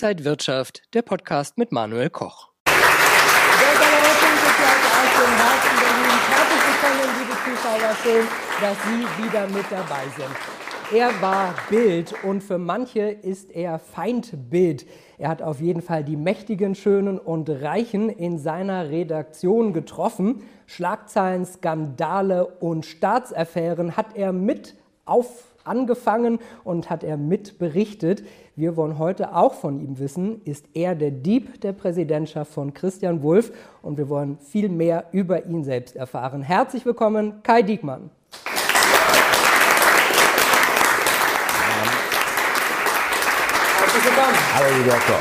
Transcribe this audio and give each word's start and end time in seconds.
Inside 0.00 0.24
Wirtschaft, 0.24 0.82
der 0.94 1.02
Podcast 1.02 1.58
mit 1.58 1.72
Manuel 1.72 2.08
Koch. 2.08 2.50
Schön, 8.04 8.24
dass 8.60 8.76
Sie 8.84 9.24
wieder 9.24 9.48
mit 9.48 9.64
dabei 9.68 10.04
sind. 10.16 10.30
Er 10.96 11.20
war 11.20 11.52
Bild 11.68 12.14
und 12.22 12.44
für 12.44 12.58
manche 12.58 13.08
ist 13.08 13.50
er 13.50 13.80
Feindbild. 13.80 14.86
Er 15.18 15.30
hat 15.30 15.42
auf 15.42 15.60
jeden 15.60 15.82
Fall 15.82 16.04
die 16.04 16.16
Mächtigen, 16.16 16.76
Schönen 16.76 17.18
und 17.18 17.50
Reichen 17.50 18.08
in 18.08 18.38
seiner 18.38 18.90
Redaktion 18.90 19.72
getroffen. 19.72 20.44
Schlagzeilen, 20.66 21.44
Skandale 21.44 22.46
und 22.46 22.86
Staatsaffären 22.86 23.96
hat 23.96 24.14
er 24.14 24.32
mit 24.32 24.76
auf 25.04 25.48
angefangen 25.68 26.38
und 26.64 26.90
hat 26.90 27.04
er 27.04 27.16
mit 27.16 27.58
berichtet. 27.58 28.24
Wir 28.58 28.76
wollen 28.76 28.98
heute 28.98 29.36
auch 29.36 29.54
von 29.54 29.78
ihm 29.78 30.00
wissen, 30.00 30.42
ist 30.44 30.64
er 30.74 30.96
der 30.96 31.12
Dieb 31.12 31.60
der 31.60 31.72
Präsidentschaft 31.72 32.52
von 32.52 32.74
Christian 32.74 33.22
Wulff 33.22 33.52
und 33.82 33.98
wir 33.98 34.08
wollen 34.08 34.36
viel 34.38 34.68
mehr 34.68 35.04
über 35.12 35.46
ihn 35.46 35.62
selbst 35.62 35.94
erfahren. 35.94 36.42
Herzlich 36.42 36.84
willkommen, 36.84 37.34
Kai 37.44 37.62
Diekmann. 37.62 38.10
Herzlich 43.78 44.04
willkommen. 44.04 44.36
Hallo, 44.56 44.76
lieber 44.76 44.96
Doktor. 44.96 45.18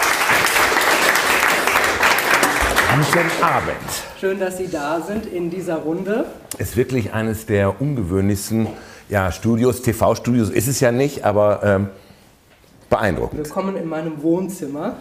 Guten 2.96 3.44
Abend. 3.44 3.78
Schön, 4.20 4.40
dass 4.40 4.58
Sie 4.58 4.68
da 4.68 5.00
sind 5.00 5.28
in 5.28 5.52
dieser 5.52 5.76
Runde. 5.76 6.26
Ist 6.58 6.76
wirklich 6.76 7.14
eines 7.14 7.46
der 7.46 7.80
ungewöhnlichsten 7.80 8.66
ja, 9.10 9.32
Studios, 9.32 9.84
TV-Studios 9.84 10.50
ist 10.50 10.68
es 10.68 10.80
ja 10.80 10.92
nicht, 10.92 11.24
aber 11.24 11.62
ähm, 11.64 11.90
beeindruckend. 12.90 13.44
Willkommen 13.44 13.76
in 13.76 13.88
meinem 13.88 14.22
Wohnzimmer. 14.22 14.96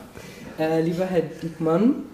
Äh, 0.59 0.81
lieber 0.83 1.05
Herr 1.05 1.23
Diekmann, 1.23 2.05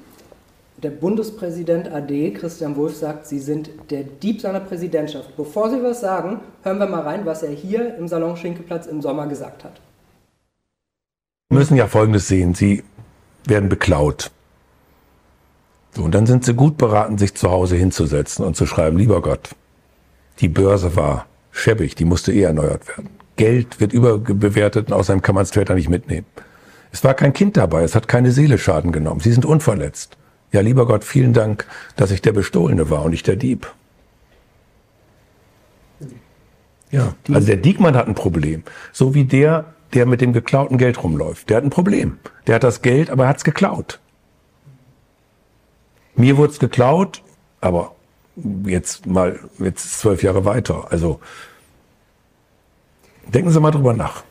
der 0.83 0.91
Bundespräsident 0.91 1.93
AD, 1.93 2.33
Christian 2.33 2.77
Wulff, 2.77 2.97
sagt, 2.97 3.27
Sie 3.27 3.39
sind 3.39 3.71
der 3.91 4.03
Dieb 4.03 4.41
seiner 4.41 4.61
Präsidentschaft. 4.61 5.37
Bevor 5.37 5.71
Sie 5.71 5.83
was 5.83 6.01
sagen, 6.01 6.41
hören 6.63 6.79
wir 6.79 6.87
mal 6.87 7.03
rein, 7.03 7.25
was 7.25 7.43
er 7.43 7.53
hier 7.53 7.97
im 7.97 8.09
Salon 8.09 8.37
Schinkeplatz 8.37 8.87
im 8.87 9.01
Sommer 9.01 9.27
gesagt 9.27 9.65
hat. 9.65 9.81
Wir 11.51 11.59
müssen 11.59 11.77
ja 11.77 11.87
Folgendes 11.87 12.29
sehen. 12.29 12.55
Sie 12.55 12.83
werden 13.45 13.69
beklaut. 13.69 14.31
So, 15.95 16.03
und 16.03 16.15
dann 16.15 16.27
sind 16.27 16.45
Sie 16.45 16.55
gut 16.55 16.79
beraten, 16.79 17.19
sich 17.19 17.35
zu 17.35 17.51
Hause 17.51 17.77
hinzusetzen 17.77 18.45
und 18.45 18.57
zu 18.57 18.67
schreiben, 18.67 18.97
lieber 18.97 19.21
Gott, 19.21 19.51
die 20.41 20.49
Börse 20.49 20.97
war 20.97 21.27
schäbig, 21.51 21.95
die 21.95 22.07
musste 22.07 22.33
eh 22.33 22.43
erneuert 22.43 22.89
werden. 22.89 23.22
Geld 23.37 23.81
wird 23.81 23.93
überbewertet 23.93 24.89
und 24.89 24.93
außerdem 24.93 25.23
kann 25.23 25.35
man 25.35 25.43
es 25.43 25.51
später 25.51 25.75
nicht 25.75 25.89
mitnehmen. 25.89 26.27
Es 26.93 27.03
war 27.03 27.15
kein 27.15 27.33
Kind 27.33 27.57
dabei, 27.57 27.83
es 27.83 27.95
hat 27.95 28.07
keine 28.07 28.33
Seele 28.33 28.59
Schaden 28.59 28.93
genommen. 28.93 29.21
Sie 29.21 29.33
sind 29.33 29.47
unverletzt. 29.47 30.17
Ja, 30.53 30.61
lieber 30.61 30.87
Gott, 30.87 31.05
vielen 31.05 31.33
Dank, 31.33 31.67
dass 31.97 32.11
ich 32.11 32.21
der 32.21 32.33
Bestohlene 32.33 32.91
war 32.91 33.03
und 33.03 33.13
nicht 33.13 33.27
der 33.27 33.37
Dieb. 33.37 33.73
Ja, 36.91 37.15
also 37.33 37.47
der 37.47 37.57
Diekmann 37.57 37.97
hat 37.97 38.07
ein 38.07 38.15
Problem. 38.15 38.63
So 38.93 39.15
wie 39.15 39.25
der, 39.25 39.73
der 39.95 40.05
mit 40.05 40.21
dem 40.21 40.35
geklauten 40.35 40.77
Geld 40.77 41.03
rumläuft. 41.03 41.49
Der 41.49 41.57
hat 41.57 41.65
ein 41.65 41.71
Problem. 41.71 42.19
Der 42.47 42.57
hat 42.57 42.65
das 42.65 42.83
Geld, 42.83 43.09
aber 43.09 43.25
er 43.25 43.29
hat 43.31 43.39
es 43.39 43.45
geklaut. 43.45 43.99
Mir 46.15 46.37
wurde 46.37 46.53
es 46.53 46.59
geklaut, 46.59 47.23
aber 47.63 47.95
jetzt 48.65 49.07
mal, 49.07 49.41
jetzt 49.59 50.01
zwölf 50.01 50.23
Jahre 50.23 50.45
weiter. 50.45 50.89
Also 50.91 51.21
denken 53.33 53.51
Sie 53.51 53.61
mal 53.61 53.71
drüber 53.71 53.95
nach. 53.95 54.23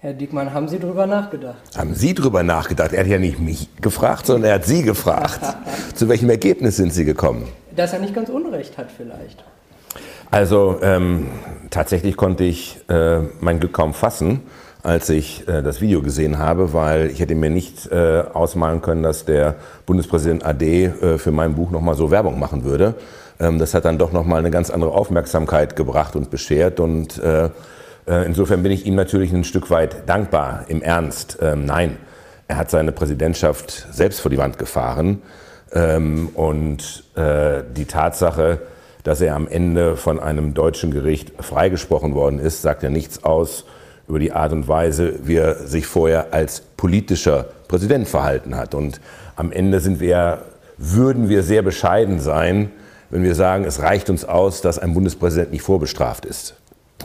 Herr 0.00 0.14
Diekmann, 0.14 0.52
haben 0.52 0.68
Sie 0.68 0.80
drüber 0.80 1.06
nachgedacht? 1.06 1.58
Haben 1.76 1.94
Sie 1.94 2.12
drüber 2.12 2.42
nachgedacht? 2.42 2.92
Er 2.92 3.00
hat 3.00 3.06
ja 3.06 3.18
nicht 3.18 3.38
mich 3.38 3.68
gefragt, 3.80 4.26
sondern 4.26 4.50
er 4.50 4.54
hat 4.56 4.64
Sie 4.64 4.82
gefragt. 4.82 5.40
Zu 5.94 6.08
welchem 6.08 6.28
Ergebnis 6.28 6.76
sind 6.76 6.92
Sie 6.92 7.04
gekommen? 7.04 7.46
Dass 7.76 7.92
er 7.92 8.00
nicht 8.00 8.14
ganz 8.14 8.28
Unrecht 8.28 8.76
hat 8.78 8.90
vielleicht. 8.90 9.44
Also 10.30 10.78
ähm, 10.82 11.28
tatsächlich 11.70 12.16
konnte 12.16 12.42
ich 12.42 12.80
äh, 12.88 13.20
mein 13.40 13.60
Glück 13.60 13.72
kaum 13.72 13.94
fassen 13.94 14.40
als 14.82 15.08
ich 15.10 15.46
äh, 15.48 15.62
das 15.62 15.80
Video 15.80 16.02
gesehen 16.02 16.38
habe, 16.38 16.72
weil 16.72 17.10
ich 17.10 17.20
hätte 17.20 17.34
mir 17.34 17.50
nicht 17.50 17.90
äh, 17.90 18.24
ausmalen 18.32 18.82
können, 18.82 19.02
dass 19.02 19.24
der 19.24 19.56
Bundespräsident 19.86 20.44
AD 20.44 20.84
äh, 20.84 21.18
für 21.18 21.30
mein 21.30 21.54
Buch 21.54 21.70
nochmal 21.70 21.94
so 21.94 22.10
Werbung 22.10 22.38
machen 22.38 22.64
würde. 22.64 22.94
Ähm, 23.40 23.58
das 23.58 23.74
hat 23.74 23.84
dann 23.84 23.98
doch 23.98 24.12
nochmal 24.12 24.38
eine 24.38 24.50
ganz 24.50 24.70
andere 24.70 24.92
Aufmerksamkeit 24.92 25.76
gebracht 25.76 26.16
und 26.16 26.30
beschert 26.30 26.80
und 26.80 27.18
äh, 27.18 27.50
äh, 28.06 28.26
insofern 28.26 28.62
bin 28.62 28.72
ich 28.72 28.86
ihm 28.86 28.94
natürlich 28.94 29.32
ein 29.32 29.44
Stück 29.44 29.70
weit 29.70 30.08
dankbar, 30.08 30.64
im 30.68 30.82
Ernst. 30.82 31.38
Ähm, 31.40 31.64
nein, 31.64 31.98
er 32.48 32.56
hat 32.56 32.70
seine 32.70 32.92
Präsidentschaft 32.92 33.88
selbst 33.92 34.20
vor 34.20 34.30
die 34.30 34.38
Wand 34.38 34.58
gefahren 34.58 35.22
ähm, 35.72 36.28
und 36.34 37.04
äh, 37.14 37.62
die 37.76 37.84
Tatsache, 37.84 38.60
dass 39.04 39.20
er 39.20 39.34
am 39.34 39.48
Ende 39.48 39.96
von 39.96 40.20
einem 40.20 40.54
deutschen 40.54 40.90
Gericht 40.90 41.32
freigesprochen 41.40 42.14
worden 42.14 42.38
ist, 42.38 42.62
sagt 42.62 42.82
ja 42.82 42.90
nichts 42.90 43.24
aus 43.24 43.64
über 44.08 44.18
die 44.18 44.32
Art 44.32 44.52
und 44.52 44.68
Weise, 44.68 45.20
wie 45.22 45.36
er 45.36 45.66
sich 45.66 45.86
vorher 45.86 46.32
als 46.32 46.60
politischer 46.60 47.46
Präsident 47.68 48.08
verhalten 48.08 48.56
hat. 48.56 48.74
Und 48.74 49.00
am 49.36 49.52
Ende 49.52 49.80
sind 49.80 50.00
wir, 50.00 50.42
würden 50.76 51.28
wir 51.28 51.42
sehr 51.42 51.62
bescheiden 51.62 52.20
sein, 52.20 52.70
wenn 53.12 53.22
wir 53.22 53.34
sagen, 53.34 53.64
es 53.64 53.80
reicht 53.80 54.10
uns 54.10 54.24
aus, 54.24 54.62
dass 54.62 54.78
ein 54.78 54.94
Bundespräsident 54.94 55.52
nicht 55.52 55.62
vorbestraft 55.62 56.24
ist. 56.24 56.56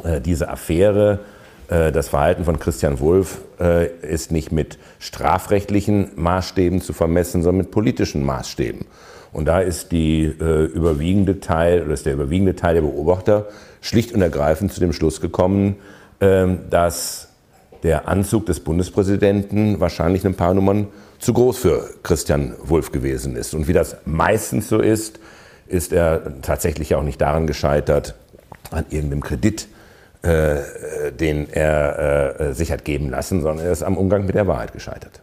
Äh, 0.03 0.21
diese 0.21 0.49
Affäre, 0.49 1.19
äh, 1.67 1.91
das 1.91 2.07
Verhalten 2.07 2.45
von 2.45 2.59
Christian 2.59 2.99
Wulff 3.01 3.41
äh, 3.59 3.87
ist 4.01 4.31
nicht 4.31 4.53
mit 4.53 4.79
strafrechtlichen 4.99 6.11
Maßstäben 6.15 6.81
zu 6.81 6.93
vermessen, 6.93 7.43
sondern 7.43 7.65
mit 7.65 7.71
politischen 7.71 8.25
Maßstäben. 8.25 8.85
Und 9.33 9.45
da 9.45 9.59
ist 9.59 9.91
die 9.91 10.23
äh, 10.23 10.63
überwiegende 10.65 11.41
Teil, 11.41 11.83
oder 11.83 11.93
ist 11.93 12.05
der 12.05 12.13
überwiegende 12.13 12.55
Teil 12.55 12.75
der 12.75 12.81
Beobachter 12.81 13.47
schlicht 13.81 14.13
und 14.13 14.21
ergreifend 14.21 14.71
zu 14.71 14.79
dem 14.79 14.93
Schluss 14.93 15.19
gekommen, 15.19 15.75
ähm, 16.21 16.59
dass 16.69 17.27
der 17.83 18.07
Anzug 18.07 18.45
des 18.45 18.61
Bundespräsidenten 18.61 19.81
wahrscheinlich 19.81 20.25
ein 20.25 20.35
paar 20.35 20.53
Nummern 20.53 20.87
zu 21.19 21.33
groß 21.33 21.57
für 21.57 21.89
Christian 22.01 22.55
Wulff 22.63 22.93
gewesen 22.93 23.35
ist. 23.35 23.53
Und 23.53 23.67
wie 23.67 23.73
das 23.73 23.97
meistens 24.05 24.69
so 24.69 24.79
ist, 24.79 25.19
ist 25.69 25.93
er 25.93 26.41
tatsächlich 26.41 26.95
auch 26.95 27.03
nicht 27.03 27.21
daran 27.21 27.47
gescheitert, 27.47 28.15
an 28.71 28.85
irgendeinem 28.89 29.23
Kredit, 29.23 29.67
äh, 30.21 30.57
den 31.19 31.49
er 31.51 32.39
äh, 32.39 32.53
sich 32.53 32.71
hat 32.71 32.85
geben 32.85 33.09
lassen, 33.09 33.41
sondern 33.41 33.65
er 33.65 33.71
ist 33.71 33.83
am 33.83 33.97
Umgang 33.97 34.25
mit 34.25 34.35
der 34.35 34.47
Wahrheit 34.47 34.73
gescheitert. 34.73 35.21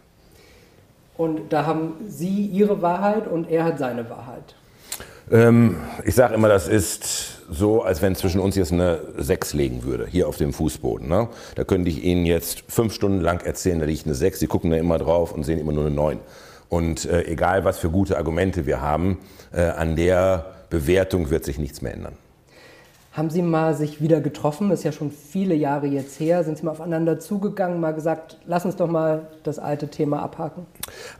Und 1.17 1.53
da 1.53 1.65
haben 1.65 1.93
Sie 2.07 2.45
Ihre 2.45 2.81
Wahrheit 2.81 3.27
und 3.27 3.49
er 3.49 3.63
hat 3.63 3.77
seine 3.77 4.09
Wahrheit. 4.09 4.55
Ähm, 5.31 5.77
ich 6.03 6.15
sage 6.15 6.35
immer, 6.35 6.49
das 6.49 6.67
ist 6.67 7.41
so, 7.49 7.83
als 7.83 8.01
wenn 8.01 8.15
zwischen 8.15 8.39
uns 8.39 8.55
jetzt 8.55 8.71
eine 8.71 8.99
6 9.17 9.53
legen 9.53 9.83
würde, 9.83 10.07
hier 10.07 10.27
auf 10.27 10.37
dem 10.37 10.53
Fußboden. 10.53 11.07
Ne? 11.07 11.29
Da 11.55 11.63
könnte 11.63 11.89
ich 11.89 12.03
Ihnen 12.03 12.25
jetzt 12.25 12.63
fünf 12.67 12.93
Stunden 12.93 13.21
lang 13.21 13.45
erzählen, 13.45 13.79
da 13.79 13.85
liegt 13.85 14.05
eine 14.05 14.15
6, 14.15 14.39
Sie 14.39 14.47
gucken 14.47 14.71
da 14.71 14.77
immer 14.77 14.97
drauf 14.97 15.31
und 15.31 15.43
sehen 15.43 15.59
immer 15.59 15.71
nur 15.71 15.85
eine 15.85 15.95
9. 15.95 16.19
Und 16.69 17.05
äh, 17.05 17.25
egal, 17.25 17.65
was 17.65 17.79
für 17.79 17.89
gute 17.89 18.17
Argumente 18.17 18.65
wir 18.65 18.81
haben, 18.81 19.19
äh, 19.53 19.61
an 19.61 19.95
der 19.95 20.45
Bewertung 20.69 21.29
wird 21.29 21.45
sich 21.45 21.59
nichts 21.59 21.81
mehr 21.81 21.93
ändern. 21.93 22.13
Haben 23.15 23.29
Sie 23.29 23.41
mal 23.41 23.73
sich 23.73 24.01
wieder 24.01 24.19
getroffen? 24.19 24.69
Das 24.69 24.79
ist 24.79 24.83
ja 24.83 24.91
schon 24.91 25.09
viele 25.09 25.55
Jahre 25.55 25.87
jetzt 25.87 26.19
her. 26.19 26.43
Sind 26.43 26.57
Sie 26.57 26.65
mal 26.65 26.71
aufeinander 26.71 27.17
zugegangen, 27.17 27.79
mal 27.79 27.93
gesagt, 27.93 28.37
lass 28.45 28.65
uns 28.65 28.75
doch 28.75 28.89
mal 28.89 29.27
das 29.43 29.57
alte 29.57 29.87
Thema 29.87 30.21
abhaken? 30.21 30.65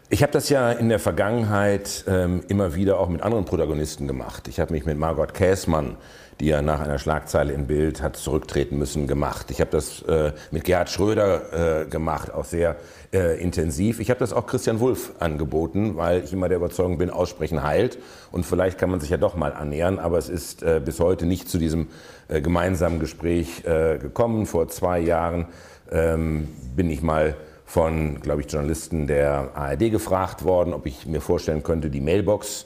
Ich 0.10 0.22
habe 0.22 0.34
das 0.34 0.50
ja 0.50 0.74
in 0.74 0.90
der 0.90 1.00
Vergangenheit 1.00 2.04
ähm, 2.06 2.42
immer 2.50 2.76
wieder 2.76 3.00
auch 3.00 3.08
mit 3.08 3.22
anderen 3.22 3.46
Protagonisten 3.46 4.08
gemacht. 4.08 4.50
Ich 4.50 4.60
habe 4.60 4.74
mich 4.74 4.86
mit 4.86 4.98
Margot 4.98 5.34
Käßmann, 5.34 5.96
die 6.40 6.48
ja 6.48 6.62
nach 6.62 6.82
einer 6.82 7.00
Schlagzeile 7.00 7.54
im 7.54 7.66
Bild 7.66 8.02
hat 8.02 8.18
zurücktreten 8.18 8.78
müssen, 8.78 9.08
gemacht. 9.08 9.52
Ich 9.52 9.62
habe 9.62 9.72
das 9.72 10.02
äh, 10.04 10.34
mit 10.52 10.66
Gerhard 10.66 10.90
Schröder 10.90 11.84
äh, 11.84 11.86
gemacht, 11.86 12.34
auch 12.34 12.44
sehr 12.44 12.76
äh, 13.14 13.42
intensiv. 13.42 14.00
Ich 14.00 14.10
habe 14.10 14.20
das 14.20 14.34
auch 14.34 14.46
Christian 14.46 14.80
Wulff 14.80 15.14
angeboten, 15.20 15.96
weil 15.96 16.24
ich 16.24 16.34
immer 16.34 16.50
der 16.50 16.58
Überzeugung 16.58 16.98
bin, 16.98 17.10
Aussprechen 17.10 17.64
heilt. 17.64 17.98
Und 18.32 18.46
vielleicht 18.46 18.78
kann 18.78 18.90
man 18.90 19.00
sich 19.00 19.10
ja 19.10 19.18
doch 19.18 19.36
mal 19.36 19.54
annähern, 19.54 19.98
aber 19.98 20.18
es 20.18 20.28
ist 20.28 20.62
äh, 20.64 20.82
bis 20.84 21.00
heute 21.00 21.26
nicht 21.26 21.50
zu 21.50 21.58
diesem 21.58 21.88
äh, 22.28 22.42
gemeinsamen 22.42 23.00
Gespräch 23.00 23.64
äh, 23.66 23.98
gekommen. 23.98 24.46
Vor 24.46 24.68
zwei 24.68 25.00
Jahren 25.00 25.48
ähm, 25.92 26.50
bin 26.76 26.90
ich 26.90 27.02
mal 27.02 27.36
von, 27.66 28.20
glaube 28.20 28.42
ich, 28.42 28.52
Journalisten 28.52 29.08
der 29.08 29.52
ARD 29.56 29.92
gefragt 29.92 30.44
worden, 30.44 30.74
ob 30.74 30.86
ich 30.86 31.06
mir 31.06 31.22
vorstellen 31.22 31.64
könnte, 31.64 31.90
die 31.90 32.02
Mailbox 32.02 32.66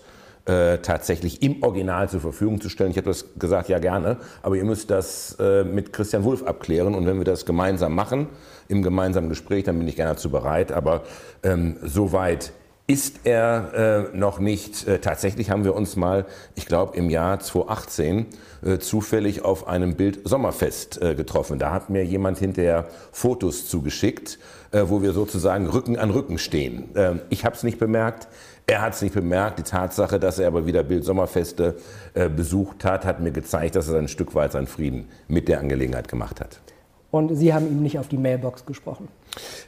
äh, 0.49 0.79
tatsächlich 0.79 1.43
im 1.43 1.61
Original 1.61 2.09
zur 2.09 2.21
Verfügung 2.21 2.59
zu 2.59 2.69
stellen. 2.69 2.89
Ich 2.89 2.97
habe 2.97 3.07
das 3.07 3.25
gesagt, 3.37 3.69
ja 3.69 3.77
gerne, 3.77 4.17
aber 4.41 4.55
ihr 4.55 4.65
müsst 4.65 4.89
das 4.89 5.37
äh, 5.39 5.63
mit 5.63 5.93
Christian 5.93 6.23
Wulff 6.23 6.43
abklären 6.43 6.95
und 6.95 7.05
wenn 7.05 7.17
wir 7.17 7.25
das 7.25 7.45
gemeinsam 7.45 7.93
machen, 7.93 8.27
im 8.67 8.81
gemeinsamen 8.81 9.29
Gespräch, 9.29 9.65
dann 9.65 9.77
bin 9.77 9.87
ich 9.87 9.95
gerne 9.95 10.13
dazu 10.13 10.31
bereit. 10.31 10.71
Aber 10.71 11.03
ähm, 11.43 11.77
soweit 11.83 12.51
ist 12.89 13.19
er 13.25 14.09
äh, 14.11 14.17
noch 14.17 14.39
nicht. 14.39 14.87
Äh, 14.87 14.97
tatsächlich 14.97 15.51
haben 15.51 15.63
wir 15.63 15.75
uns 15.75 15.95
mal, 15.95 16.25
ich 16.55 16.65
glaube 16.65 16.97
im 16.97 17.11
Jahr 17.11 17.39
2018, 17.39 18.25
äh, 18.63 18.79
zufällig 18.79 19.45
auf 19.45 19.67
einem 19.67 19.95
Bild 19.95 20.21
Sommerfest 20.23 20.99
äh, 20.99 21.13
getroffen. 21.13 21.59
Da 21.59 21.71
hat 21.71 21.91
mir 21.91 22.03
jemand 22.03 22.39
hinterher 22.39 22.87
Fotos 23.11 23.67
zugeschickt, 23.67 24.39
äh, 24.71 24.85
wo 24.87 25.03
wir 25.03 25.13
sozusagen 25.13 25.67
Rücken 25.67 25.97
an 25.97 26.09
Rücken 26.09 26.39
stehen. 26.39 26.89
Ähm, 26.95 27.21
ich 27.29 27.45
habe 27.45 27.55
es 27.55 27.61
nicht 27.61 27.77
bemerkt. 27.77 28.27
Er 28.69 28.81
hat 28.81 28.93
es 28.93 29.01
nicht 29.01 29.15
bemerkt. 29.15 29.57
Die 29.57 29.63
Tatsache, 29.63 30.19
dass 30.19 30.37
er 30.37 30.47
aber 30.47 30.67
wieder 30.67 30.83
Bild 30.83 31.03
Sommerfeste 31.03 31.75
äh, 32.13 32.29
besucht 32.29 32.85
hat, 32.85 33.03
hat 33.03 33.19
mir 33.19 33.31
gezeigt, 33.31 33.75
dass 33.75 33.89
er 33.89 33.97
ein 33.97 34.07
Stück 34.07 34.35
weit 34.35 34.51
seinen 34.51 34.67
Frieden 34.67 35.07
mit 35.27 35.47
der 35.47 35.59
Angelegenheit 35.59 36.07
gemacht 36.07 36.39
hat. 36.39 36.61
Und 37.09 37.35
Sie 37.35 37.51
haben 37.51 37.65
ihm 37.65 37.81
nicht 37.81 37.97
auf 37.97 38.07
die 38.07 38.17
Mailbox 38.17 38.67
gesprochen? 38.67 39.07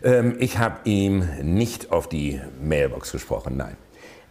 Ähm, 0.03 0.35
ich 0.37 0.59
habe 0.59 0.75
ihm 0.83 1.27
nicht 1.41 1.91
auf 1.91 2.07
die 2.09 2.39
Mailbox 2.63 3.11
gesprochen, 3.11 3.57
nein. 3.57 3.75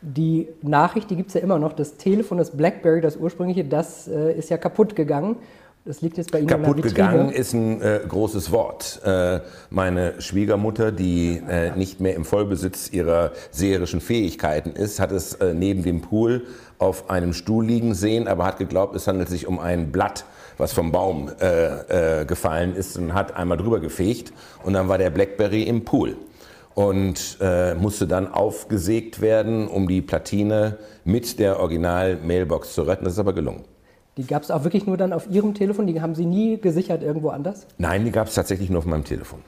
Die 0.02 0.48
Nachricht, 0.62 1.10
die 1.10 1.16
gibt 1.16 1.28
es 1.28 1.34
ja 1.34 1.40
immer 1.40 1.58
noch. 1.58 1.72
Das 1.72 1.96
Telefon, 1.96 2.38
das 2.38 2.56
BlackBerry, 2.56 3.00
das 3.00 3.16
ursprüngliche, 3.16 3.64
das 3.64 4.06
äh, 4.06 4.32
ist 4.34 4.50
ja 4.50 4.56
kaputt 4.56 4.94
gegangen. 4.94 5.36
Das 5.86 6.02
liegt 6.02 6.18
jetzt 6.18 6.30
bei 6.30 6.40
Ihnen 6.40 6.46
Kaputt 6.46 6.82
gegangen 6.82 7.30
ist 7.30 7.54
ein 7.54 7.80
äh, 7.80 8.00
großes 8.06 8.52
Wort. 8.52 9.00
Äh, 9.02 9.40
meine 9.70 10.20
Schwiegermutter, 10.20 10.92
die 10.92 11.40
äh, 11.48 11.74
nicht 11.74 12.00
mehr 12.00 12.14
im 12.16 12.26
Vollbesitz 12.26 12.92
ihrer 12.92 13.32
seherischen 13.50 14.02
Fähigkeiten 14.02 14.72
ist, 14.72 15.00
hat 15.00 15.10
es 15.10 15.32
äh, 15.34 15.54
neben 15.54 15.82
dem 15.82 16.02
Pool 16.02 16.44
auf 16.78 17.08
einem 17.08 17.32
Stuhl 17.32 17.64
liegen 17.64 17.94
sehen, 17.94 18.28
aber 18.28 18.44
hat 18.44 18.58
geglaubt, 18.58 18.94
es 18.94 19.06
handelt 19.06 19.30
sich 19.30 19.46
um 19.46 19.58
ein 19.58 19.90
Blatt, 19.90 20.26
was 20.58 20.74
vom 20.74 20.92
Baum 20.92 21.30
äh, 21.40 22.20
äh, 22.20 22.24
gefallen 22.26 22.76
ist 22.76 22.98
und 22.98 23.14
hat 23.14 23.34
einmal 23.34 23.56
drüber 23.56 23.80
gefegt 23.80 24.34
und 24.64 24.74
dann 24.74 24.88
war 24.88 24.98
der 24.98 25.08
Blackberry 25.08 25.62
im 25.62 25.86
Pool 25.86 26.14
und 26.74 27.38
äh, 27.40 27.74
musste 27.74 28.06
dann 28.06 28.30
aufgesägt 28.30 29.22
werden, 29.22 29.66
um 29.66 29.88
die 29.88 30.02
Platine 30.02 30.76
mit 31.04 31.38
der 31.38 31.58
Original-Mailbox 31.58 32.74
zu 32.74 32.82
retten. 32.82 33.04
Das 33.04 33.14
ist 33.14 33.18
aber 33.18 33.32
gelungen. 33.32 33.64
Die 34.20 34.26
gab 34.26 34.42
es 34.42 34.50
auch 34.50 34.64
wirklich 34.64 34.84
nur 34.84 34.98
dann 34.98 35.14
auf 35.14 35.30
Ihrem 35.30 35.54
Telefon? 35.54 35.86
Die 35.86 36.02
haben 36.02 36.14
Sie 36.14 36.26
nie 36.26 36.60
gesichert 36.60 37.02
irgendwo 37.02 37.30
anders? 37.30 37.66
Nein, 37.78 38.04
die 38.04 38.10
gab 38.10 38.26
es 38.26 38.34
tatsächlich 38.34 38.68
nur 38.68 38.80
auf 38.80 38.84
meinem 38.84 39.04
Telefon. 39.04 39.38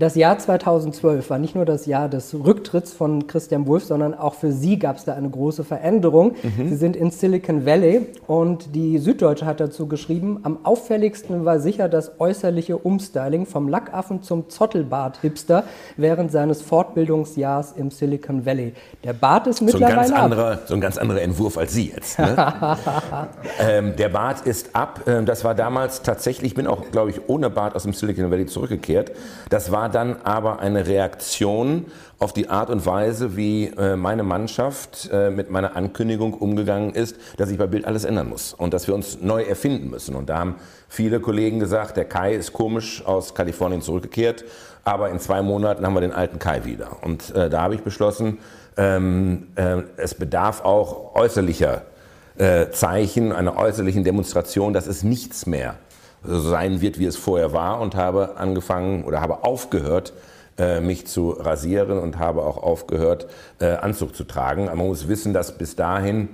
Das 0.00 0.14
Jahr 0.14 0.38
2012 0.38 1.28
war 1.28 1.38
nicht 1.38 1.54
nur 1.54 1.66
das 1.66 1.84
Jahr 1.84 2.08
des 2.08 2.34
Rücktritts 2.34 2.90
von 2.90 3.26
Christian 3.26 3.66
Wulff, 3.66 3.84
sondern 3.84 4.14
auch 4.14 4.32
für 4.32 4.50
Sie 4.50 4.78
gab 4.78 4.96
es 4.96 5.04
da 5.04 5.12
eine 5.12 5.28
große 5.28 5.62
Veränderung. 5.62 6.36
Mhm. 6.42 6.70
Sie 6.70 6.76
sind 6.76 6.96
in 6.96 7.10
Silicon 7.10 7.66
Valley 7.66 8.06
und 8.26 8.74
die 8.74 8.96
Süddeutsche 8.96 9.44
hat 9.44 9.60
dazu 9.60 9.88
geschrieben, 9.88 10.40
am 10.42 10.64
auffälligsten 10.64 11.44
war 11.44 11.60
sicher 11.60 11.90
das 11.90 12.12
äußerliche 12.18 12.78
Umstyling 12.78 13.44
vom 13.44 13.68
Lackaffen 13.68 14.22
zum 14.22 14.48
Zottelbart-Hipster 14.48 15.64
während 15.98 16.32
seines 16.32 16.62
Fortbildungsjahrs 16.62 17.72
im 17.72 17.90
Silicon 17.90 18.46
Valley. 18.46 18.72
Der 19.04 19.12
Bart 19.12 19.48
ist 19.48 19.60
mittlerweile 19.60 20.08
so 20.08 20.14
ein 20.14 20.20
ganz 20.20 20.22
anderer, 20.22 20.58
So 20.64 20.74
ein 20.76 20.80
ganz 20.80 20.96
anderer 20.96 21.20
Entwurf 21.20 21.58
als 21.58 21.74
Sie 21.74 21.92
jetzt. 21.94 22.18
Ne? 22.18 22.36
ähm, 23.60 23.96
der 23.96 24.08
Bart 24.08 24.46
ist 24.46 24.74
ab. 24.74 25.02
Ähm, 25.06 25.26
das 25.26 25.44
war 25.44 25.54
damals 25.54 26.00
tatsächlich, 26.00 26.52
ich 26.52 26.56
bin 26.56 26.66
auch, 26.66 26.90
glaube 26.90 27.10
ich, 27.10 27.28
ohne 27.28 27.50
Bart 27.50 27.76
aus 27.76 27.82
dem 27.82 27.92
Silicon 27.92 28.30
Valley 28.30 28.46
zurückgekehrt. 28.46 29.12
Das 29.50 29.70
war 29.70 29.89
dann 29.90 30.22
aber 30.22 30.60
eine 30.60 30.86
Reaktion 30.86 31.86
auf 32.18 32.32
die 32.32 32.48
Art 32.48 32.70
und 32.70 32.84
Weise, 32.86 33.36
wie 33.36 33.66
äh, 33.66 33.96
meine 33.96 34.22
Mannschaft 34.22 35.08
äh, 35.12 35.30
mit 35.30 35.50
meiner 35.50 35.76
Ankündigung 35.76 36.34
umgegangen 36.34 36.94
ist, 36.94 37.16
dass 37.36 37.48
sich 37.48 37.58
bei 37.58 37.66
Bild 37.66 37.84
alles 37.84 38.04
ändern 38.04 38.28
muss 38.28 38.52
und 38.52 38.74
dass 38.74 38.86
wir 38.86 38.94
uns 38.94 39.20
neu 39.20 39.42
erfinden 39.42 39.90
müssen. 39.90 40.14
Und 40.14 40.28
da 40.28 40.38
haben 40.38 40.56
viele 40.88 41.20
Kollegen 41.20 41.60
gesagt, 41.60 41.96
der 41.96 42.04
Kai 42.04 42.34
ist 42.34 42.52
komisch 42.52 43.04
aus 43.06 43.34
Kalifornien 43.34 43.82
zurückgekehrt, 43.82 44.44
aber 44.84 45.10
in 45.10 45.18
zwei 45.18 45.42
Monaten 45.42 45.84
haben 45.84 45.94
wir 45.94 46.00
den 46.00 46.12
alten 46.12 46.38
Kai 46.38 46.64
wieder. 46.64 47.02
Und 47.02 47.34
äh, 47.34 47.48
da 47.48 47.62
habe 47.62 47.74
ich 47.74 47.82
beschlossen, 47.82 48.38
ähm, 48.76 49.48
äh, 49.56 49.82
es 49.96 50.14
bedarf 50.14 50.64
auch 50.64 51.14
äußerlicher 51.14 51.82
Zeichen, 52.72 53.32
einer 53.32 53.58
äußerlichen 53.58 54.02
Demonstration, 54.02 54.72
dass 54.72 54.86
es 54.86 55.02
nichts 55.02 55.44
mehr 55.44 55.74
sein 56.22 56.80
wird, 56.80 56.98
wie 56.98 57.06
es 57.06 57.16
vorher 57.16 57.52
war 57.52 57.80
und 57.80 57.94
habe 57.94 58.36
angefangen 58.36 59.04
oder 59.04 59.20
habe 59.20 59.44
aufgehört, 59.44 60.12
äh, 60.58 60.80
mich 60.80 61.06
zu 61.06 61.30
rasieren 61.30 61.98
und 61.98 62.18
habe 62.18 62.42
auch 62.42 62.62
aufgehört, 62.62 63.28
äh, 63.60 63.66
Anzug 63.66 64.14
zu 64.14 64.24
tragen. 64.24 64.66
man 64.66 64.78
muss 64.78 65.08
wissen, 65.08 65.32
dass 65.32 65.56
bis 65.56 65.76
dahin 65.76 66.28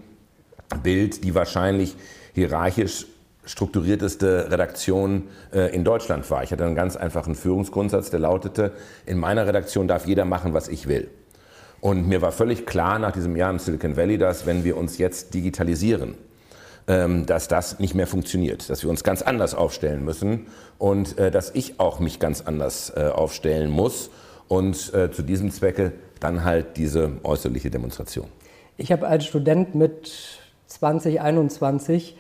Bild 0.82 1.22
die 1.22 1.34
wahrscheinlich 1.34 1.96
hierarchisch 2.34 3.06
strukturierteste 3.44 4.50
Redaktion 4.50 5.28
äh, 5.52 5.72
in 5.74 5.84
Deutschland 5.84 6.28
war. 6.30 6.42
Ich 6.42 6.50
hatte 6.50 6.64
einen 6.64 6.74
ganz 6.74 6.96
einfachen 6.96 7.36
Führungsgrundsatz, 7.36 8.10
der 8.10 8.20
lautete, 8.20 8.72
in 9.06 9.18
meiner 9.18 9.46
Redaktion 9.46 9.86
darf 9.86 10.06
jeder 10.06 10.24
machen, 10.24 10.52
was 10.52 10.66
ich 10.68 10.88
will. 10.88 11.08
Und 11.80 12.08
mir 12.08 12.20
war 12.22 12.32
völlig 12.32 12.66
klar 12.66 12.98
nach 12.98 13.12
diesem 13.12 13.36
Jahr 13.36 13.50
im 13.50 13.60
Silicon 13.60 13.96
Valley, 13.96 14.18
dass 14.18 14.46
wenn 14.46 14.64
wir 14.64 14.76
uns 14.76 14.98
jetzt 14.98 15.34
digitalisieren, 15.34 16.16
dass 16.86 17.48
das 17.48 17.80
nicht 17.80 17.96
mehr 17.96 18.06
funktioniert, 18.06 18.70
dass 18.70 18.84
wir 18.84 18.90
uns 18.90 19.02
ganz 19.02 19.20
anders 19.20 19.56
aufstellen 19.56 20.04
müssen 20.04 20.46
und 20.78 21.18
äh, 21.18 21.32
dass 21.32 21.50
ich 21.54 21.80
auch 21.80 21.98
mich 21.98 22.20
ganz 22.20 22.42
anders 22.42 22.92
äh, 22.96 23.08
aufstellen 23.08 23.70
muss 23.70 24.10
und 24.46 24.94
äh, 24.94 25.10
zu 25.10 25.22
diesem 25.22 25.50
Zwecke 25.50 25.92
dann 26.20 26.44
halt 26.44 26.76
diese 26.76 27.12
äußerliche 27.24 27.70
Demonstration. 27.70 28.26
Ich 28.76 28.92
habe 28.92 29.06
als 29.08 29.24
Student 29.24 29.74
mit 29.74 30.12
2021 30.66 32.16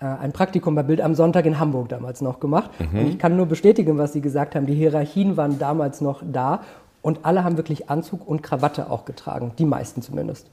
ein 0.00 0.30
Praktikum 0.30 0.76
bei 0.76 0.84
Bild 0.84 1.00
am 1.00 1.16
Sonntag 1.16 1.44
in 1.44 1.58
Hamburg 1.58 1.88
damals 1.88 2.20
noch 2.20 2.38
gemacht. 2.38 2.70
Mhm. 2.78 3.00
Und 3.00 3.06
ich 3.08 3.18
kann 3.18 3.36
nur 3.36 3.46
bestätigen, 3.46 3.98
was 3.98 4.12
Sie 4.12 4.20
gesagt 4.20 4.54
haben. 4.54 4.66
Die 4.66 4.74
Hierarchien 4.76 5.36
waren 5.36 5.58
damals 5.58 6.00
noch 6.00 6.22
da 6.24 6.62
und 7.02 7.24
alle 7.24 7.44
haben 7.44 7.56
wirklich 7.56 7.90
Anzug 7.90 8.26
und 8.26 8.42
Krawatte 8.42 8.90
auch 8.90 9.04
getragen, 9.04 9.52
die 9.58 9.64
meisten 9.64 10.02
zumindest. 10.02 10.46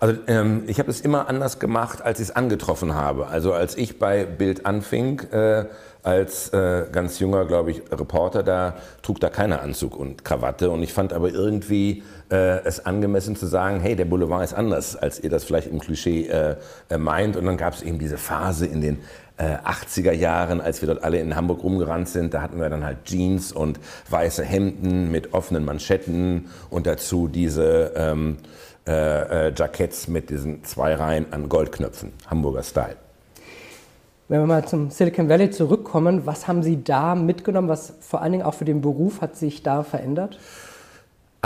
Also 0.00 0.18
ähm, 0.26 0.64
ich 0.66 0.78
habe 0.78 0.90
es 0.90 1.00
immer 1.00 1.28
anders 1.28 1.58
gemacht, 1.58 2.02
als 2.02 2.20
ich 2.20 2.28
es 2.28 2.36
angetroffen 2.36 2.94
habe. 2.94 3.26
Also 3.26 3.52
als 3.52 3.76
ich 3.76 3.98
bei 3.98 4.24
Bild 4.24 4.66
anfing, 4.66 5.20
äh, 5.30 5.66
als 6.02 6.48
äh, 6.50 6.86
ganz 6.90 7.18
junger, 7.18 7.44
glaube 7.44 7.70
ich, 7.70 7.82
Reporter, 7.90 8.42
da 8.42 8.76
trug 9.02 9.20
da 9.20 9.28
keiner 9.28 9.60
Anzug 9.60 9.96
und 9.96 10.24
Krawatte. 10.24 10.70
Und 10.70 10.82
ich 10.82 10.92
fand 10.92 11.12
aber 11.12 11.30
irgendwie 11.30 12.02
äh, 12.30 12.64
es 12.64 12.86
angemessen 12.86 13.36
zu 13.36 13.46
sagen, 13.46 13.80
hey, 13.80 13.96
der 13.96 14.04
Boulevard 14.04 14.44
ist 14.44 14.54
anders, 14.54 14.96
als 14.96 15.20
ihr 15.20 15.28
das 15.28 15.44
vielleicht 15.44 15.68
im 15.68 15.80
Klischee 15.80 16.26
äh, 16.28 16.56
äh 16.88 16.98
meint. 16.98 17.36
Und 17.36 17.44
dann 17.44 17.56
gab 17.56 17.74
es 17.74 17.82
eben 17.82 17.98
diese 17.98 18.16
Phase 18.16 18.66
in 18.66 18.80
den 18.80 19.00
80er 19.38 20.10
äh, 20.10 20.16
Jahren, 20.16 20.60
als 20.60 20.82
wir 20.82 20.86
dort 20.88 21.04
alle 21.04 21.18
in 21.20 21.36
Hamburg 21.36 21.62
rumgerannt 21.62 22.08
sind, 22.08 22.34
da 22.34 22.42
hatten 22.42 22.60
wir 22.60 22.68
dann 22.68 22.84
halt 22.84 23.04
Jeans 23.04 23.52
und 23.52 23.78
weiße 24.10 24.44
Hemden 24.44 25.10
mit 25.10 25.32
offenen 25.32 25.64
Manschetten 25.64 26.46
und 26.70 26.86
dazu 26.86 27.28
diese 27.28 27.92
ähm, 27.94 28.38
äh, 28.86 29.48
äh, 29.48 29.88
mit 30.08 30.30
diesen 30.30 30.64
zwei 30.64 30.94
Reihen 30.94 31.26
an 31.30 31.48
Goldknöpfen, 31.48 32.12
Hamburger 32.26 32.62
Style. 32.62 32.96
Wenn 34.28 34.40
wir 34.40 34.46
mal 34.46 34.66
zum 34.66 34.90
Silicon 34.90 35.28
Valley 35.28 35.50
zurückkommen, 35.50 36.26
was 36.26 36.48
haben 36.48 36.62
Sie 36.62 36.82
da 36.82 37.14
mitgenommen? 37.14 37.68
Was 37.68 37.94
vor 38.00 38.20
allen 38.20 38.32
Dingen 38.32 38.44
auch 38.44 38.54
für 38.54 38.66
den 38.66 38.80
Beruf 38.82 39.20
hat 39.20 39.36
sich 39.36 39.62
da 39.62 39.82
verändert? 39.82 40.38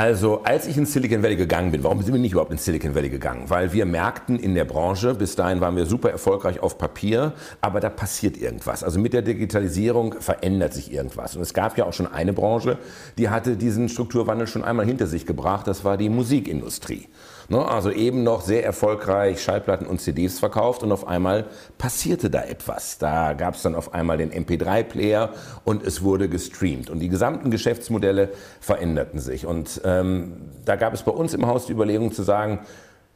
Also, 0.03 0.43
als 0.43 0.67
ich 0.67 0.77
ins 0.77 0.93
Silicon 0.93 1.23
Valley 1.23 1.37
gegangen 1.37 1.71
bin, 1.71 1.85
warum 1.85 2.03
sind 2.03 2.13
wir 2.13 2.21
nicht 2.21 2.33
überhaupt 2.33 2.51
ins 2.51 2.65
Silicon 2.65 2.97
Valley 2.97 3.09
gegangen? 3.09 3.45
Weil 3.47 3.73
wir 3.73 3.87
merkten 3.87 4.37
in 4.37 4.57
der 4.57 4.65
Branche, 4.65 5.15
bis 5.15 5.37
dahin 5.37 5.61
waren 5.61 5.77
wir 5.77 5.87
super 5.87 6.11
erfolgreich 6.11 6.59
auf 6.59 6.77
Papier, 6.77 7.35
aber 7.61 7.79
da 7.79 7.89
passiert 7.89 8.37
irgendwas. 8.37 8.83
Also 8.83 8.99
mit 8.99 9.13
der 9.13 9.23
Digitalisierung 9.23 10.17
verändert 10.19 10.75
sich 10.75 10.93
irgendwas. 10.93 11.37
Und 11.37 11.43
es 11.43 11.55
gab 11.55 11.79
ja 11.79 11.85
auch 11.85 11.93
schon 11.93 12.09
eine 12.09 12.33
Branche, 12.33 12.79
die 13.17 13.29
hatte 13.29 13.57
diesen 13.57 13.89
Strukturwandel 13.89 14.49
schon 14.49 14.65
einmal 14.65 14.87
hinter 14.87 15.07
sich 15.07 15.25
gebracht, 15.25 15.69
das 15.69 15.85
war 15.85 15.97
die 15.97 16.09
Musikindustrie. 16.09 17.07
Ne? 17.53 17.69
Also 17.69 17.91
eben 17.91 18.23
noch 18.23 18.41
sehr 18.41 18.65
erfolgreich 18.65 19.43
Schallplatten 19.43 19.87
und 19.87 20.01
CDs 20.01 20.39
verkauft 20.39 20.83
und 20.83 20.91
auf 20.91 21.07
einmal 21.07 21.45
passierte 21.77 22.31
da 22.31 22.43
etwas. 22.43 22.97
Da 22.97 23.35
gab 23.35 23.55
es 23.57 23.63
dann 23.63 23.75
auf 23.75 23.93
einmal 23.93 24.17
den 24.17 24.33
MP3-Player 24.33 25.29
und 25.65 25.85
es 25.85 26.03
wurde 26.03 26.31
gestreamt. 26.31 26.89
Und 26.89 27.01
die 27.01 27.11
gesamten 27.11 27.51
Geschäftsmodelle 27.51 28.31
veränderten 28.61 29.21
sich. 29.21 29.45
Und 29.45 29.83
ähm, 29.85 30.33
da 30.65 30.77
gab 30.77 30.95
es 30.95 31.03
bei 31.03 31.13
uns 31.13 31.35
im 31.35 31.47
Haus 31.47 31.67
die 31.67 31.73
Überlegung 31.73 32.13
zu 32.13 32.23
sagen, 32.23 32.61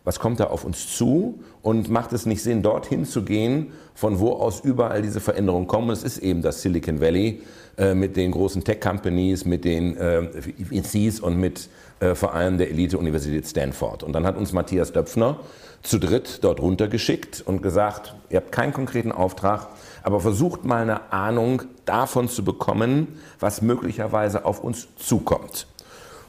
was 0.05 0.21
kommt 0.21 0.39
da 0.39 0.45
auf 0.45 0.65
uns 0.65 0.95
zu 0.97 1.41
und 1.63 1.89
macht 1.89 2.13
es 2.13 2.27
nicht 2.27 2.43
Sinn, 2.43 2.63
dorthin 2.63 3.07
zu 3.07 3.25
gehen, 3.25 3.73
von 3.95 4.21
wo 4.21 4.35
aus 4.35 4.61
überall 4.61 5.01
diese 5.03 5.19
Veränderungen 5.19 5.67
kommen. 5.67 5.91
Es 5.91 6.05
ist 6.05 6.19
eben 6.19 6.43
das 6.43 6.63
Silicon 6.63 7.01
Valley 7.01 7.41
äh, 7.77 7.95
mit 7.95 8.17
den 8.17 8.31
großen 8.31 8.63
Tech-Companies, 8.63 9.47
mit 9.47 9.65
den 9.65 9.97
äh, 9.97 10.23
VCs 10.31 11.21
und 11.21 11.39
mit 11.39 11.69
äh, 12.01 12.15
vor 12.15 12.35
allem 12.35 12.59
der 12.59 12.71
Elite-Universität 12.71 13.47
Stanford. 13.47 14.03
Und 14.03 14.13
dann 14.13 14.27
hat 14.27 14.37
uns 14.37 14.53
Matthias 14.53 14.93
Döpfner 14.93 15.39
zu 15.83 15.99
dritt 15.99 16.43
dort 16.43 16.61
runtergeschickt 16.61 17.43
und 17.47 17.63
gesagt, 17.63 18.15
ihr 18.29 18.39
habt 18.39 18.53
keinen 18.53 18.73
konkreten 18.73 19.13
Auftrag, 19.13 19.69
aber 20.03 20.21
versucht 20.21 20.65
mal 20.65 20.83
eine 20.83 21.13
Ahnung 21.13 21.63
davon 21.85 22.29
zu 22.29 22.45
bekommen, 22.45 23.21
was 23.41 23.63
möglicherweise 23.63 24.45
auf 24.45 24.63
uns 24.63 24.89
zukommt. 24.97 25.67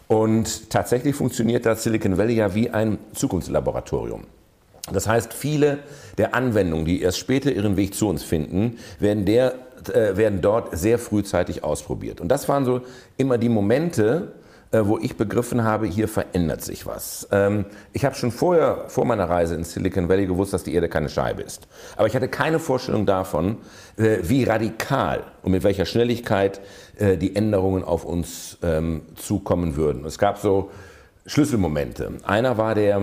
Und 0.07 0.69
tatsächlich 0.69 1.15
funktioniert 1.15 1.65
das 1.65 1.83
Silicon 1.83 2.17
Valley 2.17 2.35
ja 2.35 2.55
wie 2.55 2.69
ein 2.69 2.97
Zukunftslaboratorium. 3.13 4.23
Das 4.91 5.05
heißt, 5.05 5.33
viele 5.33 5.79
der 6.17 6.33
Anwendungen, 6.33 6.85
die 6.85 7.01
erst 7.01 7.17
später 7.17 7.51
ihren 7.51 7.75
Weg 7.75 7.93
zu 7.93 8.07
uns 8.07 8.23
finden, 8.23 8.77
werden, 8.99 9.25
der, 9.25 9.55
äh, 9.93 10.15
werden 10.15 10.39
dort 10.39 10.77
sehr 10.77 10.97
frühzeitig 10.97 11.63
ausprobiert. 11.63 12.21
Und 12.21 12.29
das 12.29 12.47
waren 12.47 12.63
so 12.63 12.81
immer 13.17 13.37
die 13.37 13.49
Momente, 13.49 14.31
wo 14.71 14.97
ich 14.97 15.15
begriffen 15.15 15.63
habe, 15.63 15.87
hier 15.87 16.07
verändert 16.07 16.61
sich 16.61 16.85
was. 16.85 17.27
Ähm, 17.31 17.65
ich 17.93 18.05
habe 18.05 18.15
schon 18.15 18.31
vorher, 18.31 18.85
vor 18.87 19.05
meiner 19.05 19.29
Reise 19.29 19.55
in 19.55 19.63
Silicon 19.63 20.09
Valley 20.09 20.27
gewusst, 20.27 20.53
dass 20.53 20.63
die 20.63 20.73
Erde 20.73 20.89
keine 20.89 21.07
Scheibe 21.09 21.41
ist. 21.41 21.67
Aber 21.95 22.07
ich 22.07 22.15
hatte 22.15 22.27
keine 22.27 22.59
Vorstellung 22.59 23.05
davon, 23.05 23.59
äh, 23.97 24.17
wie 24.23 24.43
radikal 24.43 25.23
und 25.43 25.53
mit 25.53 25.63
welcher 25.63 25.85
Schnelligkeit 25.85 26.59
äh, 26.97 27.15
die 27.17 27.33
Änderungen 27.35 27.83
auf 27.83 28.03
uns 28.03 28.57
ähm, 28.61 29.03
zukommen 29.15 29.77
würden. 29.77 30.03
Es 30.05 30.17
gab 30.17 30.39
so 30.39 30.71
Schlüsselmomente. 31.25 32.11
Einer 32.23 32.57
war 32.57 32.75
der 32.75 33.01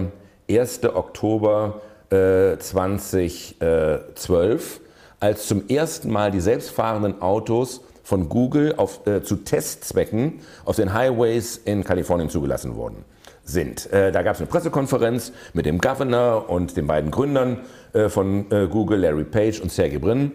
1. 0.50 0.84
Oktober 0.84 1.80
2012, 2.10 4.80
als 5.18 5.48
zum 5.48 5.66
ersten 5.68 6.12
Mal 6.12 6.30
die 6.30 6.40
selbstfahrenden 6.40 7.20
Autos 7.20 7.80
von 8.04 8.28
Google 8.28 8.74
auf, 8.76 9.04
äh, 9.06 9.22
zu 9.22 9.36
Testzwecken 9.36 10.40
auf 10.64 10.76
den 10.76 10.92
Highways 10.92 11.56
in 11.56 11.82
Kalifornien 11.82 12.30
zugelassen 12.30 12.76
worden 12.76 13.04
sind. 13.44 13.92
Äh, 13.92 14.12
da 14.12 14.22
gab 14.22 14.34
es 14.34 14.40
eine 14.40 14.48
Pressekonferenz 14.48 15.32
mit 15.52 15.66
dem 15.66 15.78
Governor 15.78 16.48
und 16.48 16.76
den 16.76 16.86
beiden 16.86 17.10
Gründern 17.10 17.60
äh, 17.92 18.08
von 18.08 18.50
äh, 18.50 18.68
Google, 18.68 19.00
Larry 19.00 19.24
Page 19.24 19.60
und 19.60 19.72
Sergey 19.72 19.98
Brin. 19.98 20.30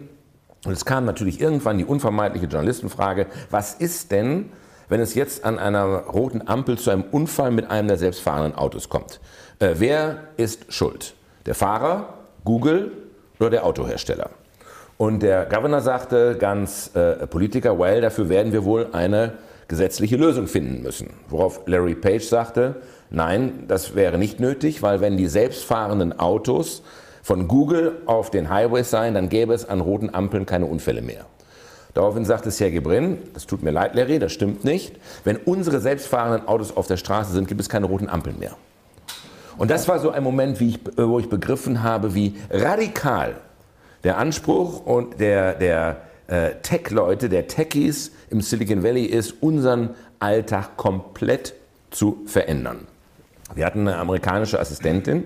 Und 0.64 0.72
es 0.72 0.84
kam 0.84 1.06
natürlich 1.06 1.40
irgendwann 1.40 1.78
die 1.78 1.84
unvermeidliche 1.84 2.46
Journalistenfrage, 2.46 3.26
was 3.50 3.74
ist 3.74 4.10
denn, 4.12 4.50
wenn 4.88 5.00
es 5.00 5.14
jetzt 5.14 5.44
an 5.44 5.58
einer 5.58 5.84
roten 5.84 6.46
Ampel 6.46 6.76
zu 6.76 6.90
einem 6.90 7.04
Unfall 7.10 7.50
mit 7.50 7.70
einem 7.70 7.88
der 7.88 7.96
selbstfahrenden 7.96 8.56
Autos 8.56 8.88
kommt? 8.88 9.20
Äh, 9.58 9.74
wer 9.78 10.24
ist 10.36 10.72
schuld? 10.72 11.14
Der 11.46 11.54
Fahrer, 11.54 12.14
Google 12.44 12.92
oder 13.38 13.50
der 13.50 13.64
Autohersteller? 13.64 14.30
Und 15.00 15.22
der 15.22 15.46
Governor 15.46 15.80
sagte 15.80 16.36
ganz 16.38 16.90
äh, 16.92 17.26
Politiker, 17.26 17.78
well, 17.78 18.02
dafür 18.02 18.28
werden 18.28 18.52
wir 18.52 18.66
wohl 18.66 18.88
eine 18.92 19.32
gesetzliche 19.66 20.18
Lösung 20.18 20.46
finden 20.46 20.82
müssen. 20.82 21.14
Worauf 21.30 21.62
Larry 21.64 21.94
Page 21.94 22.22
sagte, 22.22 22.82
nein, 23.08 23.64
das 23.66 23.94
wäre 23.94 24.18
nicht 24.18 24.40
nötig, 24.40 24.82
weil 24.82 25.00
wenn 25.00 25.16
die 25.16 25.26
selbstfahrenden 25.26 26.20
Autos 26.20 26.82
von 27.22 27.48
Google 27.48 28.02
auf 28.04 28.30
den 28.30 28.50
Highways 28.50 28.90
seien, 28.90 29.14
dann 29.14 29.30
gäbe 29.30 29.54
es 29.54 29.66
an 29.66 29.80
roten 29.80 30.12
Ampeln 30.12 30.44
keine 30.44 30.66
Unfälle 30.66 31.00
mehr. 31.00 31.24
Daraufhin 31.94 32.26
sagte 32.26 32.50
Sergey 32.50 32.80
Brin, 32.80 33.20
das 33.32 33.46
tut 33.46 33.62
mir 33.62 33.70
leid, 33.70 33.94
Larry, 33.94 34.18
das 34.18 34.32
stimmt 34.32 34.64
nicht. 34.64 34.96
Wenn 35.24 35.38
unsere 35.38 35.80
selbstfahrenden 35.80 36.46
Autos 36.46 36.76
auf 36.76 36.88
der 36.88 36.98
Straße 36.98 37.32
sind, 37.32 37.48
gibt 37.48 37.62
es 37.62 37.70
keine 37.70 37.86
roten 37.86 38.10
Ampeln 38.10 38.38
mehr. 38.38 38.52
Und 39.56 39.70
das 39.70 39.88
war 39.88 39.98
so 39.98 40.10
ein 40.10 40.22
Moment, 40.22 40.60
ich, 40.60 40.78
wo 40.98 41.18
ich 41.18 41.30
begriffen 41.30 41.82
habe, 41.82 42.14
wie 42.14 42.34
radikal 42.50 43.36
der 44.04 44.18
Anspruch 44.18 44.84
und 44.84 45.20
der, 45.20 45.54
der 45.54 46.02
äh, 46.26 46.50
Tech-Leute, 46.62 47.28
der 47.28 47.48
Techies 47.48 48.12
im 48.30 48.40
Silicon 48.40 48.82
Valley 48.82 49.04
ist, 49.04 49.42
unseren 49.42 49.90
Alltag 50.18 50.76
komplett 50.76 51.54
zu 51.90 52.22
verändern. 52.26 52.86
Wir 53.54 53.66
hatten 53.66 53.80
eine 53.80 53.96
amerikanische 53.96 54.60
Assistentin 54.60 55.24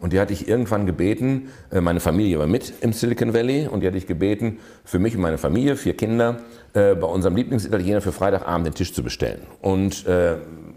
und 0.00 0.12
die 0.12 0.20
hatte 0.20 0.32
ich 0.32 0.48
irgendwann 0.48 0.84
gebeten, 0.84 1.48
äh, 1.70 1.80
meine 1.80 2.00
Familie 2.00 2.38
war 2.38 2.46
mit 2.46 2.72
im 2.80 2.92
Silicon 2.92 3.32
Valley 3.32 3.66
und 3.66 3.80
die 3.80 3.86
hatte 3.86 3.96
ich 3.96 4.06
gebeten, 4.06 4.58
für 4.84 4.98
mich 4.98 5.14
und 5.14 5.22
meine 5.22 5.38
Familie, 5.38 5.76
vier 5.76 5.96
Kinder, 5.96 6.40
äh, 6.74 6.94
bei 6.94 7.06
unserem 7.06 7.36
Lieblingsitaliener 7.36 8.00
für 8.00 8.12
Freitagabend 8.12 8.66
den 8.66 8.74
Tisch 8.74 8.92
zu 8.92 9.02
bestellen. 9.02 9.42
Und 9.62 10.06
äh, 10.06 10.36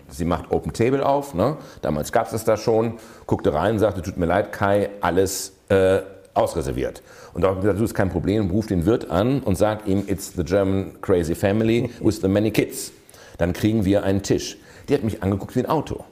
sie 0.09 0.25
macht 0.25 0.51
Open 0.51 0.73
Table 0.73 1.05
auf, 1.05 1.33
ne? 1.33 1.57
damals 1.81 2.11
gab 2.11 2.27
es 2.27 2.31
das 2.31 2.45
da 2.45 2.55
schon, 2.55 2.93
guckte 3.25 3.53
rein 3.53 3.73
und 3.73 3.79
sagte, 3.79 4.01
tut 4.01 4.17
mir 4.17 4.27
leid, 4.27 4.51
Kai, 4.53 4.89
alles 5.01 5.53
äh, 5.69 5.99
ausreserviert. 6.35 7.01
Und 7.33 7.41
da 7.41 7.47
habe 7.47 7.57
ich 7.57 7.61
gesagt, 7.63 7.79
du 7.79 7.83
ist 7.83 7.93
kein 7.93 8.09
Problem, 8.09 8.49
ruf 8.51 8.67
den 8.67 8.85
Wirt 8.85 9.09
an 9.09 9.41
und 9.41 9.57
sag 9.57 9.87
ihm, 9.87 10.03
it's 10.07 10.33
the 10.35 10.43
German 10.43 11.01
crazy 11.01 11.33
family 11.33 11.89
with 12.01 12.21
the 12.21 12.27
many 12.27 12.51
kids. 12.51 12.91
Dann 13.37 13.53
kriegen 13.53 13.85
wir 13.85 14.03
einen 14.03 14.21
Tisch. 14.21 14.57
Die 14.87 14.93
hat 14.93 15.03
mich 15.03 15.23
angeguckt 15.23 15.55
wie 15.55 15.61
ein 15.61 15.69
Auto. 15.69 16.03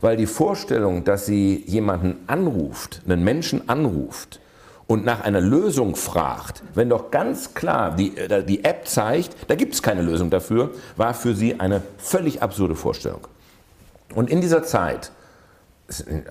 Weil 0.00 0.16
die 0.16 0.26
Vorstellung, 0.26 1.04
dass 1.04 1.26
sie 1.26 1.64
jemanden 1.66 2.16
anruft, 2.26 3.02
einen 3.06 3.24
Menschen 3.24 3.68
anruft 3.68 4.40
und 4.86 5.04
nach 5.04 5.20
einer 5.20 5.40
Lösung 5.40 5.96
fragt, 5.96 6.62
wenn 6.74 6.88
doch 6.88 7.10
ganz 7.10 7.54
klar 7.54 7.94
die, 7.96 8.16
äh, 8.16 8.44
die 8.44 8.64
App 8.64 8.86
zeigt, 8.86 9.36
da 9.48 9.54
gibt 9.54 9.74
es 9.74 9.82
keine 9.82 10.02
Lösung 10.02 10.30
dafür, 10.30 10.70
war 10.96 11.14
für 11.14 11.34
sie 11.34 11.58
eine 11.58 11.82
völlig 11.98 12.42
absurde 12.42 12.74
Vorstellung. 12.74 13.26
Und 14.14 14.30
in 14.30 14.40
dieser 14.40 14.62
Zeit 14.62 15.12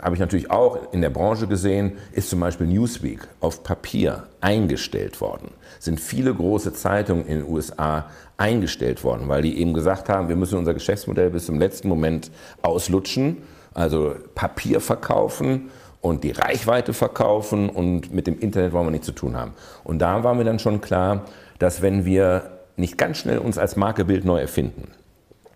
habe 0.02 0.14
ich 0.14 0.20
natürlich 0.20 0.52
auch 0.52 0.94
in 0.94 1.02
der 1.02 1.10
Branche 1.10 1.48
gesehen, 1.48 1.94
ist 2.12 2.30
zum 2.30 2.40
Beispiel 2.40 2.68
Newsweek 2.68 3.28
auf 3.40 3.64
Papier 3.64 4.24
eingestellt 4.40 5.20
worden. 5.20 5.50
Sind 5.80 6.00
viele 6.00 6.34
große 6.34 6.74
Zeitungen 6.74 7.26
in 7.26 7.40
den 7.40 7.50
USA 7.50 8.06
eingestellt 8.38 9.04
worden, 9.04 9.28
weil 9.28 9.42
die 9.42 9.60
eben 9.60 9.74
gesagt 9.74 10.10
haben, 10.10 10.30
wir 10.30 10.36
müssen 10.36 10.60
unser 10.60 10.76
Geschäftsmodell 10.76 11.32
bis 11.32 11.48
zum 11.48 11.60
letzten 11.60 11.88
Moment 11.88 12.30
auslutschen, 12.62 13.38
also 13.74 14.14
Papier 14.36 14.80
verkaufen 14.80 15.72
und 16.02 16.24
die 16.24 16.32
Reichweite 16.32 16.94
verkaufen 16.94 17.70
und 17.70 18.14
mit 18.14 18.28
dem 18.28 18.40
Internet 18.40 18.74
wollen 18.74 18.86
wir 18.86 18.92
nichts 18.92 19.08
zu 19.08 19.14
tun 19.14 19.36
haben. 19.36 19.54
Und 19.84 20.00
da 20.00 20.24
war 20.24 20.36
mir 20.36 20.44
dann 20.44 20.60
schon 20.60 20.82
klar, 20.82 21.26
dass 21.58 21.82
wenn 21.82 22.06
wir 22.06 22.52
nicht 22.76 23.00
ganz 23.00 23.18
schnell 23.18 23.40
uns 23.40 23.58
als 23.58 23.76
Markebild 23.76 24.24
neu 24.24 24.40
erfinden, 24.40 24.92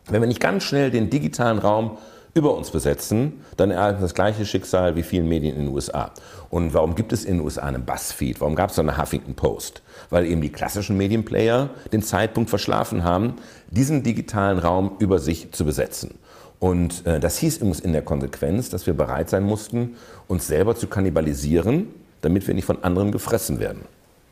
wenn 0.10 0.22
wir 0.22 0.28
nicht 0.28 0.40
ganz 0.40 0.64
schnell 0.64 0.90
den 0.90 1.12
digitalen 1.12 1.60
Raum 1.60 1.98
über 2.34 2.56
uns 2.56 2.72
besetzen, 2.72 3.42
dann 3.58 3.72
ereignet 3.72 4.04
das 4.04 4.14
gleiche 4.14 4.46
Schicksal 4.46 4.96
wie 4.96 5.04
vielen 5.04 5.28
Medien 5.28 5.56
in 5.56 5.66
den 5.66 5.74
USA. 5.74 6.12
Und 6.50 6.74
warum 6.74 6.96
gibt 6.96 7.12
es 7.14 7.26
in 7.26 7.38
den 7.38 7.46
USA 7.46 7.64
einen 7.64 7.86
BuzzFeed? 7.86 8.40
Warum 8.40 8.56
gab 8.56 8.70
es 8.70 8.78
so 8.78 8.82
eine 8.82 8.98
Huffington 8.98 9.36
Post? 9.36 9.82
Weil 10.10 10.26
eben 10.26 10.42
die 10.42 10.52
klassischen 10.52 10.98
Medienplayer 10.98 11.70
den 11.92 12.02
Zeitpunkt 12.02 12.50
verschlafen 12.50 13.04
haben, 13.04 13.36
diesen 13.70 14.04
digitalen 14.04 14.60
Raum 14.60 14.96
über 15.00 15.20
sich 15.20 15.52
zu 15.52 15.66
besetzen. 15.66 16.16
Und 16.60 17.06
äh, 17.06 17.20
das 17.20 17.38
hieß 17.38 17.58
in 17.58 17.92
der 17.92 18.04
Konsequenz, 18.04 18.70
dass 18.70 18.86
wir 18.86 18.94
bereit 18.94 19.30
sein 19.30 19.44
mussten, 19.44 19.96
uns 20.28 20.48
selber 20.48 20.76
zu 20.76 20.88
kannibalisieren, 20.88 21.88
damit 22.22 22.48
wir 22.48 22.54
nicht 22.54 22.66
von 22.66 22.84
anderen 22.84 23.12
gefressen 23.12 23.60
werden. 23.60 23.82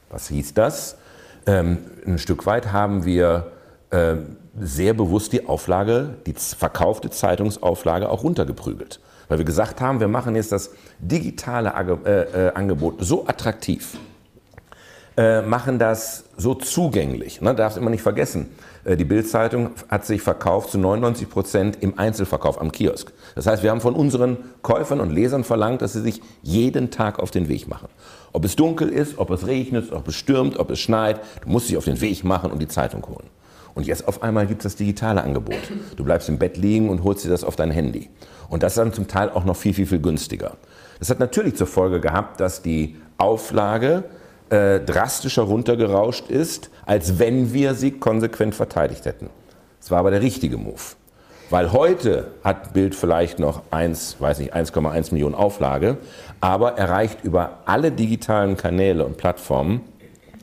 Was 0.10 0.28
hieß 0.28 0.54
das? 0.54 0.98
Ähm, 1.48 1.80
ein 2.06 2.20
Stück 2.20 2.46
weit 2.46 2.72
haben 2.72 3.06
wir 3.06 3.52
äh, 3.92 4.18
sehr 4.60 4.94
bewusst 4.94 5.34
die 5.34 5.48
Auflage, 5.48 6.18
die 6.28 6.34
verkaufte 6.34 7.10
Zeitungsauflage 7.10 8.10
auch 8.10 8.24
runtergeprügelt. 8.24 9.00
Weil 9.28 9.40
wir 9.40 9.46
gesagt 9.46 9.82
haben, 9.82 10.00
wir 10.00 10.08
machen 10.08 10.36
jetzt 10.36 10.52
das 10.52 10.72
digitale 11.00 11.74
äh, 12.06 12.48
äh, 12.48 12.54
Angebot 12.54 12.96
so 13.00 13.28
attraktiv, 13.28 13.98
machen 15.46 15.80
das 15.80 16.24
so 16.38 16.54
zugänglich. 16.54 17.42
Ne? 17.42 17.54
Darfst 17.54 17.78
immer 17.78 17.90
nicht 17.90 18.04
vergessen, 18.04 18.56
die 18.86 19.04
Bildzeitung 19.04 19.72
hat 19.90 20.06
sich 20.06 20.22
verkauft 20.22 20.70
zu 20.70 20.78
99 20.78 21.30
Prozent 21.30 21.78
im 21.84 22.00
Einzelverkauf 22.00 22.62
am 22.62 22.72
Kiosk. 22.72 23.12
Das 23.36 23.46
heißt, 23.46 23.62
wir 23.62 23.72
haben 23.72 23.82
von 23.82 23.96
unseren 23.96 24.38
Käufern 24.62 25.02
und 25.02 25.10
Lesern 25.10 25.44
verlangt, 25.44 25.82
dass 25.82 25.92
sie 25.92 26.00
sich 26.00 26.22
jeden 26.42 26.90
Tag 26.90 27.20
auf 27.20 27.32
den 27.32 27.50
Weg 27.50 27.68
machen. 27.68 27.90
Ob 28.32 28.46
es 28.46 28.56
dunkel 28.56 28.88
ist, 28.88 29.18
ob 29.18 29.30
es 29.32 29.46
regnet, 29.46 29.92
ob 29.92 30.08
es 30.08 30.16
stürmt, 30.16 30.58
ob 30.58 30.72
es 30.72 30.80
schneit, 30.80 31.20
du 31.44 31.50
musst 31.50 31.68
dich 31.68 31.76
auf 31.76 31.84
den 31.84 32.00
Weg 32.00 32.24
machen 32.24 32.50
und 32.50 32.60
die 32.60 32.70
Zeitung 32.70 33.06
holen. 33.06 33.28
Und 33.80 33.88
jetzt 33.88 34.10
auf 34.10 34.24
einmal 34.24 34.46
gibt 34.46 34.60
es 34.60 34.74
das 34.74 34.76
digitale 34.76 35.24
Angebot. 35.24 35.56
Du 35.96 36.04
bleibst 36.04 36.28
im 36.28 36.38
Bett 36.38 36.58
liegen 36.58 36.90
und 36.90 37.02
holst 37.06 37.24
dir 37.24 37.30
das 37.30 37.46
auf 37.46 37.56
dein 37.56 37.72
Handy. 37.72 38.10
Und 38.50 38.62
das 38.62 38.74
ist 38.74 38.78
dann 38.78 38.92
zum 38.92 39.08
Teil 39.08 39.30
auch 39.30 39.46
noch 39.46 39.56
viel, 39.56 39.74
viel, 39.74 39.86
viel 39.86 40.02
günstiger. 40.02 40.58
Das 41.00 41.10
hat 41.10 41.22
natürlich 41.22 41.56
zur 41.56 41.66
Folge 41.66 42.02
gehabt, 42.02 42.42
dass 42.42 42.62
die 42.62 42.98
Auflage 43.18 44.04
äh, 44.50 44.82
drastischer 44.82 45.44
runtergerauscht 45.44 46.30
ist, 46.30 46.72
als 46.86 47.20
wenn 47.20 47.54
wir 47.54 47.74
sie 47.74 47.92
konsequent 47.92 48.54
verteidigt 48.54 49.06
hätten. 49.06 49.30
Das 49.80 49.92
war 49.92 50.00
aber 50.00 50.12
der 50.12 50.22
richtige 50.24 50.58
Move. 50.58 50.82
Weil 51.50 51.72
heute 51.72 52.32
hat 52.44 52.74
Bild 52.74 52.96
vielleicht 52.96 53.40
noch 53.40 53.62
1, 53.72 54.18
weiß 54.20 54.40
nicht, 54.40 54.54
1,1 54.54 55.14
Millionen 55.14 55.36
Auflage, 55.36 55.96
aber 56.42 56.74
erreicht 56.78 57.24
über 57.24 57.60
alle 57.66 57.94
digitalen 57.94 58.58
Kanäle 58.58 59.06
und 59.06 59.16
Plattformen 59.16 59.84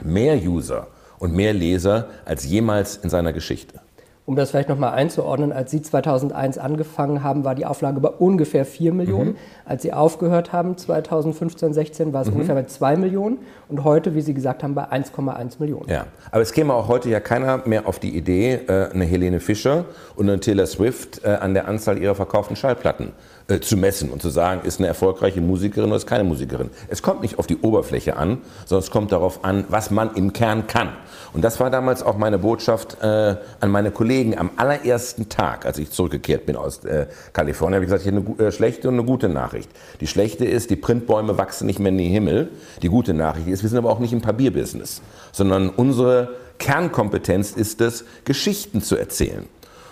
mehr 0.03 0.37
User 0.37 0.87
und 1.19 1.35
mehr 1.35 1.53
Leser 1.53 2.09
als 2.25 2.45
jemals 2.45 2.97
in 2.97 3.11
seiner 3.11 3.33
Geschichte. 3.33 3.81
Um 4.27 4.35
das 4.35 4.51
vielleicht 4.51 4.69
nochmal 4.69 4.93
einzuordnen, 4.93 5.53
als 5.53 5.71
Sie 5.71 5.81
2001 5.81 6.59
angefangen 6.59 7.23
haben, 7.23 7.45
war 7.45 7.55
die 7.55 7.65
Auflage 7.65 8.01
bei 8.01 8.09
ungefähr 8.09 8.65
4 8.65 8.93
Millionen. 8.93 9.31
Mhm. 9.31 9.37
Als 9.65 9.83
Sie 9.83 9.93
aufgehört 9.93 10.53
haben, 10.53 10.77
2015, 10.77 11.73
16, 11.73 12.13
war 12.13 12.23
es 12.23 12.29
mhm. 12.29 12.35
ungefähr 12.35 12.57
bei 12.57 12.65
2 12.65 12.97
Millionen. 12.97 13.39
Und 13.69 13.85
heute, 13.85 14.17
wie 14.17 14.23
Sie 14.23 14.35
gesagt 14.35 14.65
haben, 14.65 14.75
bei 14.75 14.91
1,1 14.91 15.61
Millionen. 15.61 15.89
Ja, 15.89 16.07
aber 16.33 16.43
es 16.43 16.53
käme 16.53 16.75
auch 16.75 16.89
heute 16.89 17.09
ja 17.09 17.21
keiner 17.21 17.63
mehr 17.67 17.87
auf 17.87 18.01
die 18.01 18.17
Idee, 18.17 18.55
äh, 18.67 18.91
eine 18.93 19.05
Helene 19.05 19.39
Fischer 19.39 19.85
und 20.17 20.29
eine 20.29 20.41
Taylor 20.41 20.67
Swift 20.67 21.25
äh, 21.25 21.29
an 21.29 21.55
der 21.55 21.69
Anzahl 21.69 21.97
ihrer 21.97 22.17
verkauften 22.17 22.57
Schallplatten 22.57 23.13
äh, 23.49 23.61
zu 23.61 23.77
messen 23.77 24.11
und 24.11 24.21
zu 24.21 24.29
sagen, 24.29 24.63
ist 24.65 24.81
eine 24.81 24.89
erfolgreiche 24.89 25.41
Musikerin 25.41 25.89
oder 25.91 25.97
ist 25.97 26.07
keine 26.07 26.25
Musikerin. 26.25 26.71
Es 26.89 27.03
kommt 27.03 27.23
nicht 27.23 27.39
auf 27.39 27.47
die 27.47 27.59
Oberfläche 27.59 28.17
an, 28.17 28.39
sondern 28.65 28.83
es 28.83 28.91
kommt 28.91 29.13
darauf 29.13 29.45
an, 29.45 29.65
was 29.69 29.91
man 29.91 30.15
im 30.15 30.33
Kern 30.33 30.67
kann. 30.67 30.89
Und 31.33 31.43
das 31.43 31.61
war 31.61 31.71
damals 31.71 32.03
auch 32.03 32.17
meine 32.17 32.39
Botschaft 32.39 32.99
äh, 33.03 33.37
an 33.61 33.71
meine 33.71 33.93
Kollegen 33.93 34.37
am 34.37 34.51
allerersten 34.57 35.29
Tag, 35.29 35.65
als 35.65 35.79
ich 35.79 35.91
zurückgekehrt 35.91 36.47
bin 36.47 36.57
aus 36.57 36.85
äh, 36.85 37.07
Kalifornien. 37.33 37.77
Habe 37.77 37.85
ich 37.85 37.91
gesagt, 37.91 38.07
ich 38.07 38.13
habe 38.13 38.35
eine 38.39 38.49
äh, 38.49 38.53
schlechte 38.53 38.89
und 38.89 38.95
eine 38.95 39.05
gute 39.05 39.29
Nachricht. 39.29 39.71
Die 40.01 40.07
schlechte 40.07 40.45
ist, 40.45 40.71
die 40.71 40.77
Printbäume 40.77 41.39
wachsen 41.39 41.67
nicht 41.67 41.79
mehr 41.79 41.91
in 41.91 41.99
den 41.99 42.11
Himmel. 42.11 42.49
Die 42.83 42.89
gute 42.89 43.15
Nachricht 43.15 43.49
ist, 43.49 43.63
wir 43.63 43.71
sind 43.71 43.79
aber 43.79 43.91
auch 43.91 44.01
nicht 44.01 44.13
im 44.13 44.23
Papierbusiness, 44.23 45.03
sondern 45.31 45.71
unsere 45.71 46.31
Kernkompetenz 46.59 47.53
ist 47.53 47.81
es, 47.81 48.05
Geschichten 48.25 48.83
zu 48.83 48.97
erzählen. 48.97 49.47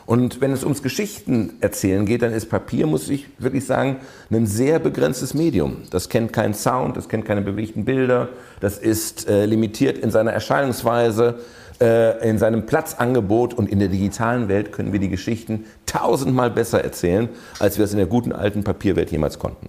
Und 0.06 0.40
wenn 0.40 0.52
es 0.52 0.64
ums 0.64 0.82
Geschichten 0.82 1.54
erzählen 1.61 2.04
geht, 2.04 2.23
dann 2.23 2.32
ist 2.32 2.50
Papier, 2.50 2.87
muss 2.87 3.08
ich 3.08 3.26
wirklich 3.38 3.64
sagen, 3.64 3.96
ein 4.30 4.46
sehr 4.46 4.78
begrenztes 4.78 5.32
Medium. 5.32 5.78
Das 5.90 6.08
kennt 6.08 6.32
keinen 6.32 6.54
Sound, 6.54 6.96
das 6.96 7.08
kennt 7.08 7.25
keine 7.25 7.40
bewegten 7.40 7.84
Bilder, 7.84 8.28
das 8.61 8.76
ist 8.78 9.28
äh, 9.28 9.46
limitiert 9.46 9.96
in 9.96 10.11
seiner 10.11 10.32
Erscheinungsweise, 10.32 11.38
äh, 11.80 12.28
in 12.28 12.38
seinem 12.38 12.66
Platzangebot 12.66 13.54
und 13.54 13.70
in 13.70 13.78
der 13.78 13.88
digitalen 13.88 14.49
Welt 14.49 14.73
können 14.73 14.92
wir 14.92 15.00
die 15.00 15.08
Geschichten 15.08 15.64
tausendmal 15.87 16.50
besser 16.50 16.84
erzählen, 16.84 17.28
als 17.58 17.78
wir 17.78 17.87
es 17.87 17.92
in 17.92 17.99
der 17.99 18.06
guten 18.06 18.32
alten 18.32 18.62
Papierwelt 18.62 19.11
jemals 19.11 19.38
konnten. 19.38 19.68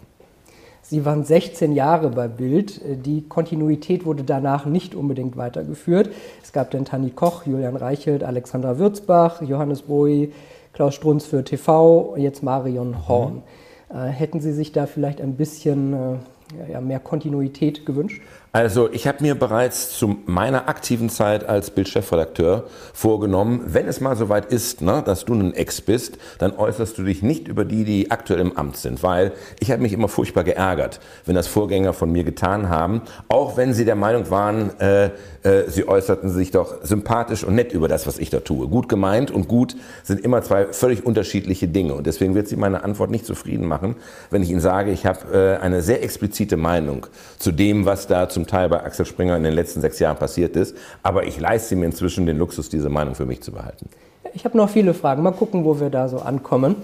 Sie 0.88 1.04
waren 1.04 1.24
16 1.24 1.74
Jahre 1.74 2.12
bei 2.12 2.28
Bild. 2.28 2.80
Die 2.86 3.28
Kontinuität 3.28 4.06
wurde 4.06 4.24
danach 4.24 4.68
nicht 4.68 4.94
unbedingt 4.94 5.36
weitergeführt. 5.36 6.12
Es 6.44 6.54
gab 6.54 6.70
dann 6.70 6.86
Tani 6.86 7.10
Koch, 7.10 7.48
Julian 7.48 7.76
Reichelt, 7.76 8.24
Alexandra 8.24 8.78
Würzbach, 8.78 9.42
Johannes 9.42 9.82
Bowie, 9.82 10.32
Klaus 10.74 10.94
Strunz 10.94 11.26
für 11.26 11.44
TV, 11.44 12.16
jetzt 12.18 12.44
Marion 12.44 13.08
Horn. 13.08 13.42
Mhm. 13.90 13.98
Äh, 13.98 14.10
hätten 14.10 14.40
Sie 14.42 14.54
sich 14.54 14.74
da 14.74 14.86
vielleicht 14.86 15.22
ein 15.22 15.34
bisschen 15.34 15.94
äh, 15.94 16.72
ja, 16.72 16.82
mehr 16.82 17.00
Kontinuität 17.00 17.88
gewünscht? 17.88 18.22
Also 18.56 18.90
ich 18.90 19.06
habe 19.06 19.22
mir 19.22 19.36
bereits 19.36 19.98
zu 20.00 20.16
meiner 20.28 20.70
aktiven 20.70 21.10
Zeit 21.10 21.44
als 21.44 21.72
Bildchefredakteur 21.72 22.64
vorgenommen, 22.94 23.60
wenn 23.66 23.86
es 23.86 24.00
mal 24.00 24.16
soweit 24.16 24.46
ist, 24.46 24.80
ne, 24.80 25.04
dass 25.06 25.26
du 25.26 25.34
ein 25.34 25.54
Ex 25.54 25.82
bist, 25.82 26.18
dann 26.38 26.56
äußerst 26.56 26.98
du 26.98 27.04
dich 27.04 27.22
nicht 27.22 27.50
über 27.50 27.66
die, 27.66 27.84
die 27.84 28.12
aktuell 28.12 28.40
im 28.40 28.56
Amt 28.56 28.78
sind, 28.78 29.04
weil 29.04 29.34
ich 29.60 29.72
habe 29.72 29.82
mich 29.82 29.92
immer 29.92 30.08
furchtbar 30.08 30.46
geärgert, 30.46 31.02
wenn 31.26 31.36
das 31.36 31.48
Vorgänger 31.48 31.92
von 31.92 32.14
mir 32.14 32.24
getan 32.24 32.70
haben, 32.70 33.02
auch 33.28 33.58
wenn 33.58 33.74
sie 33.74 33.84
der 33.84 33.96
Meinung 33.96 34.30
waren, 34.30 34.80
äh, 34.80 35.10
äh, 35.46 35.70
sie 35.70 35.88
äußerten 35.88 36.30
sich 36.30 36.52
doch 36.52 36.84
sympathisch 36.84 37.44
und 37.44 37.56
nett 37.56 37.74
über 37.74 37.88
das, 37.88 38.08
was 38.08 38.18
ich 38.18 38.30
da 38.30 38.40
tue. 38.40 38.68
Gut 38.68 38.90
gemeint 38.90 39.32
und 39.32 39.48
gut 39.48 39.76
sind 40.04 40.22
immer 40.22 40.42
zwei 40.42 40.68
völlig 40.68 41.06
unterschiedliche 41.06 41.68
Dinge. 41.68 41.94
Und 41.94 42.08
deswegen 42.08 42.36
wird 42.36 42.48
sie 42.48 42.56
meine 42.56 42.84
Antwort 42.84 43.12
nicht 43.12 43.26
zufrieden 43.26 43.68
machen, 43.68 43.96
wenn 44.32 44.42
ich 44.42 44.50
Ihnen 44.50 44.60
sage, 44.60 44.92
ich 44.92 45.06
habe 45.06 45.60
äh, 45.60 45.64
eine 45.64 45.82
sehr 45.82 46.04
explizite 46.04 46.58
Meinung 46.58 47.06
zu 47.38 47.52
dem, 47.52 47.86
was 47.86 48.08
da 48.08 48.28
zum 48.28 48.45
Teil 48.46 48.70
bei 48.70 48.84
Axel 48.84 49.06
Springer 49.06 49.36
in 49.38 49.44
den 49.44 49.54
letzten 49.54 49.82
sechs 49.82 50.00
Jahren 50.00 50.18
passiert 50.18 50.56
ist. 50.56 50.76
Aber 51.04 51.26
ich 51.26 51.40
leiste 51.40 51.76
mir 51.76 51.86
inzwischen 51.86 52.26
den 52.26 52.38
Luxus, 52.38 52.70
diese 52.70 52.90
Meinung 52.90 53.16
für 53.16 53.26
mich 53.26 53.42
zu 53.42 53.52
behalten. 53.52 53.90
Ich 54.34 54.46
habe 54.46 54.58
noch 54.58 54.70
viele 54.70 54.94
Fragen. 54.94 55.24
Mal 55.24 55.32
gucken, 55.32 55.64
wo 55.64 55.80
wir 55.80 55.90
da 55.90 56.08
so 56.08 56.20
ankommen. 56.20 56.76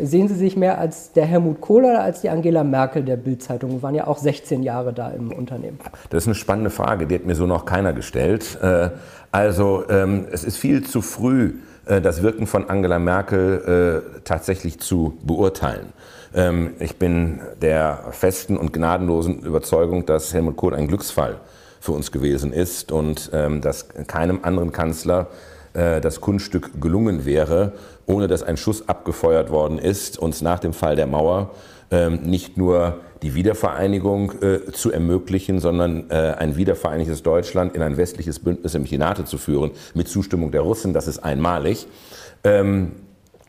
Sehen 0.00 0.28
Sie 0.28 0.34
sich 0.34 0.56
mehr 0.56 0.78
als 0.78 1.12
der 1.12 1.24
Helmut 1.24 1.60
Kohl 1.60 1.84
oder 1.84 2.02
als 2.02 2.20
die 2.20 2.28
Angela 2.28 2.62
Merkel 2.62 3.02
der 3.02 3.16
Bildzeitung? 3.16 3.70
Sie 3.70 3.82
waren 3.82 3.94
ja 3.94 4.06
auch 4.06 4.18
16 4.18 4.62
Jahre 4.62 4.92
da 4.92 5.10
im 5.10 5.32
Unternehmen. 5.32 5.78
Das 6.10 6.24
ist 6.24 6.28
eine 6.28 6.34
spannende 6.34 6.70
Frage, 6.70 7.06
die 7.06 7.14
hat 7.16 7.24
mir 7.24 7.34
so 7.34 7.46
noch 7.46 7.64
keiner 7.64 7.92
gestellt. 7.92 8.58
Äh, 8.62 8.90
also 9.32 9.84
ähm, 9.88 10.26
es 10.30 10.44
ist 10.44 10.56
viel 10.56 10.84
zu 10.84 11.02
früh, 11.02 11.54
äh, 11.86 12.00
das 12.00 12.22
Wirken 12.22 12.46
von 12.46 12.68
Angela 12.68 12.98
Merkel 12.98 14.04
äh, 14.18 14.20
tatsächlich 14.24 14.78
zu 14.78 15.18
beurteilen. 15.24 15.92
Ähm, 16.34 16.74
ich 16.78 16.96
bin 16.96 17.40
der 17.60 18.04
festen 18.12 18.56
und 18.56 18.72
gnadenlosen 18.72 19.40
Überzeugung, 19.40 20.06
dass 20.06 20.34
Helmut 20.34 20.56
Kohl 20.56 20.74
ein 20.74 20.88
Glücksfall 20.88 21.40
für 21.80 21.92
uns 21.92 22.12
gewesen 22.12 22.52
ist 22.52 22.92
und 22.92 23.30
ähm, 23.32 23.60
dass 23.60 23.88
keinem 24.06 24.40
anderen 24.42 24.72
Kanzler 24.72 25.28
äh, 25.74 26.00
das 26.00 26.20
Kunststück 26.20 26.80
gelungen 26.80 27.24
wäre, 27.24 27.72
ohne 28.06 28.28
dass 28.28 28.42
ein 28.42 28.56
Schuss 28.56 28.88
abgefeuert 28.88 29.50
worden 29.50 29.78
ist, 29.78 30.18
uns 30.18 30.42
nach 30.42 30.58
dem 30.58 30.72
Fall 30.72 30.96
der 30.96 31.06
Mauer 31.06 31.50
ähm, 31.90 32.20
nicht 32.22 32.56
nur 32.56 33.00
die 33.22 33.34
Wiedervereinigung 33.34 34.32
äh, 34.42 34.72
zu 34.72 34.92
ermöglichen, 34.92 35.58
sondern 35.58 36.10
äh, 36.10 36.34
ein 36.38 36.56
wiedervereinigtes 36.56 37.22
Deutschland 37.22 37.74
in 37.74 37.82
ein 37.82 37.96
westliches 37.96 38.38
Bündnis 38.38 38.74
im 38.74 38.84
Chinate 38.84 39.24
zu 39.24 39.38
führen, 39.38 39.70
mit 39.94 40.08
Zustimmung 40.08 40.50
der 40.50 40.60
Russen. 40.60 40.92
Das 40.92 41.08
ist 41.08 41.18
einmalig. 41.18 41.86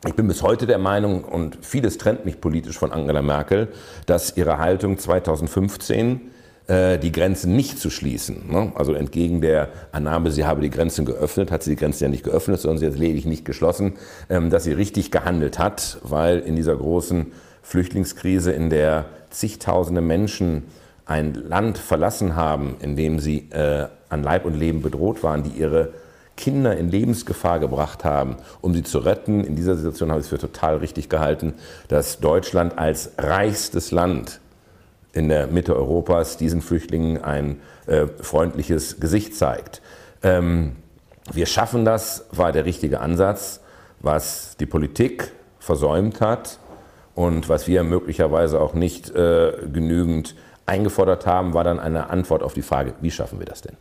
Ich 0.08 0.14
bin 0.14 0.30
bis 0.30 0.44
heute 0.44 0.66
der 0.66 0.78
Meinung, 0.78 1.26
und 1.26 1.58
vieles 1.62 1.98
trennt 1.98 2.24
mich 2.24 2.40
politisch 2.40 2.78
von 2.78 2.94
Angela 2.94 3.22
Merkel, 3.22 3.68
dass 4.06 4.38
ihre 4.38 4.58
Haltung 4.58 4.98
2015 4.98 6.22
äh, 6.68 6.98
die 6.98 7.12
Grenzen 7.12 7.54
nicht 7.58 7.78
zu 7.78 7.90
schließen. 7.90 8.50
Ne? 8.50 8.72
Also 8.76 8.94
entgegen 8.94 9.42
der 9.42 9.68
Annahme, 9.92 10.32
sie 10.32 10.46
habe 10.46 10.62
die 10.62 10.70
Grenzen 10.70 11.04
geöffnet, 11.04 11.52
hat 11.52 11.64
sie 11.64 11.72
die 11.72 11.76
Grenzen 11.76 12.06
ja 12.06 12.10
nicht 12.10 12.24
geöffnet, 12.24 12.62
sondern 12.62 12.78
sie 12.78 12.86
hat 12.86 12.96
lediglich 12.96 13.26
nicht 13.26 13.44
geschlossen, 13.44 13.98
ähm, 14.30 14.50
dass 14.50 14.64
sie 14.64 14.72
richtig 14.72 15.12
gehandelt 15.12 15.60
hat, 15.60 15.98
weil 16.02 16.40
in 16.40 16.56
dieser 16.56 16.78
großen 16.78 17.34
Flüchtlingskrise, 17.62 18.54
in 18.54 18.70
der 18.70 19.04
zigtausende 19.32 20.00
Menschen 20.00 20.64
ein 21.06 21.34
Land 21.34 21.78
verlassen 21.78 22.38
haben, 22.38 22.78
in 22.80 22.96
dem 22.96 23.20
sie 23.20 23.50
äh, 23.50 23.88
an 24.08 24.24
Leib 24.24 24.46
und 24.46 24.58
Leben 24.58 24.82
bedroht 24.82 25.24
waren, 25.24 25.44
die 25.44 25.60
ihre 25.60 25.92
Kinder 26.40 26.78
in 26.78 26.90
Lebensgefahr 26.90 27.60
gebracht 27.60 28.06
haben, 28.06 28.38
um 28.62 28.74
sie 28.74 28.84
zu 28.84 29.00
retten. 29.00 29.44
In 29.44 29.58
dieser 29.58 29.76
Situation 29.76 30.10
habe 30.10 30.22
ich 30.22 30.26
es 30.26 30.30
für 30.30 30.38
total 30.38 30.78
richtig 30.78 31.10
gehalten, 31.10 31.54
dass 31.90 32.22
Deutschland 32.22 32.78
als 32.78 33.12
reichstes 33.18 33.92
Land 33.92 34.40
in 35.12 35.28
der 35.28 35.48
Mitte 35.48 35.76
Europas 35.76 36.38
diesen 36.38 36.62
Flüchtlingen 36.62 37.22
ein 37.22 37.60
äh, 37.88 38.08
freundliches 38.22 39.02
Gesicht 39.02 39.36
zeigt. 39.36 39.82
Ähm, 40.24 40.78
wir 41.34 41.46
schaffen 41.46 41.84
das, 41.84 42.26
war 42.32 42.54
der 42.54 42.64
richtige 42.64 43.02
Ansatz. 43.02 43.60
Was 44.00 44.56
die 44.58 44.66
Politik 44.66 45.34
versäumt 45.60 46.22
hat 46.22 46.58
und 47.16 47.50
was 47.50 47.68
wir 47.68 47.84
möglicherweise 47.84 48.62
auch 48.62 48.74
nicht 48.74 49.14
äh, 49.14 49.52
genügend 49.74 50.36
eingefordert 50.66 51.26
haben, 51.26 51.54
war 51.54 51.66
dann 51.66 51.82
eine 51.82 52.10
Antwort 52.10 52.44
auf 52.44 52.54
die 52.54 52.62
Frage, 52.62 52.94
wie 53.02 53.12
schaffen 53.12 53.40
wir 53.40 53.46
das 53.46 53.62
denn? 53.62 53.76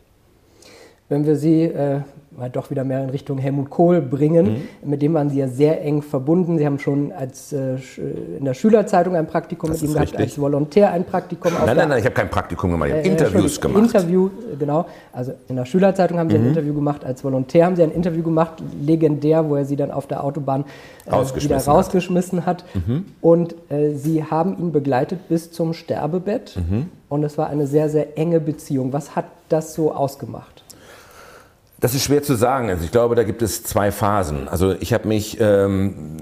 Wenn 1.09 1.27
wir 1.27 1.37
Sie 1.37 1.65
äh, 1.65 2.01
mal 2.39 2.49
doch 2.49 2.71
wieder 2.71 2.85
mehr 2.85 3.03
in 3.03 3.11
Richtung 3.11 3.39
Helmut 3.39 3.69
Kohl 3.69 4.01
bringen. 4.01 4.65
Mhm. 4.83 4.91
Mit 4.91 5.03
dem 5.03 5.15
waren 5.15 5.29
Sie 5.29 5.39
ja 5.39 5.49
sehr 5.49 5.83
eng 5.85 6.03
verbunden. 6.03 6.57
Sie 6.59 6.65
haben 6.65 6.79
schon 6.79 7.13
als, 7.13 7.53
äh, 7.53 7.77
in 8.39 8.45
der 8.45 8.55
Schülerzeitung 8.55 9.17
ein 9.17 9.27
Praktikum 9.27 9.71
das 9.71 9.83
mit 9.83 9.91
ihm 9.91 9.95
gehabt, 9.95 10.13
richtig. 10.13 10.27
als 10.27 10.39
Volontär 10.39 10.93
ein 10.93 11.05
Praktikum. 11.05 11.53
Nein, 11.53 11.77
nein, 11.77 11.89
nein, 11.89 11.99
ich 11.99 12.05
habe 12.05 12.15
kein 12.15 12.31
Praktikum 12.31 12.71
gemacht, 12.71 12.89
ich 12.89 12.95
habe 12.95 13.05
äh, 13.05 13.11
Interviews 13.11 13.61
gemacht. 13.61 13.83
Interview, 13.83 14.31
genau. 14.59 14.87
Also 15.13 15.33
in 15.49 15.57
der 15.57 15.65
Schülerzeitung 15.65 16.19
haben 16.19 16.31
Sie 16.31 16.39
mhm. 16.39 16.45
ein 16.45 16.49
Interview 16.49 16.75
gemacht, 16.75 17.05
als 17.05 17.25
Volontär 17.25 17.67
haben 17.67 17.77
Sie 17.77 17.83
ein 17.83 17.93
Interview 17.93 18.23
gemacht, 18.23 18.63
legendär, 18.81 19.49
wo 19.49 19.57
er 19.57 19.65
Sie 19.65 19.77
dann 19.77 19.91
auf 19.91 20.07
der 20.07 20.23
Autobahn 20.25 20.65
äh, 21.07 21.11
wieder 21.11 21.59
rausgeschmissen 21.59 22.47
hat. 22.47 22.49
hat. 22.49 22.65
Mhm. 22.87 23.05
Und 23.21 23.57
äh, 23.69 23.95
Sie 23.95 24.25
haben 24.25 24.57
ihn 24.59 24.73
begleitet 24.73 25.29
bis 25.29 25.51
zum 25.51 25.75
Sterbebett. 25.75 26.57
Mhm. 26.57 26.87
Und 27.09 27.25
es 27.25 27.37
war 27.37 27.49
eine 27.49 27.67
sehr, 27.67 27.89
sehr 27.89 28.17
enge 28.17 28.39
Beziehung. 28.39 28.93
Was 28.93 29.17
hat 29.17 29.25
das 29.49 29.75
so 29.75 29.93
ausgemacht? 29.93 30.58
Das 31.81 31.95
ist 31.95 32.05
schwer 32.05 32.23
zu 32.25 32.35
sagen. 32.35 32.71
Also 32.71 32.85
ich 32.85 32.91
glaube, 32.91 33.15
da 33.15 33.23
gibt 33.23 33.41
es 33.41 33.63
zwei 33.63 33.93
Phasen. 33.93 34.49
Also 34.49 34.75
ich 34.81 34.93
habe 34.93 35.07
mich 35.07 35.39
ähm, 35.41 36.17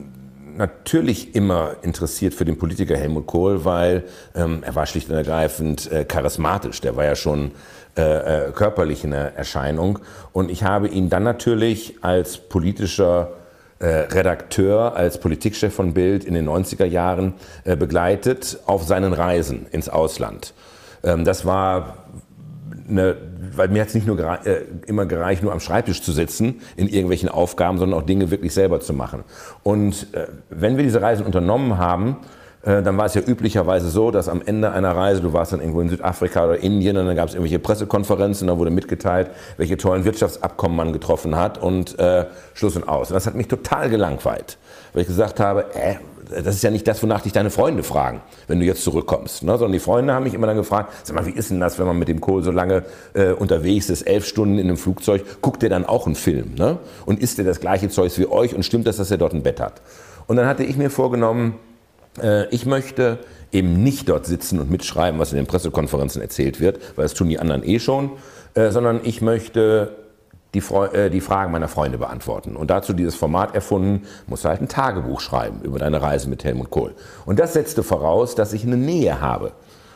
natürlich 0.56 1.34
immer 1.34 1.76
interessiert 1.80 2.34
für 2.34 2.44
den 2.44 2.58
Politiker 2.58 2.96
Helmut 2.96 3.26
Kohl, 3.26 3.64
weil 3.64 4.04
ähm, 4.34 4.62
er 4.62 4.74
war 4.74 4.84
schlicht 4.84 5.08
und 5.08 5.16
ergreifend 5.16 5.90
äh, 5.90 6.04
charismatisch. 6.04 6.82
Der 6.82 6.96
war 6.96 7.04
ja 7.04 7.16
schon 7.16 7.52
äh, 7.96 8.48
äh, 8.48 8.52
körperlich 8.52 9.02
eine 9.04 9.34
Erscheinung. 9.34 9.98
Und 10.34 10.50
ich 10.50 10.62
habe 10.62 10.88
ihn 10.88 11.08
dann 11.08 11.22
natürlich 11.22 11.96
als 12.02 12.36
politischer 12.36 13.30
äh, 13.78 13.86
Redakteur, 13.86 14.94
als 14.94 15.18
Politikchef 15.18 15.74
von 15.74 15.94
Bild 15.94 16.24
in 16.24 16.34
den 16.34 16.46
90er 16.46 16.84
Jahren 16.84 17.32
äh, 17.64 17.76
begleitet 17.76 18.58
auf 18.66 18.84
seinen 18.84 19.14
Reisen 19.14 19.66
ins 19.70 19.88
Ausland. 19.88 20.52
Ähm, 21.02 21.24
das 21.24 21.46
war 21.46 21.96
eine 22.88 23.16
weil 23.57 23.68
mir 23.68 23.81
hat 23.81 23.88
es 23.88 23.94
nicht 23.94 24.07
nur 24.07 24.16
gere 24.16 24.38
äh, 24.44 24.64
immer 24.87 25.07
gereicht, 25.07 25.42
nur 25.42 25.53
am 25.53 25.61
Schreibtisch 25.61 26.03
zu 26.03 26.12
sitzen 26.12 26.61
in 26.77 26.88
irgendwelchen 26.88 27.29
Aufgaben, 27.29 27.79
sondern 27.79 27.99
auch 27.99 28.05
Dinge 28.05 28.31
wirklich 28.31 28.55
selber 28.55 28.81
zu 28.81 28.92
machen. 28.92 29.25
Und 29.62 30.09
äh, 30.12 30.27
wenn 30.51 30.77
wir 30.77 30.85
diese 30.85 31.01
Reisen 31.01 31.25
unternommen 31.25 31.79
haben, 31.79 32.18
äh, 32.62 32.83
dann 32.83 32.96
war 32.99 33.07
es 33.07 33.14
ja 33.14 33.22
üblicherweise 33.22 33.88
so, 33.88 34.11
dass 34.11 34.29
am 34.29 34.42
Ende 34.44 34.72
einer 34.72 34.94
Reise, 34.94 35.22
du 35.22 35.33
warst 35.33 35.53
dann 35.53 35.61
irgendwo 35.61 35.81
in 35.81 35.88
Südafrika 35.88 36.44
oder 36.44 36.59
Indien 36.59 36.96
und 36.96 37.07
dann 37.07 37.16
gab 37.16 37.29
es 37.29 37.35
irgendwelche 37.35 37.59
Pressekonferenzen, 37.59 38.49
da 38.49 38.59
wurde 38.59 38.70
mitgeteilt, 38.70 39.31
welche 39.57 39.77
tollen 39.77 40.05
Wirtschaftsabkommen 40.05 40.77
man 40.77 40.92
getroffen 40.92 41.37
hat 41.37 41.59
und 41.59 41.99
äh, 41.99 42.27
Schluss 42.55 42.77
und 42.77 42.88
aus. 42.88 43.11
Und 43.11 43.14
das 43.14 43.27
hat 43.27 43.35
mich 43.35 43.49
total 43.49 43.88
gelangweilt, 43.88 44.59
weil 44.96 45.02
ich 45.02 45.09
gesagt 45.09 45.40
habe, 45.40 45.66
äh, 45.74 45.96
das 46.42 46.54
ist 46.54 46.62
ja 46.62 46.70
nicht 46.70 46.88
das, 46.88 47.02
wonach 47.02 47.20
dich 47.20 47.32
deine 47.32 47.50
Freunde 47.50 47.82
fragen, 47.82 48.22
wenn 48.48 48.61
du 48.61 48.64
jetzt 48.64 48.82
zurückkommst. 48.82 49.42
Ne? 49.42 49.52
Sondern 49.52 49.72
die 49.72 49.78
Freunde 49.78 50.14
haben 50.14 50.22
mich 50.22 50.32
immer 50.32 50.46
dann 50.46 50.56
gefragt, 50.56 50.90
sag 51.04 51.14
mal, 51.14 51.26
wie 51.26 51.32
ist 51.32 51.50
denn 51.50 51.61
das, 51.61 51.78
wenn 51.78 51.87
man 51.87 51.98
mit 51.98 52.09
dem 52.09 52.22
Kohl 52.22 52.42
so 52.42 52.50
lange 52.50 52.82
äh, 53.12 53.32
unterwegs 53.32 53.90
ist, 53.90 54.02
elf 54.02 54.26
Stunden 54.26 54.59
in 54.59 54.68
einem 54.68 54.78
Flugzeug, 54.78 55.42
guckt 55.42 55.61
der 55.61 55.68
dann 55.68 55.85
auch 55.85 56.06
einen 56.06 56.14
Film? 56.14 56.54
Ne? 56.54 56.78
Und 57.04 57.20
isst 57.20 57.37
der 57.37 57.44
das 57.44 57.61
gleiche 57.61 57.90
Zeug 57.90 58.11
wie 58.16 58.26
euch 58.26 58.54
und 58.54 58.64
stimmt 58.64 58.87
das, 58.87 58.96
dass 58.96 59.11
er 59.11 59.18
dort 59.18 59.35
ein 59.35 59.42
Bett 59.42 59.61
hat? 59.61 59.82
Und 60.26 60.37
dann 60.37 60.46
hatte 60.46 60.64
ich 60.64 60.78
mir 60.78 60.88
vorgenommen, 60.88 61.56
äh, 62.22 62.48
ich 62.48 62.64
möchte 62.64 63.18
eben 63.52 63.82
nicht 63.82 64.09
dort 64.09 64.24
sitzen 64.24 64.59
und 64.61 64.70
mitschreiben, 64.70 65.20
was 65.20 65.30
in 65.30 65.37
den 65.37 65.46
Pressekonferenzen 65.46 66.22
erzählt 66.22 66.59
wird, 66.59 66.80
weil 66.96 67.02
das 67.02 67.12
tun 67.12 67.28
die 67.28 67.38
anderen 67.38 67.62
eh 67.62 67.78
schon, 67.80 68.12
äh, 68.54 68.70
sondern 68.70 69.00
ich 69.04 69.20
möchte 69.20 69.94
die, 70.54 70.59
äh, 70.59 71.11
die 71.11 71.20
Fragen 71.20 71.52
meiner 71.52 71.68
Freunde 71.68 71.98
beantworten. 71.98 72.56
Und 72.56 72.70
dazu 72.70 72.92
dieses 72.92 73.14
Format 73.14 73.54
erfunden, 73.54 74.06
musst 74.26 74.44
du 74.44 74.48
halt 74.48 74.61
ein 74.61 74.68
Tagebuch 74.68 75.20
schreiben 75.20 75.61
über 75.62 75.78
deine 75.78 76.00
Reise 76.00 76.28
mit 76.28 76.44
Helmut 76.44 76.70
Kohl. 76.70 76.94
Und 77.24 77.38
das 77.38 77.52
setzte 77.52 77.82
voraus, 77.82 78.35
dass 78.35 78.52
ich 78.52 78.64
eine 78.64 78.76
Nähe 78.76 79.20
habe. 79.20 79.52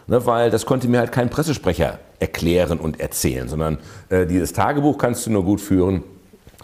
Ne, 0.07 0.27
weil 0.27 0.51
das 0.51 0.67
konnte 0.67 0.89
mir 0.89 0.99
halt 0.99 1.13
kein 1.13 1.31
Pressesprecher 1.31 2.01
erklären 2.19 2.81
und 2.81 2.99
erzählen, 2.99 3.49
sondern 3.49 3.79
äh, 4.09 4.27
dieses 4.27 4.53
Tagebuch 4.53 4.99
kannst 4.99 5.25
du 5.25 5.31
nur 5.31 5.45
gut 5.45 5.61
führen, 5.61 6.03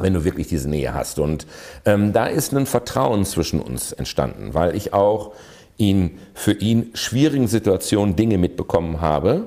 wenn 0.01 0.15
du 0.15 0.25
wirklich 0.25 0.49
diese 0.49 0.69
Nähe 0.69 0.95
hast. 0.95 1.19
Und 1.19 1.47
ähm, 1.85 2.13
da 2.13 2.27
ist 2.27 2.53
ein 2.53 2.67
Vertrauen 2.67 3.25
zwischen 3.25 3.61
uns 3.61 3.93
entstanden, 3.93 4.53
weil 4.53 4.75
ich 4.75 4.93
auch 4.93 5.33
in 5.77 6.19
für 6.35 6.53
ihn 6.53 6.91
schwierigen 6.95 7.49
Situationen 7.49 8.17
Dinge 8.17 8.39
mitbekommen 8.39 9.01
habe, 9.01 9.47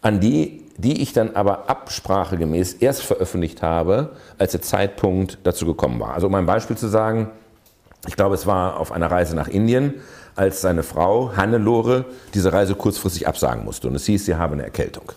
an 0.00 0.20
die, 0.20 0.63
die 0.76 1.02
ich 1.02 1.12
dann 1.12 1.36
aber 1.36 1.68
absprachegemäß 1.70 2.74
erst 2.74 3.02
veröffentlicht 3.02 3.62
habe, 3.62 4.10
als 4.38 4.52
der 4.52 4.62
Zeitpunkt 4.62 5.38
dazu 5.44 5.66
gekommen 5.66 6.00
war. 6.00 6.14
Also 6.14 6.26
um 6.26 6.34
ein 6.34 6.46
Beispiel 6.46 6.76
zu 6.76 6.88
sagen, 6.88 7.30
ich 8.06 8.16
glaube, 8.16 8.34
es 8.34 8.46
war 8.46 8.78
auf 8.78 8.92
einer 8.92 9.10
Reise 9.10 9.34
nach 9.34 9.48
Indien, 9.48 9.94
als 10.36 10.60
seine 10.60 10.82
Frau 10.82 11.36
Hannelore 11.36 12.04
diese 12.34 12.52
Reise 12.52 12.74
kurzfristig 12.74 13.28
absagen 13.28 13.64
musste. 13.64 13.88
Und 13.88 13.94
es 13.94 14.04
hieß, 14.06 14.26
sie 14.26 14.34
habe 14.34 14.54
eine 14.54 14.64
Erkältung. 14.64 15.12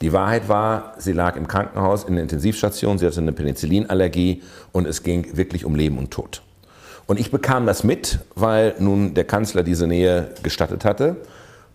Die 0.00 0.12
Wahrheit 0.12 0.48
war, 0.48 0.94
sie 0.98 1.12
lag 1.12 1.36
im 1.36 1.48
Krankenhaus 1.48 2.04
in 2.04 2.14
der 2.14 2.22
Intensivstation, 2.22 2.98
sie 2.98 3.06
hatte 3.06 3.20
eine 3.20 3.32
Penicillinallergie 3.32 4.42
und 4.72 4.86
es 4.86 5.02
ging 5.02 5.36
wirklich 5.36 5.64
um 5.64 5.74
Leben 5.74 5.98
und 5.98 6.12
Tod. 6.12 6.42
Und 7.06 7.18
ich 7.18 7.30
bekam 7.30 7.66
das 7.66 7.82
mit, 7.82 8.20
weil 8.34 8.74
nun 8.78 9.14
der 9.14 9.24
Kanzler 9.24 9.62
diese 9.62 9.86
Nähe 9.86 10.28
gestattet 10.42 10.84
hatte 10.84 11.16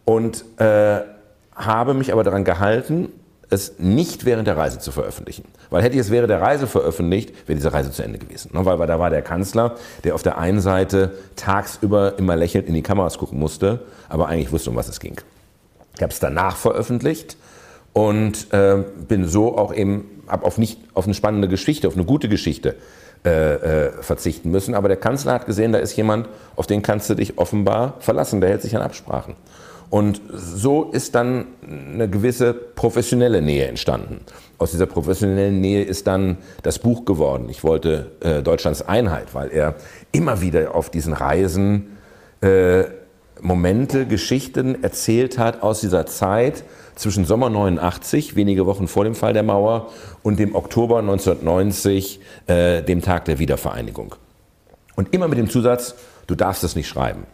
und 0.06 0.46
äh, 0.58 1.02
habe 1.56 1.94
mich 1.96 2.14
aber 2.14 2.24
daran 2.24 2.44
gehalten, 2.46 3.10
es 3.54 3.80
nicht 3.80 4.26
während 4.26 4.48
der 4.48 4.58
Reise 4.58 4.80
zu 4.80 4.92
veröffentlichen. 4.92 5.46
Weil 5.70 5.84
hätte 5.84 5.96
ich 5.96 6.02
es 6.02 6.12
während 6.12 6.30
der 6.30 6.42
Reise 6.42 6.68
veröffentlicht, 6.68 7.48
wäre 7.48 7.56
diese 7.56 7.72
Reise 7.72 7.92
zu 7.92 8.04
Ende 8.04 8.20
gewesen. 8.20 8.52
Ne? 8.54 8.66
Weil, 8.66 8.80
weil 8.80 8.88
da 8.88 9.00
war 9.00 9.10
der 9.10 9.22
Kanzler, 9.22 9.76
der 10.04 10.16
auf 10.16 10.24
der 10.24 10.38
einen 10.38 10.60
Seite 10.60 11.12
tagsüber 11.36 12.18
immer 12.18 12.36
lächelnd 12.36 12.68
in 12.68 12.74
die 12.74 12.84
Kameras 12.84 13.18
gucken 13.18 13.40
musste, 13.40 13.80
aber 14.10 14.28
eigentlich 14.28 14.52
wusste, 14.52 14.70
um 14.70 14.76
was 14.76 14.90
es 14.90 15.00
ging. 15.00 15.20
Ich 15.96 16.02
habe 16.02 16.12
es 16.12 16.20
danach 16.20 16.58
veröffentlicht 16.58 17.38
und 17.94 18.52
äh, 18.52 18.84
bin 19.08 19.28
so 19.28 19.58
auch 19.58 19.74
eben 19.74 20.10
hab 20.28 20.46
auf 20.46 20.58
nicht 20.58 20.80
auf 20.94 21.06
eine 21.06 21.14
spannende 21.14 21.48
Geschichte, 21.48 21.88
auf 21.88 21.96
eine 21.96 22.06
gute 22.06 22.30
Geschichte 22.30 22.76
äh, 23.26 23.86
äh, 23.86 23.92
verzichten 24.02 24.52
müssen. 24.52 24.76
Aber 24.76 24.88
der 24.88 24.98
Kanzler 24.98 25.34
hat 25.34 25.46
gesehen, 25.46 25.72
da 25.72 25.80
ist 25.80 25.96
jemand, 25.96 26.28
auf 26.56 26.68
den 26.68 26.82
kannst 26.82 27.10
du 27.10 27.16
dich 27.16 27.38
offenbar 27.38 27.96
verlassen. 28.00 28.42
Der 28.42 28.50
hält 28.50 28.62
sich 28.62 28.76
an 28.76 28.82
Absprachen. 28.82 29.36
Und 29.94 30.22
so 30.34 30.86
ist 30.86 31.14
dann 31.14 31.46
eine 31.62 32.10
gewisse 32.10 32.56
professionelle 32.56 33.44
Nähe 33.44 33.68
entstanden. 33.68 34.22
Aus 34.58 34.72
dieser 34.72 34.88
professionellen 34.88 35.62
Nähe 35.62 35.84
ist 35.84 36.08
dann 36.08 36.40
das 36.64 36.80
Buch 36.80 37.06
geworden. 37.06 37.46
Ich 37.48 37.64
wollte 37.64 38.10
äh, 38.22 38.42
Deutschlands 38.42 38.82
Einheit, 38.82 39.36
weil 39.36 39.52
er 39.52 39.76
immer 40.12 40.42
wieder 40.42 40.74
auf 40.74 40.90
diesen 40.90 41.14
Reisen 41.14 41.96
äh, 42.42 42.86
Momente, 43.40 44.08
Geschichten 44.08 44.84
erzählt 44.84 45.38
hat 45.38 45.62
aus 45.62 45.82
dieser 45.82 46.08
Zeit 46.08 46.64
zwischen 46.96 47.26
Sommer 47.26 47.52
89, 47.52 48.36
wenige 48.36 48.66
Wochen 48.66 48.88
vor 48.88 49.04
dem 49.04 49.14
Fall 49.14 49.34
der 49.34 49.44
Mauer, 49.44 49.92
und 50.24 50.40
dem 50.40 50.56
Oktober 50.56 50.98
1990, 50.98 52.20
äh, 52.48 52.82
dem 52.82 53.04
Tag 53.04 53.26
der 53.26 53.38
Wiedervereinigung. 53.38 54.16
Und 54.96 55.14
immer 55.14 55.28
mit 55.28 55.38
dem 55.38 55.52
Zusatz, 55.52 55.94
du 56.26 56.34
darfst 56.34 56.64
es 56.64 56.76
nicht 56.76 56.88
schreiben. 56.88 57.28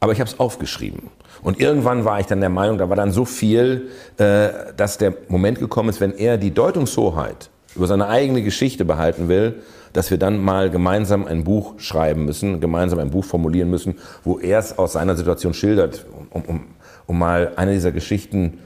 Aber 0.00 0.12
ich 0.12 0.20
habe 0.20 0.30
es 0.30 0.40
aufgeschrieben. 0.40 1.10
Und 1.42 1.60
irgendwann 1.60 2.04
war 2.04 2.20
ich 2.20 2.26
dann 2.26 2.40
der 2.40 2.48
Meinung, 2.48 2.78
da 2.78 2.88
war 2.88 2.96
dann 2.96 3.12
so 3.12 3.24
viel, 3.24 3.88
äh, 4.18 4.48
dass 4.76 4.98
der 4.98 5.14
Moment 5.28 5.58
gekommen 5.58 5.90
ist, 5.90 6.00
wenn 6.00 6.12
er 6.12 6.38
die 6.38 6.52
Deutungshoheit 6.52 7.50
über 7.76 7.86
seine 7.86 8.08
eigene 8.08 8.42
Geschichte 8.42 8.84
behalten 8.84 9.28
will, 9.28 9.62
dass 9.92 10.10
wir 10.10 10.18
dann 10.18 10.42
mal 10.42 10.70
gemeinsam 10.70 11.26
ein 11.26 11.44
Buch 11.44 11.74
schreiben 11.78 12.24
müssen, 12.24 12.60
gemeinsam 12.60 12.98
ein 12.98 13.10
Buch 13.10 13.24
formulieren 13.24 13.70
müssen, 13.70 13.96
wo 14.24 14.38
er 14.38 14.58
es 14.58 14.78
aus 14.78 14.92
seiner 14.94 15.16
Situation 15.16 15.54
schildert, 15.54 16.06
um, 16.30 16.42
um, 16.42 16.60
um 17.06 17.18
mal 17.18 17.52
eine 17.56 17.72
dieser 17.72 17.92
Geschichten 17.92 18.58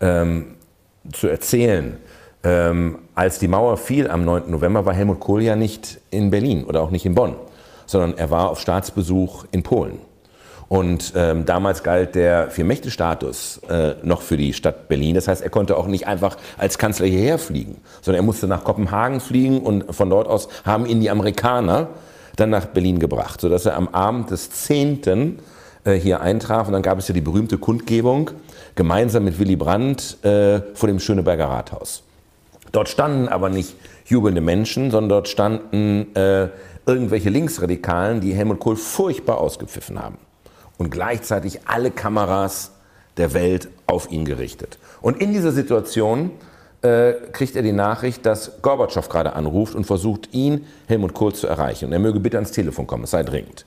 ähm, 0.00 0.54
zu 1.12 1.28
erzählen. 1.28 1.96
Ähm, 2.44 2.98
als 3.14 3.38
die 3.38 3.48
Mauer 3.48 3.76
fiel 3.76 4.10
am 4.10 4.24
9. 4.24 4.50
November, 4.50 4.84
war 4.84 4.94
Helmut 4.94 5.20
Kohl 5.20 5.42
ja 5.42 5.54
nicht 5.54 6.00
in 6.10 6.30
Berlin 6.30 6.64
oder 6.64 6.82
auch 6.82 6.90
nicht 6.90 7.06
in 7.06 7.14
Bonn, 7.14 7.36
sondern 7.86 8.18
er 8.18 8.30
war 8.30 8.50
auf 8.50 8.60
Staatsbesuch 8.60 9.44
in 9.52 9.62
Polen. 9.62 9.98
Und 10.72 11.12
ähm, 11.16 11.44
damals 11.44 11.82
galt 11.82 12.14
der 12.14 12.48
Vier-Mächte-Status 12.48 13.60
äh, 13.68 13.96
noch 14.02 14.22
für 14.22 14.38
die 14.38 14.54
Stadt 14.54 14.88
Berlin. 14.88 15.14
Das 15.14 15.28
heißt, 15.28 15.42
er 15.42 15.50
konnte 15.50 15.76
auch 15.76 15.86
nicht 15.86 16.06
einfach 16.06 16.38
als 16.56 16.78
Kanzler 16.78 17.06
hierher 17.06 17.36
fliegen, 17.36 17.76
sondern 18.00 18.24
er 18.24 18.24
musste 18.24 18.46
nach 18.46 18.64
Kopenhagen 18.64 19.20
fliegen 19.20 19.60
und 19.60 19.94
von 19.94 20.08
dort 20.08 20.26
aus 20.28 20.48
haben 20.64 20.86
ihn 20.86 21.02
die 21.02 21.10
Amerikaner 21.10 21.88
dann 22.36 22.48
nach 22.48 22.64
Berlin 22.64 23.00
gebracht, 23.00 23.42
sodass 23.42 23.66
er 23.66 23.76
am 23.76 23.88
Abend 23.88 24.30
des 24.30 24.48
10. 24.48 25.40
Äh, 25.84 25.92
hier 25.92 26.22
eintraf. 26.22 26.68
Und 26.68 26.72
dann 26.72 26.80
gab 26.80 26.98
es 26.98 27.06
ja 27.06 27.12
die 27.12 27.20
berühmte 27.20 27.58
Kundgebung 27.58 28.30
gemeinsam 28.74 29.24
mit 29.24 29.38
Willy 29.38 29.56
Brandt 29.56 30.24
äh, 30.24 30.62
vor 30.72 30.86
dem 30.86 31.00
Schöneberger 31.00 31.50
Rathaus. 31.50 32.02
Dort 32.72 32.88
standen 32.88 33.28
aber 33.28 33.50
nicht 33.50 33.74
jubelnde 34.06 34.40
Menschen, 34.40 34.90
sondern 34.90 35.10
dort 35.10 35.28
standen 35.28 36.16
äh, 36.16 36.48
irgendwelche 36.86 37.28
Linksradikalen, 37.28 38.22
die 38.22 38.32
Helmut 38.32 38.58
Kohl 38.58 38.76
furchtbar 38.76 39.36
ausgepfiffen 39.36 40.02
haben 40.02 40.16
und 40.82 40.90
gleichzeitig 40.90 41.60
alle 41.66 41.92
Kameras 41.92 42.72
der 43.16 43.34
Welt 43.34 43.68
auf 43.86 44.10
ihn 44.10 44.24
gerichtet. 44.24 44.78
Und 45.00 45.20
in 45.20 45.32
dieser 45.32 45.52
Situation 45.52 46.32
äh, 46.82 47.12
kriegt 47.30 47.54
er 47.54 47.62
die 47.62 47.70
Nachricht, 47.70 48.26
dass 48.26 48.60
Gorbatschow 48.62 49.08
gerade 49.08 49.34
anruft 49.34 49.76
und 49.76 49.84
versucht, 49.84 50.30
ihn, 50.32 50.66
Helmut 50.88 51.14
Kohl, 51.14 51.34
zu 51.34 51.46
erreichen. 51.46 51.86
Und 51.86 51.92
er 51.92 52.00
möge 52.00 52.18
bitte 52.18 52.36
ans 52.36 52.50
Telefon 52.50 52.88
kommen, 52.88 53.04
es 53.04 53.12
sei 53.12 53.22
dringend. 53.22 53.64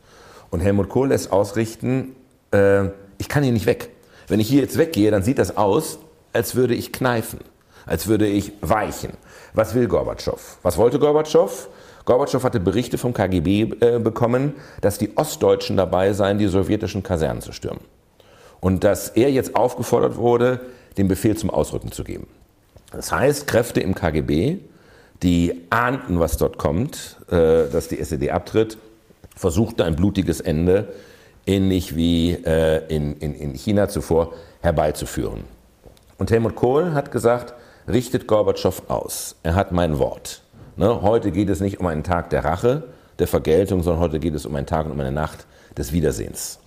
Und 0.50 0.60
Helmut 0.60 0.90
Kohl 0.90 1.08
lässt 1.08 1.32
ausrichten, 1.32 2.18
äh, 2.52 2.88
ich 3.18 3.30
kann 3.30 3.44
hier 3.44 3.54
nicht 3.54 3.66
weg. 3.66 3.92
Wenn 4.28 4.42
ich 4.42 4.50
hier 4.50 4.60
jetzt 4.60 4.78
weggehe, 4.78 5.10
dann 5.10 5.24
sieht 5.24 5.40
das 5.40 5.56
aus, 5.56 6.00
als 6.34 6.56
würde 6.56 6.76
ich 6.76 6.92
kneifen, 6.92 7.40
als 7.86 8.08
würde 8.08 8.28
ich 8.28 8.52
weichen. 8.60 9.12
Was 9.54 9.74
will 9.74 9.88
Gorbatschow? 9.88 10.58
Was 10.64 10.78
wollte 10.78 11.00
Gorbatschow? 11.00 11.70
Gorbatschow 12.06 12.44
hatte 12.44 12.60
Berichte 12.60 12.98
vom 12.98 13.14
KGB 13.14 13.74
äh, 13.82 14.00
bekommen, 14.00 14.54
dass 14.82 14.98
die 14.98 15.18
Ostdeutschen 15.18 15.76
dabei 15.76 16.14
seien, 16.14 16.38
die 16.38 16.48
sowjetischen 16.48 17.04
Kasernen 17.04 17.42
zu 17.42 17.52
stürmen. 17.52 17.82
Und 18.60 18.84
dass 18.84 19.10
er 19.10 19.32
jetzt 19.32 19.56
aufgefordert 19.56 20.18
wurde, 20.18 20.62
den 20.98 21.08
Befehl 21.08 21.36
zum 21.36 21.50
Ausrücken 21.50 21.92
zu 21.92 22.04
geben. 22.04 22.28
Das 22.92 23.12
heißt, 23.12 23.48
Kräfte 23.48 23.82
im 23.82 23.96
KGB, 23.96 24.60
die 25.24 25.66
ahnten, 25.70 26.20
was 26.20 26.38
dort 26.38 26.58
kommt, 26.58 27.18
äh, 27.30 27.70
dass 27.72 27.88
die 27.88 28.00
SED 28.00 28.32
abtritt, 28.32 28.78
versuchten 29.36 29.82
ein 29.82 29.96
blutiges 29.96 30.40
Ende, 30.40 30.94
ähnlich 31.46 31.96
wie 31.96 32.32
äh, 32.32 32.86
in, 32.88 33.18
in, 33.18 33.36
in 33.36 33.54
China 33.54 33.90
zuvor, 33.90 34.34
herbeizuführen. 34.62 35.44
Und 36.18 36.32
Helmut 36.32 36.56
Kohl 36.56 36.94
hat 36.94 37.12
gesagt, 37.12 37.54
richtet 37.88 38.28
Gorbatschow 38.28 38.84
aus. 38.90 39.36
Er 39.44 39.56
hat 39.56 39.72
mein 39.72 40.00
Wort. 40.00 40.42
Ne? 40.78 41.02
Heute 41.02 41.32
geht 41.32 41.50
es 41.50 41.62
nicht 41.62 41.80
um 41.80 41.88
einen 41.88 42.04
Tag 42.04 42.30
der 42.30 42.44
Rache, 42.44 42.84
der 43.20 43.28
Vergeltung, 43.28 43.84
sondern 43.84 44.02
heute 44.02 44.20
geht 44.20 44.36
es 44.36 44.46
um 44.46 44.56
einen 44.56 44.68
Tag 44.68 44.86
und 44.86 44.92
um 44.92 45.00
eine 45.00 45.12
Nacht 45.12 45.46
des 45.78 45.94
Wiedersehens. 45.94 46.60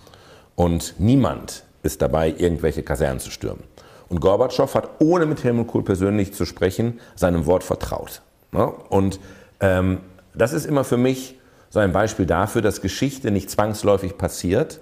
Und 0.55 0.95
niemand 0.97 1.63
ist 1.83 2.01
dabei, 2.01 2.33
irgendwelche 2.37 2.83
Kasernen 2.83 3.19
zu 3.19 3.31
stürmen. 3.31 3.63
Und 4.09 4.19
Gorbatschow 4.19 4.73
hat, 4.73 4.89
ohne 4.99 5.25
mit 5.25 5.43
Helmut 5.43 5.67
Kohl 5.67 5.83
persönlich 5.83 6.33
zu 6.33 6.45
sprechen, 6.45 6.99
seinem 7.15 7.45
Wort 7.45 7.63
vertraut. 7.63 8.21
Ne? 8.51 8.65
Und 8.89 9.19
ähm, 9.59 9.99
das 10.33 10.53
ist 10.53 10.65
immer 10.65 10.83
für 10.83 10.97
mich 10.97 11.39
so 11.69 11.79
ein 11.79 11.91
Beispiel 11.91 12.25
dafür, 12.25 12.63
dass 12.63 12.81
Geschichte 12.81 13.29
nicht 13.29 13.51
zwangsläufig 13.51 14.17
passiert, 14.17 14.79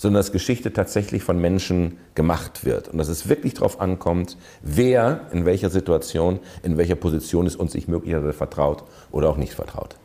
sondern 0.00 0.20
dass 0.20 0.32
Geschichte 0.32 0.72
tatsächlich 0.72 1.22
von 1.22 1.38
Menschen 1.38 1.98
gemacht 2.14 2.64
wird. 2.64 2.88
Und 2.88 2.96
dass 2.96 3.10
es 3.10 3.28
wirklich 3.28 3.52
darauf 3.52 3.82
ankommt, 3.82 4.38
wer 4.62 5.26
in 5.30 5.44
welcher 5.44 5.68
Situation, 5.68 6.38
in 6.62 6.78
welcher 6.78 6.94
Position 6.94 7.46
ist 7.46 7.56
und 7.56 7.70
sich 7.70 7.86
möglicherweise 7.86 8.32
vertraut 8.32 8.82
oder 9.12 9.28
auch 9.28 9.36
nicht 9.36 9.52
vertraut. 9.52 9.96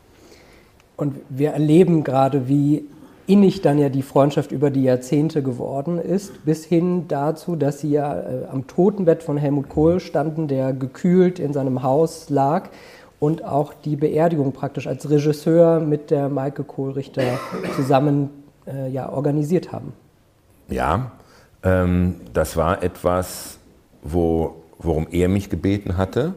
Und 0.98 1.16
wir 1.30 1.52
erleben 1.52 2.04
gerade, 2.04 2.46
wie 2.46 2.84
innig 3.26 3.62
dann 3.62 3.78
ja 3.78 3.88
die 3.88 4.02
Freundschaft 4.02 4.52
über 4.52 4.68
die 4.70 4.82
Jahrzehnte 4.82 5.42
geworden 5.42 5.98
ist, 5.98 6.44
bis 6.44 6.66
hin 6.66 7.08
dazu, 7.08 7.56
dass 7.56 7.80
sie 7.80 7.92
ja 7.92 8.20
äh, 8.20 8.44
am 8.52 8.66
Totenbett 8.66 9.22
von 9.22 9.38
Helmut 9.38 9.70
Kohl 9.70 10.00
standen, 10.00 10.46
der 10.46 10.74
gekühlt 10.74 11.38
in 11.38 11.54
seinem 11.54 11.82
Haus 11.82 12.28
lag 12.28 12.68
und 13.18 13.42
auch 13.46 13.72
die 13.72 13.96
Beerdigung 13.96 14.52
praktisch 14.52 14.86
als 14.86 15.08
Regisseur 15.08 15.80
mit 15.80 16.10
der 16.10 16.28
Maike 16.28 16.64
Kohlrichter 16.64 17.22
zusammen 17.74 18.28
äh, 18.66 18.88
ja, 18.88 19.08
organisiert 19.08 19.72
haben. 19.72 19.92
Ja, 20.68 21.12
ähm, 21.62 22.16
das 22.32 22.56
war 22.56 22.82
etwas, 22.82 23.58
wo, 24.02 24.62
worum 24.78 25.06
er 25.10 25.28
mich 25.28 25.50
gebeten 25.50 25.96
hatte, 25.96 26.34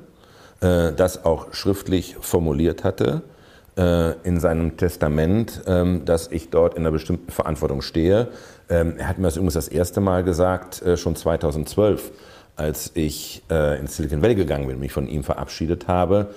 äh, 0.61 0.91
das 0.93 1.25
auch 1.25 1.53
schriftlich 1.53 2.15
formuliert 2.19 2.83
hatte 2.83 3.23
äh, 3.77 4.13
in 4.23 4.39
seinem 4.39 4.77
Testament, 4.77 5.61
ähm, 5.67 6.05
dass 6.05 6.31
ich 6.31 6.49
dort 6.49 6.75
in 6.75 6.81
einer 6.81 6.91
bestimmten 6.91 7.31
Verantwortung 7.31 7.81
stehe. 7.81 8.27
Ähm, 8.69 8.95
er 8.97 9.07
hat 9.07 9.17
mir 9.17 9.25
das 9.25 9.35
übrigens 9.35 9.55
das 9.55 9.67
erste 9.67 10.01
Mal 10.01 10.23
gesagt, 10.23 10.81
äh, 10.81 10.97
schon 10.97 11.15
2012, 11.15 12.11
als 12.55 12.91
ich 12.93 13.43
äh, 13.49 13.79
ins 13.79 13.95
Silicon 13.95 14.21
Valley 14.21 14.35
gegangen 14.35 14.67
bin, 14.67 14.79
mich 14.79 14.91
von 14.91 15.07
ihm 15.07 15.23
verabschiedet 15.23 15.87
habe 15.87 16.27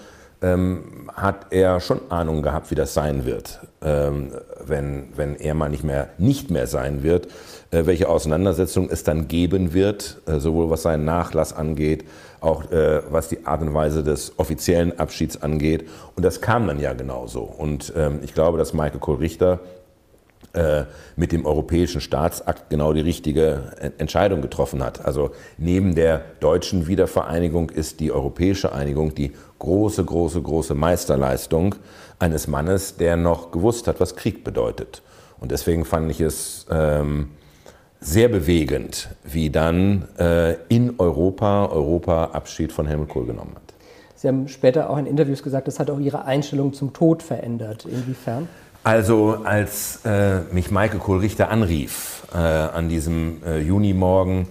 ähm, 0.42 1.09
hat 1.14 1.46
er 1.50 1.81
schon 1.81 2.00
Ahnung 2.11 2.42
gehabt, 2.42 2.70
wie 2.70 2.74
das 2.74 2.94
sein 2.94 3.24
wird, 3.24 3.61
ähm, 3.83 4.33
wenn, 4.64 5.09
wenn 5.16 5.37
er 5.37 5.55
mal 5.55 5.70
nicht 5.70 5.85
mehr, 5.85 6.09
nicht 6.18 6.50
mehr 6.50 6.66
sein 6.66 7.02
wird, 7.02 7.28
äh, 7.70 7.87
welche 7.87 8.09
Auseinandersetzung 8.09 8.88
es 8.90 9.05
dann 9.05 9.28
geben 9.28 9.72
wird, 9.72 10.18
äh, 10.26 10.38
sowohl 10.38 10.70
was 10.70 10.83
seinen 10.83 11.05
Nachlass 11.05 11.52
angeht, 11.52 12.05
auch 12.40 12.70
äh, 12.72 13.02
was 13.11 13.28
die 13.28 13.46
Art 13.46 13.62
und 13.62 13.72
Weise 13.72 14.02
des 14.02 14.33
offiziellen 14.38 14.98
Abschieds 14.98 15.42
angeht. 15.42 15.88
Und 16.16 16.24
das 16.24 16.40
kam 16.40 16.66
dann 16.66 16.81
ja 16.81 16.92
genauso. 16.92 17.42
Und 17.42 17.92
ähm, 17.96 18.20
ich 18.22 18.35
glaube, 18.35 18.59
dass 18.59 18.72
Michael 18.72 19.00
Kohl-Richter 19.00 19.61
mit 21.17 21.33
dem 21.33 21.47
europäischen 21.47 22.03
Staatsakt 22.03 22.69
genau 22.69 22.93
die 22.93 23.01
richtige 23.01 23.93
Entscheidung 23.97 24.43
getroffen 24.43 24.85
hat. 24.85 25.03
Also 25.05 25.31
neben 25.57 25.95
der 25.95 26.21
deutschen 26.41 26.87
Wiedervereinigung 26.88 27.71
ist 27.71 28.01
die 28.01 28.12
europäische 28.12 28.73
Einigung 28.73 29.15
die 29.15 29.33
große, 29.61 30.05
große, 30.05 30.43
große 30.43 30.75
Meisterleistung 30.75 31.77
eines 32.19 32.49
Mannes, 32.49 32.97
der 32.97 33.17
noch 33.17 33.51
gewusst 33.51 33.88
hat, 33.88 33.99
was 33.99 34.15
Krieg 34.15 34.45
bedeutet. 34.45 35.03
Und 35.41 35.51
deswegen 35.51 35.85
fand 35.85 36.11
ich 36.11 36.21
es 36.21 36.67
ähm, 36.71 37.31
sehr 38.01 38.29
bewegend, 38.29 39.09
wie 39.25 39.51
dann 39.51 40.09
äh, 40.19 40.55
in 40.69 40.95
Europa 40.99 41.67
Europa 41.67 42.27
Abschied 42.27 42.73
von 42.73 42.87
Helmut 42.87 43.09
Kohl 43.09 43.27
genommen 43.27 43.53
hat. 43.55 43.62
Sie 44.15 44.29
haben 44.29 44.47
später 44.49 44.91
auch 44.91 44.99
in 44.99 45.07
Interviews 45.07 45.43
gesagt, 45.43 45.67
das 45.67 45.81
hat 45.81 45.91
auch 45.91 45.99
Ihre 45.99 46.25
Einstellung 46.25 46.73
zum 46.73 46.93
Tod 46.93 47.23
verändert. 47.23 47.87
Inwiefern? 47.87 48.49
Also 48.85 49.38
als 49.45 50.05
äh, 50.05 50.40
mich 50.53 50.71
Michael 50.71 50.99
Kohl-Richter 50.99 51.51
anrief 51.51 52.25
äh, 52.35 52.37
an 52.37 52.88
diesem 52.88 53.42
äh, 53.45 53.61
Junimorgen 53.61 54.49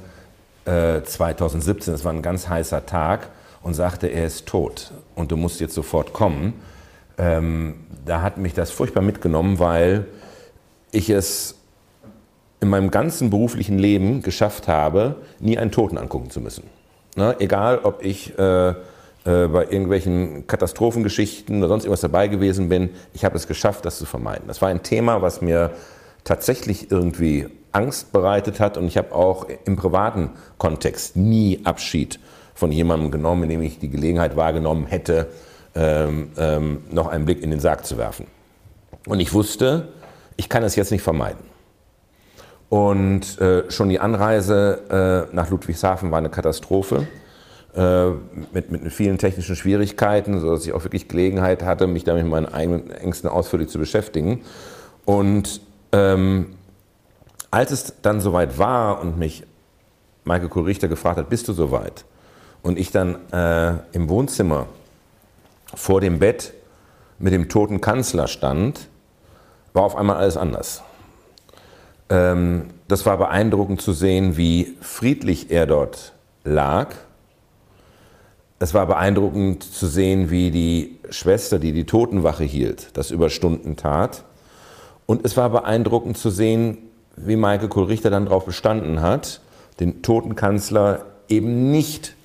2017, 0.63 1.91
äh, 1.91 1.95
es 1.95 2.05
war 2.05 2.13
ein 2.13 2.21
ganz 2.21 2.47
heißer 2.47 2.85
Tag, 2.85 3.29
und 3.63 3.73
sagte, 3.73 4.07
er 4.07 4.25
ist 4.25 4.47
tot 4.47 4.91
und 5.15 5.31
du 5.31 5.37
musst 5.37 5.59
jetzt 5.59 5.75
sofort 5.75 6.13
kommen, 6.13 6.53
ähm, 7.17 7.75
da 8.05 8.21
hat 8.21 8.37
mich 8.37 8.53
das 8.53 8.71
furchtbar 8.71 9.01
mitgenommen, 9.01 9.59
weil 9.59 10.05
ich 10.91 11.09
es 11.09 11.55
in 12.59 12.69
meinem 12.69 12.91
ganzen 12.91 13.29
beruflichen 13.29 13.77
Leben 13.77 14.21
geschafft 14.21 14.67
habe, 14.67 15.17
nie 15.39 15.57
einen 15.57 15.71
Toten 15.71 15.97
angucken 15.97 16.29
zu 16.29 16.41
müssen. 16.41 16.63
Ne? 17.15 17.35
Egal, 17.39 17.79
ob 17.83 18.03
ich 18.03 18.33
äh, 19.25 19.47
bei 19.47 19.63
irgendwelchen 19.63 20.47
Katastrophengeschichten 20.47 21.59
oder 21.59 21.67
sonst 21.67 21.83
irgendwas 21.83 22.01
dabei 22.01 22.27
gewesen 22.27 22.69
bin. 22.69 22.89
Ich 23.13 23.23
habe 23.23 23.35
es 23.35 23.47
geschafft, 23.47 23.85
das 23.85 23.97
zu 23.97 24.05
vermeiden. 24.05 24.45
Das 24.47 24.61
war 24.61 24.69
ein 24.69 24.83
Thema, 24.83 25.21
was 25.21 25.41
mir 25.41 25.71
tatsächlich 26.23 26.91
irgendwie 26.91 27.47
Angst 27.71 28.11
bereitet 28.11 28.59
hat 28.59 28.77
und 28.77 28.85
ich 28.85 28.97
habe 28.97 29.13
auch 29.13 29.47
im 29.65 29.75
privaten 29.75 30.31
Kontext 30.57 31.15
nie 31.15 31.61
Abschied 31.63 32.19
von 32.53 32.71
jemandem 32.71 33.11
genommen, 33.11 33.43
in 33.43 33.49
dem 33.49 33.61
ich 33.61 33.79
die 33.79 33.89
Gelegenheit 33.89 34.35
wahrgenommen 34.35 34.85
hätte, 34.85 35.27
ähm, 35.73 36.31
ähm, 36.37 36.83
noch 36.91 37.07
einen 37.07 37.25
Blick 37.25 37.41
in 37.41 37.49
den 37.49 37.59
Sarg 37.59 37.85
zu 37.85 37.97
werfen. 37.97 38.27
Und 39.07 39.19
ich 39.19 39.33
wusste, 39.33 39.89
ich 40.35 40.49
kann 40.49 40.63
es 40.63 40.75
jetzt 40.75 40.91
nicht 40.91 41.01
vermeiden. 41.01 41.43
Und 42.69 43.39
äh, 43.39 43.69
schon 43.69 43.89
die 43.89 43.99
Anreise 43.99 45.27
äh, 45.31 45.35
nach 45.35 45.49
Ludwigshafen 45.49 46.11
war 46.11 46.17
eine 46.17 46.29
Katastrophe. 46.29 47.07
Äh, 47.73 48.09
mit, 48.51 48.69
mit 48.69 48.91
vielen 48.91 49.17
technischen 49.17 49.55
Schwierigkeiten, 49.55 50.41
sodass 50.41 50.65
ich 50.65 50.73
auch 50.73 50.83
wirklich 50.83 51.07
Gelegenheit 51.07 51.63
hatte, 51.63 51.87
mich 51.87 52.03
damit 52.03 52.23
mit 52.23 52.31
meinen 52.31 52.47
eigenen 52.47 52.91
Ängsten 52.91 53.29
ausführlich 53.29 53.69
zu 53.69 53.79
beschäftigen. 53.79 54.41
Und 55.05 55.61
ähm, 55.93 56.57
als 57.49 57.71
es 57.71 57.93
dann 58.01 58.19
soweit 58.19 58.57
war 58.57 58.99
und 58.99 59.17
mich 59.17 59.43
Michael 60.25 60.49
Kohl-Richter 60.49 60.89
gefragt 60.89 61.17
hat, 61.17 61.29
bist 61.29 61.47
du 61.47 61.53
soweit? 61.53 62.03
Und 62.61 62.77
ich 62.77 62.91
dann 62.91 63.15
äh, 63.31 63.75
im 63.93 64.09
Wohnzimmer 64.09 64.65
vor 65.73 66.01
dem 66.01 66.19
Bett 66.19 66.53
mit 67.19 67.31
dem 67.31 67.47
toten 67.47 67.79
Kanzler 67.79 68.27
stand, 68.27 68.89
war 69.71 69.83
auf 69.83 69.95
einmal 69.95 70.17
alles 70.17 70.35
anders. 70.35 70.83
Ähm, 72.09 72.65
das 72.89 73.05
war 73.05 73.17
beeindruckend 73.17 73.81
zu 73.81 73.93
sehen, 73.93 74.35
wie 74.35 74.75
friedlich 74.81 75.51
er 75.51 75.67
dort 75.67 76.11
lag 76.43 76.89
es 78.61 78.75
war 78.75 78.85
beeindruckend 78.85 79.63
zu 79.63 79.87
sehen, 79.87 80.29
wie 80.29 80.51
die 80.51 80.99
Schwester, 81.09 81.57
die 81.57 81.71
die 81.71 81.85
Totenwache 81.85 82.43
hielt, 82.43 82.89
das 82.93 83.09
über 83.09 83.31
Stunden 83.31 83.75
tat. 83.75 84.23
Und 85.07 85.25
es 85.25 85.35
war 85.35 85.49
beeindruckend 85.49 86.15
zu 86.15 86.29
sehen, 86.29 86.77
wie 87.15 87.35
Michael 87.35 87.69
Kohl-Richter 87.69 88.11
dann 88.11 88.25
darauf 88.25 88.45
bestanden 88.45 89.01
hat, 89.01 89.41
den 89.79 90.03
Totenkanzler 90.03 91.05
eben 91.27 91.71
nicht 91.71 92.15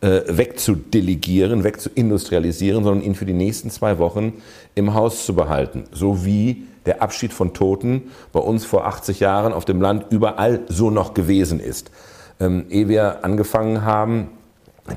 äh, 0.00 0.20
wegzudelegieren, 0.28 1.64
wegzuindustrialisieren, 1.64 2.84
sondern 2.84 3.04
ihn 3.04 3.16
für 3.16 3.26
die 3.26 3.32
nächsten 3.32 3.68
zwei 3.68 3.98
Wochen 3.98 4.34
im 4.76 4.94
Haus 4.94 5.26
zu 5.26 5.34
behalten. 5.34 5.84
So 5.90 6.24
wie 6.24 6.68
der 6.86 7.02
Abschied 7.02 7.32
von 7.32 7.52
Toten 7.52 8.12
bei 8.32 8.38
uns 8.38 8.64
vor 8.64 8.86
80 8.86 9.18
Jahren 9.18 9.52
auf 9.52 9.64
dem 9.64 9.80
Land 9.80 10.06
überall 10.10 10.60
so 10.68 10.90
noch 10.90 11.14
gewesen 11.14 11.58
ist. 11.58 11.90
Ähm, 12.38 12.66
ehe 12.70 12.88
wir 12.88 13.24
angefangen 13.24 13.82
haben, 13.84 14.28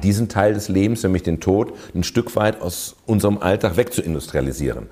diesen 0.03 0.29
Teil 0.29 0.53
des 0.53 0.69
Lebens, 0.69 1.03
nämlich 1.03 1.23
den 1.23 1.39
Tod, 1.39 1.73
ein 1.95 2.03
Stück 2.03 2.35
weit 2.35 2.61
aus 2.61 2.95
unserem 3.05 3.37
Alltag 3.37 3.77
wegzuindustrialisieren. 3.77 4.87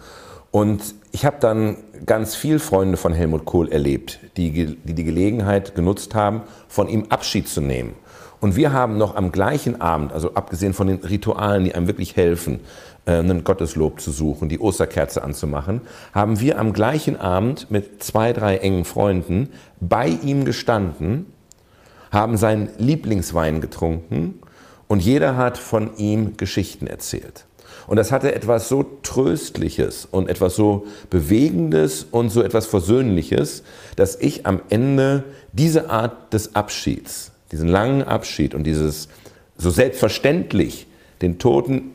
Und 0.52 0.96
ich 1.12 1.26
habe 1.26 1.38
dann 1.40 1.78
ganz 2.06 2.36
viel 2.36 2.60
Freunde 2.60 2.98
von 2.98 3.12
Helmut 3.12 3.44
Kohl 3.44 3.70
erlebt, 3.70 4.20
die, 4.38 4.52
die 4.52 4.94
die 4.94 5.04
Gelegenheit 5.04 5.76
genutzt 5.76 6.16
haben, 6.16 6.44
von 6.70 6.88
ihm 6.88 7.08
Abschied 7.10 7.50
zu 7.50 7.60
nehmen. 7.60 7.94
Und 8.40 8.56
wir 8.56 8.72
haben 8.72 8.98
noch 8.98 9.16
am 9.16 9.32
gleichen 9.32 9.82
Abend, 9.82 10.14
also 10.14 10.34
abgesehen 10.34 10.74
von 10.74 10.88
den 10.88 11.00
Ritualen, 11.00 11.66
die 11.66 11.76
einem 11.76 11.88
wirklich 11.88 12.16
helfen, 12.16 12.62
äh, 13.06 13.14
einen 13.14 13.44
Gotteslob 13.44 14.00
zu 14.00 14.12
suchen, 14.12 14.48
die 14.48 14.60
Osterkerze 14.60 15.24
anzumachen, 15.24 15.82
haben 16.14 16.40
wir 16.40 16.60
am 16.60 16.72
gleichen 16.72 17.20
Abend 17.20 17.70
mit 17.70 18.02
zwei, 18.04 18.32
drei 18.34 18.58
engen 18.58 18.86
Freunden 18.86 19.50
bei 19.82 20.08
ihm 20.08 20.46
gestanden, 20.46 21.26
haben 22.12 22.38
seinen 22.38 22.70
Lieblingswein 22.78 23.62
getrunken 23.62 24.40
und 24.88 25.02
jeder 25.02 25.38
hat 25.38 25.58
von 25.58 25.96
ihm 25.98 26.38
Geschichten 26.38 26.88
erzählt. 26.88 27.46
Und 27.88 27.98
das 27.98 28.12
hatte 28.12 28.34
etwas 28.34 28.68
so 28.68 28.84
Tröstliches 29.04 30.08
und 30.10 30.30
etwas 30.30 30.56
so 30.56 30.86
Bewegendes 31.10 32.06
und 32.10 32.30
so 32.30 32.42
etwas 32.42 32.66
Versöhnliches, 32.66 33.64
dass 33.96 34.16
ich 34.16 34.46
am 34.46 34.62
Ende 34.70 35.24
diese 35.54 35.90
Art 35.90 36.34
des 36.34 36.56
Abschieds, 36.56 37.32
diesen 37.52 37.68
langen 37.68 38.04
Abschied 38.04 38.56
und 38.56 38.64
dieses 38.64 39.08
so 39.58 39.70
selbstverständlich 39.70 40.88
den 41.22 41.38
Toten 41.38 41.92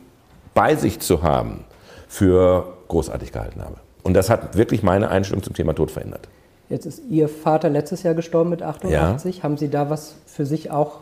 bei 0.55 0.77
sich 0.77 1.01
zu 1.01 1.23
haben, 1.23 1.65
für 2.09 2.73
großartig 2.89 3.33
gehalten 3.33 3.61
habe. 3.61 3.77
Und 4.03 4.15
das 4.15 4.31
hat 4.31 4.57
wirklich 4.57 4.83
meine 4.83 5.11
Einstellung 5.11 5.43
zum 5.43 5.55
Thema 5.55 5.75
Tod 5.75 5.91
verändert. 5.91 6.29
Jetzt 6.69 6.87
ist 6.87 7.03
Ihr 7.11 7.29
Vater 7.29 7.69
letztes 7.69 8.03
Jahr 8.05 8.15
gestorben 8.15 8.51
mit 8.51 8.63
88. 8.63 9.37
Ja. 9.37 9.43
Haben 9.43 9.57
Sie 9.57 9.69
da 9.69 9.91
was 9.91 10.15
für 10.27 10.47
sich 10.47 10.71
auch 10.71 11.01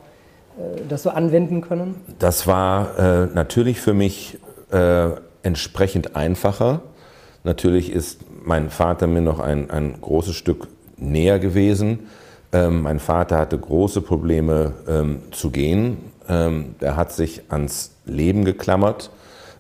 das 0.89 1.03
so 1.03 1.11
anwenden 1.11 1.61
können? 1.61 1.97
Das 2.19 2.47
war 2.47 2.99
äh, 2.99 3.27
natürlich 3.35 3.81
für 3.81 3.95
mich 3.95 4.39
äh, 4.71 5.11
entsprechend 5.43 6.17
einfacher. 6.17 6.83
Natürlich 7.45 7.93
ist 7.93 8.21
mein 8.45 8.71
Vater 8.71 9.07
mir 9.07 9.21
noch 9.21 9.41
ein, 9.41 9.71
ein 9.71 10.01
großes 10.01 10.35
Stück 10.35 10.69
näher 10.97 11.39
gewesen. 11.39 12.01
Ähm, 12.53 12.83
mein 12.83 12.99
Vater 12.99 13.39
hatte 13.39 13.59
große 13.59 14.01
Probleme 14.01 14.73
ähm, 14.89 15.21
zu 15.33 15.51
gehen. 15.51 15.99
Ähm, 16.29 16.75
er 16.81 16.97
hat 16.97 17.13
sich 17.13 17.43
ans 17.49 17.93
Leben 18.07 18.45
geklammert, 18.45 19.11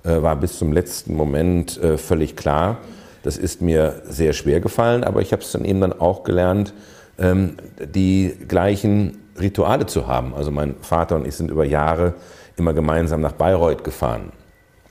äh, 0.04 0.22
war 0.22 0.36
bis 0.36 0.58
zum 0.58 0.72
letzten 0.72 1.14
Moment 1.14 1.80
äh, 1.82 1.98
völlig 1.98 2.36
klar. 2.36 2.78
Das 3.22 3.36
ist 3.36 3.60
mir 3.60 4.02
sehr 4.08 4.32
schwer 4.32 4.60
gefallen, 4.60 5.04
aber 5.04 5.20
ich 5.20 5.32
habe 5.32 5.42
es 5.42 5.52
dann 5.52 5.64
eben 5.64 5.80
dann 5.80 5.92
auch 5.92 6.24
gelernt, 6.24 6.72
ähm, 7.18 7.56
die 7.78 8.34
gleichen 8.46 9.18
Rituale 9.40 9.86
zu 9.86 10.06
haben. 10.06 10.34
Also 10.34 10.50
mein 10.50 10.76
Vater 10.80 11.16
und 11.16 11.26
ich 11.26 11.36
sind 11.36 11.50
über 11.50 11.64
Jahre 11.64 12.14
immer 12.56 12.74
gemeinsam 12.74 13.20
nach 13.20 13.32
Bayreuth 13.32 13.84
gefahren. 13.84 14.32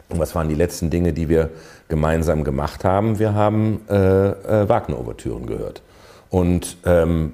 Und 0.09 0.19
was 0.19 0.35
waren 0.35 0.47
die 0.47 0.55
letzten 0.55 0.89
Dinge, 0.89 1.11
die 1.13 1.27
wir 1.27 1.49
gemeinsam 1.89 2.43
gemacht 2.43 2.85
haben? 2.85 3.19
Wir 3.19 3.33
haben 3.33 3.81
äh, 3.89 4.29
äh, 4.29 4.69
Wagner-Ouvertüren 4.69 5.45
gehört. 5.47 5.81
Und 6.29 6.77
ähm, 6.85 7.33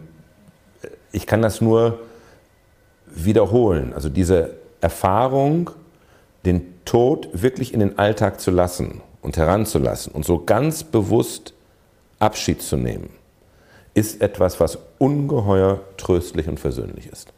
ich 1.11 1.27
kann 1.27 1.41
das 1.41 1.61
nur 1.61 1.99
wiederholen. 3.07 3.93
Also 3.93 4.09
diese 4.09 4.55
Erfahrung, 4.81 5.69
den 6.45 6.83
Tod 6.83 7.29
wirklich 7.33 7.73
in 7.73 7.79
den 7.79 7.99
Alltag 7.99 8.41
zu 8.41 8.51
lassen 8.51 9.01
und 9.21 9.37
heranzulassen 9.37 10.11
und 10.11 10.25
so 10.25 10.43
ganz 10.43 10.83
bewusst 10.83 11.53
Abschied 12.19 12.61
zu 12.61 12.75
nehmen 12.75 13.09
ist 13.93 14.21
etwas, 14.21 14.59
was 14.59 14.79
ungeheuer 15.03 15.81
tröstlich 15.97 16.47
und 16.47 16.59
versöhnlich 16.59 17.07
ist. 17.11 17.33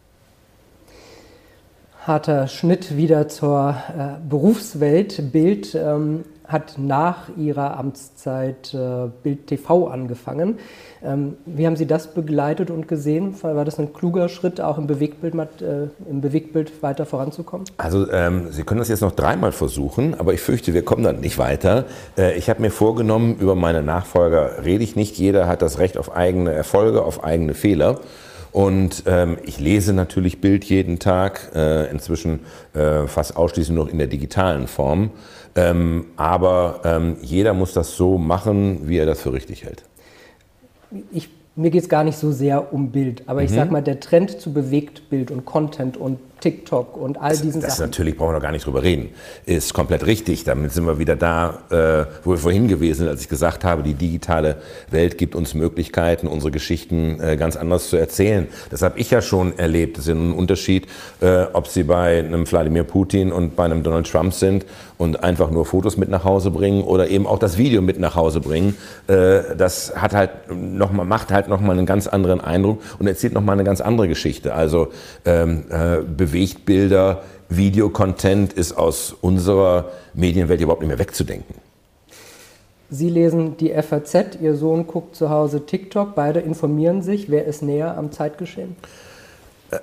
Harter 2.06 2.48
Schnitt 2.48 2.96
wieder 2.96 3.28
zur 3.28 3.76
äh, 3.98 4.28
Berufswelt. 4.30 5.32
Bild. 5.32 5.74
Ähm, 5.74 6.24
hat 6.48 6.76
nach 6.78 7.30
Ihrer 7.38 7.78
Amtszeit 7.78 8.74
äh, 8.74 9.10
Bild 9.24 9.48
TV 9.48 9.88
angefangen. 9.88 10.60
Ähm, 11.04 11.38
wie 11.46 11.66
haben 11.66 11.76
Sie 11.76 11.86
das 11.86 12.14
begleitet 12.14 12.72
und 12.72 12.88
gesehen? 12.88 13.36
War 13.42 13.66
das 13.66 13.80
ein 13.80 13.94
kluger 13.94 14.30
Schritt, 14.30 14.62
auch 14.62 14.78
im 14.78 14.88
Bewegtbild, 14.88 15.34
äh, 15.62 15.88
im 16.10 16.22
Bewegtbild 16.22 16.82
weiter 16.82 17.06
voranzukommen? 17.06 17.68
Also 17.78 18.12
ähm, 18.12 18.48
Sie 18.52 18.64
können 18.64 18.80
das 18.80 18.90
jetzt 18.90 19.02
noch 19.02 19.12
dreimal 19.12 19.52
versuchen, 19.52 20.14
aber 20.20 20.34
ich 20.34 20.42
fürchte, 20.42 20.74
wir 20.74 20.84
kommen 20.84 21.04
dann 21.04 21.20
nicht 21.20 21.38
weiter. 21.38 21.86
Äh, 22.18 22.38
ich 22.38 22.50
habe 22.50 22.62
mir 22.62 22.72
vorgenommen, 22.72 23.38
über 23.40 23.56
meine 23.56 23.82
Nachfolger 23.82 24.64
rede 24.64 24.84
ich 24.84 24.96
nicht. 24.96 25.18
Jeder 25.18 25.48
hat 25.48 25.62
das 25.62 25.80
Recht 25.80 25.98
auf 25.98 26.16
eigene 26.16 26.52
Erfolge, 26.52 27.04
auf 27.04 27.24
eigene 27.24 27.54
Fehler. 27.54 28.00
Und 28.56 29.04
ähm, 29.06 29.38
ich 29.44 29.60
lese 29.60 29.92
natürlich 29.92 30.40
Bild 30.40 30.64
jeden 30.64 30.98
Tag, 30.98 31.52
äh, 31.54 31.92
inzwischen 31.92 32.46
äh, 32.74 33.06
fast 33.06 33.36
ausschließlich 33.36 33.76
noch 33.76 33.90
in 33.90 33.98
der 33.98 34.08
digitalen 34.08 34.68
Form. 34.68 35.12
Ähm, 35.56 36.08
aber 36.18 36.82
ähm, 36.84 37.18
jeder 37.22 37.54
muss 37.54 37.74
das 37.74 37.96
so 37.96 38.18
machen, 38.18 38.90
wie 38.90 38.98
er 38.98 39.06
das 39.06 39.22
für 39.22 39.32
richtig 39.32 39.64
hält. 39.64 39.84
Ich 41.12 41.30
mir 41.56 41.70
geht 41.70 41.84
es 41.84 41.90
gar 41.90 42.04
nicht 42.04 42.18
so 42.18 42.32
sehr 42.32 42.74
um 42.74 42.92
Bild, 42.92 43.24
aber 43.28 43.40
mhm. 43.40 43.46
ich 43.46 43.52
sag 43.54 43.72
mal, 43.72 43.82
der 43.82 44.00
Trend 44.00 44.42
zu 44.42 44.52
Bewegtbild 44.52 45.32
und 45.32 45.46
Content 45.46 45.96
und 45.98 46.20
TikTok 46.46 46.96
und 46.96 47.18
all 47.18 47.36
diesen 47.36 47.60
das, 47.60 47.70
das 47.70 47.78
Sachen. 47.78 47.90
natürlich 47.90 48.16
brauchen 48.16 48.30
wir 48.30 48.34
noch 48.34 48.42
gar 48.42 48.52
nicht 48.52 48.68
drüber 48.68 48.84
reden. 48.84 49.10
Ist 49.48 49.74
komplett 49.74 50.06
richtig. 50.06 50.44
Damit 50.44 50.74
sind 50.74 50.86
wir 50.86 51.00
wieder 51.00 51.16
da, 51.16 51.58
äh, 51.72 52.06
wo 52.24 52.32
wir 52.34 52.38
vorhin 52.38 52.68
gewesen 52.68 53.00
sind, 53.00 53.08
als 53.08 53.22
ich 53.22 53.30
gesagt 53.30 53.64
habe, 53.64 53.82
die 53.82 53.96
digitale 53.96 54.58
Welt 54.92 55.18
gibt 55.18 55.34
uns 55.34 55.56
Möglichkeiten, 55.56 56.28
unsere 56.28 56.52
Geschichten 56.52 57.20
äh, 57.20 57.36
ganz 57.36 57.56
anders 57.56 57.90
zu 57.90 57.98
erzählen. 57.98 58.48
Das 58.70 58.84
habe 58.84 59.00
ich 59.00 59.10
ja 59.10 59.24
schon 59.24 59.58
erlebt. 59.58 59.98
Das 59.98 60.06
ist 60.06 60.14
ein 60.14 60.34
Unterschied, 60.34 60.86
äh, 61.20 61.46
ob 61.52 61.68
Sie 61.68 61.82
bei 61.82 62.20
einem 62.20 62.50
Wladimir 62.50 62.84
Putin 62.84 63.32
und 63.32 63.56
bei 63.56 63.66
einem 63.66 63.82
Donald 63.82 64.08
Trump 64.08 64.32
sind 64.32 64.68
und 64.98 65.24
einfach 65.24 65.50
nur 65.50 65.66
Fotos 65.66 65.98
mit 65.98 66.10
nach 66.10 66.24
Hause 66.24 66.52
bringen 66.52 66.84
oder 66.84 67.10
eben 67.10 67.26
auch 67.26 67.40
das 67.40 67.58
Video 67.58 67.82
mit 67.82 68.00
nach 68.00 68.16
Hause 68.16 68.40
bringen. 68.40 68.78
Äh, 69.08 69.56
das 69.58 69.94
hat 69.96 70.14
halt 70.14 70.30
noch 70.52 70.92
mal, 70.92 71.06
macht 71.06 71.32
halt 71.32 71.48
nochmal 71.48 71.78
einen 71.78 71.88
ganz 71.88 72.06
anderen 72.08 72.40
Eindruck 72.40 72.82
und 73.00 73.08
erzählt 73.08 73.34
nochmal 73.34 73.54
eine 73.54 73.64
ganz 73.64 73.82
andere 73.82 74.08
Geschichte. 74.08 74.54
Also 74.54 74.90
ähm, 75.26 75.64
äh, 75.70 75.98
Bewegtbilder, 76.36 77.24
Videocontent 77.48 78.52
ist 78.52 78.74
aus 78.74 79.16
unserer 79.22 79.86
Medienwelt 80.14 80.60
überhaupt 80.60 80.82
nicht 80.82 80.90
mehr 80.90 81.00
wegzudenken. 81.00 81.56
Sie 82.90 83.10
lesen 83.10 83.56
die 83.56 83.72
FAZ, 83.72 84.38
Ihr 84.42 84.56
Sohn 84.56 84.86
guckt 84.86 85.16
zu 85.16 85.30
Hause 85.30 85.66
TikTok, 85.66 86.14
beide 86.14 86.42
informieren 86.42 87.02
sich. 87.02 87.32
Wer 87.32 87.46
ist 87.46 87.62
näher 87.62 87.98
am 87.98 88.12
Zeitgeschehen? 88.12 88.76
Äh, 89.72 89.78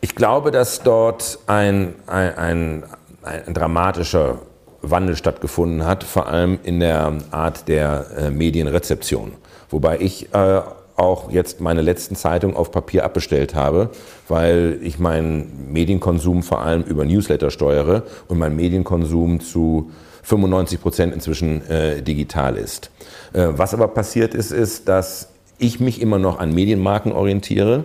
ich 0.00 0.14
glaube, 0.14 0.52
dass 0.52 0.82
dort 0.84 1.40
ein, 1.48 1.94
ein, 2.06 2.38
ein, 2.38 2.84
ein 3.24 3.54
dramatischer 3.54 4.38
Wandel 4.82 5.16
stattgefunden 5.16 5.84
hat, 5.84 6.04
vor 6.04 6.28
allem 6.28 6.60
in 6.62 6.78
der 6.78 7.12
Art 7.32 7.66
der 7.66 8.06
äh, 8.16 8.30
Medienrezeption. 8.30 9.32
Wobei 9.68 9.98
ich 9.98 10.32
äh, 10.32 10.60
auch 10.98 11.30
jetzt 11.30 11.60
meine 11.60 11.80
letzten 11.80 12.16
Zeitungen 12.16 12.56
auf 12.56 12.70
Papier 12.70 13.04
abbestellt 13.04 13.54
habe, 13.54 13.90
weil 14.26 14.78
ich 14.82 14.98
meinen 14.98 15.72
Medienkonsum 15.72 16.42
vor 16.42 16.60
allem 16.60 16.82
über 16.82 17.04
Newsletter 17.04 17.50
steuere 17.50 18.02
und 18.26 18.38
mein 18.38 18.56
Medienkonsum 18.56 19.40
zu 19.40 19.90
95 20.22 20.80
Prozent 20.80 21.14
inzwischen 21.14 21.66
äh, 21.70 22.02
digital 22.02 22.56
ist. 22.56 22.90
Äh, 23.32 23.48
was 23.52 23.74
aber 23.74 23.88
passiert 23.88 24.34
ist, 24.34 24.50
ist, 24.50 24.88
dass 24.88 25.28
ich 25.58 25.80
mich 25.80 26.00
immer 26.00 26.18
noch 26.18 26.38
an 26.38 26.52
Medienmarken 26.52 27.12
orientiere. 27.12 27.84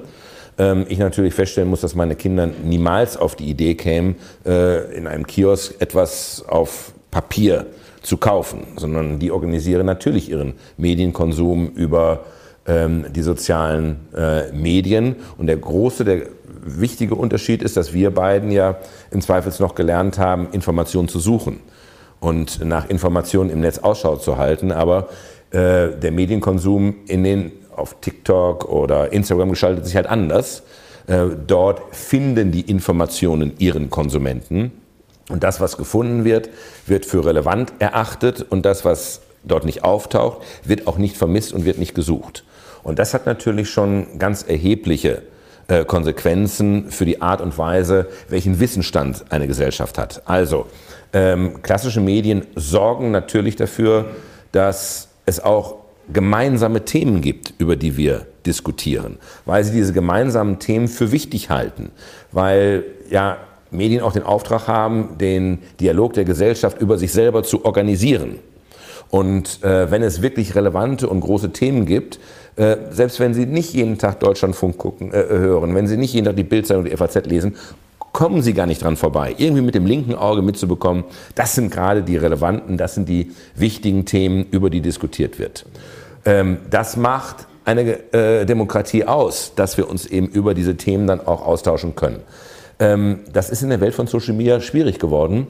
Ähm, 0.57 0.85
ich 0.89 0.97
natürlich 0.97 1.33
feststellen 1.33 1.69
muss, 1.69 1.81
dass 1.81 1.95
meine 1.95 2.15
Kinder 2.15 2.47
niemals 2.63 3.17
auf 3.17 3.35
die 3.35 3.45
Idee 3.45 3.75
kämen, 3.75 4.15
äh, 4.45 4.95
in 4.95 5.07
einem 5.07 5.25
Kiosk 5.25 5.75
etwas 5.79 6.43
auf 6.47 6.93
Papier 7.11 7.67
zu 8.01 8.17
kaufen, 8.17 8.67
sondern 8.75 9.19
die 9.19 9.31
organisieren 9.31 9.85
natürlich 9.85 10.29
ihren 10.29 10.53
Medienkonsum 10.77 11.69
über 11.69 12.25
die 12.65 13.21
sozialen 13.21 14.07
äh, 14.15 14.51
Medien. 14.53 15.17
Und 15.37 15.47
der 15.47 15.57
große, 15.57 16.05
der 16.05 16.27
wichtige 16.65 17.15
Unterschied 17.15 17.61
ist, 17.61 17.75
dass 17.75 17.93
wir 17.93 18.11
beiden 18.11 18.51
ja 18.51 18.77
im 19.11 19.21
Zweifels 19.21 19.59
noch 19.59 19.75
gelernt 19.75 20.17
haben, 20.17 20.47
Informationen 20.51 21.07
zu 21.07 21.19
suchen 21.19 21.59
und 22.19 22.63
nach 22.63 22.89
Informationen 22.89 23.49
im 23.49 23.59
Netz 23.59 23.79
Ausschau 23.79 24.15
zu 24.15 24.37
halten. 24.37 24.71
Aber 24.71 25.09
äh, 25.51 25.89
der 25.89 26.11
Medienkonsum 26.11 26.95
in 27.07 27.23
den, 27.23 27.51
auf 27.75 27.97
TikTok 27.99 28.69
oder 28.69 29.11
Instagram 29.11 29.49
gestaltet 29.49 29.85
sich 29.85 29.95
halt 29.95 30.07
anders. 30.07 30.63
Äh, 31.07 31.25
dort 31.45 31.81
finden 31.93 32.51
die 32.51 32.61
Informationen 32.61 33.53
ihren 33.59 33.89
Konsumenten. 33.89 34.71
Und 35.29 35.43
das, 35.43 35.59
was 35.59 35.77
gefunden 35.77 36.23
wird, 36.23 36.49
wird 36.85 37.05
für 37.05 37.25
relevant 37.25 37.73
erachtet. 37.79 38.41
Und 38.41 38.65
das, 38.65 38.85
was 38.85 39.21
dort 39.43 39.65
nicht 39.65 39.83
auftaucht, 39.83 40.41
wird 40.63 40.87
auch 40.87 40.97
nicht 40.97 41.17
vermisst 41.17 41.53
und 41.53 41.65
wird 41.65 41.77
nicht 41.77 41.93
gesucht. 41.93 42.45
Und 42.83 42.99
das 42.99 43.13
hat 43.13 43.25
natürlich 43.25 43.69
schon 43.69 44.19
ganz 44.19 44.43
erhebliche 44.43 45.23
äh, 45.67 45.85
Konsequenzen 45.85 46.91
für 46.91 47.05
die 47.05 47.21
Art 47.21 47.41
und 47.41 47.57
Weise, 47.57 48.07
welchen 48.27 48.59
Wissensstand 48.59 49.25
eine 49.29 49.47
Gesellschaft 49.47 49.97
hat. 49.97 50.21
Also, 50.25 50.67
ähm, 51.13 51.61
klassische 51.61 52.01
Medien 52.01 52.45
sorgen 52.55 53.11
natürlich 53.11 53.55
dafür, 53.55 54.07
dass 54.51 55.09
es 55.25 55.39
auch 55.39 55.75
gemeinsame 56.11 56.83
Themen 56.83 57.21
gibt, 57.21 57.53
über 57.59 57.75
die 57.75 57.95
wir 57.95 58.25
diskutieren, 58.45 59.17
weil 59.45 59.63
sie 59.63 59.71
diese 59.71 59.93
gemeinsamen 59.93 60.59
Themen 60.59 60.87
für 60.87 61.11
wichtig 61.11 61.49
halten, 61.49 61.91
weil 62.31 62.83
ja 63.09 63.37
Medien 63.71 64.01
auch 64.01 64.13
den 64.13 64.23
Auftrag 64.23 64.67
haben, 64.67 65.17
den 65.17 65.59
Dialog 65.79 66.13
der 66.13 66.25
Gesellschaft 66.25 66.81
über 66.81 66.97
sich 66.97 67.11
selber 67.13 67.43
zu 67.43 67.63
organisieren. 67.63 68.39
Und 69.09 69.63
äh, 69.63 69.91
wenn 69.91 70.03
es 70.03 70.21
wirklich 70.21 70.55
relevante 70.55 71.07
und 71.07 71.21
große 71.21 71.51
Themen 71.51 71.85
gibt, 71.85 72.19
äh, 72.55 72.77
selbst 72.91 73.19
wenn 73.19 73.33
Sie 73.33 73.45
nicht 73.45 73.73
jeden 73.73 73.97
Tag 73.97 74.19
Deutschlandfunk 74.19 74.77
gucken, 74.77 75.11
äh, 75.11 75.25
hören, 75.27 75.73
wenn 75.75 75.87
Sie 75.87 75.97
nicht 75.97 76.13
jeden 76.13 76.25
Tag 76.25 76.35
die 76.35 76.43
Bildzeitung 76.43 76.83
und 76.83 76.91
die 76.91 76.95
FAZ 76.95 77.25
lesen, 77.25 77.55
kommen 78.11 78.41
Sie 78.41 78.53
gar 78.53 78.67
nicht 78.67 78.83
dran 78.83 78.95
vorbei, 78.95 79.33
irgendwie 79.37 79.63
mit 79.63 79.75
dem 79.75 79.85
linken 79.85 80.15
Auge 80.15 80.41
mitzubekommen, 80.41 81.03
das 81.35 81.55
sind 81.55 81.71
gerade 81.71 82.03
die 82.03 82.15
relevanten, 82.15 82.77
das 82.77 82.95
sind 82.95 83.09
die 83.09 83.31
wichtigen 83.55 84.05
Themen, 84.05 84.45
über 84.51 84.69
die 84.69 84.81
diskutiert 84.81 85.39
wird. 85.39 85.65
Ähm, 86.25 86.59
das 86.69 86.95
macht 86.95 87.47
eine 87.65 88.13
äh, 88.13 88.45
Demokratie 88.45 89.05
aus, 89.05 89.53
dass 89.55 89.77
wir 89.77 89.89
uns 89.89 90.05
eben 90.05 90.27
über 90.27 90.53
diese 90.53 90.77
Themen 90.77 91.07
dann 91.07 91.21
auch 91.21 91.45
austauschen 91.45 91.95
können. 91.95 92.19
Ähm, 92.79 93.21
das 93.31 93.49
ist 93.49 93.63
in 93.63 93.69
der 93.69 93.81
Welt 93.81 93.95
von 93.95 94.07
Social 94.07 94.33
Media 94.33 94.61
schwierig 94.61 94.99
geworden 94.99 95.47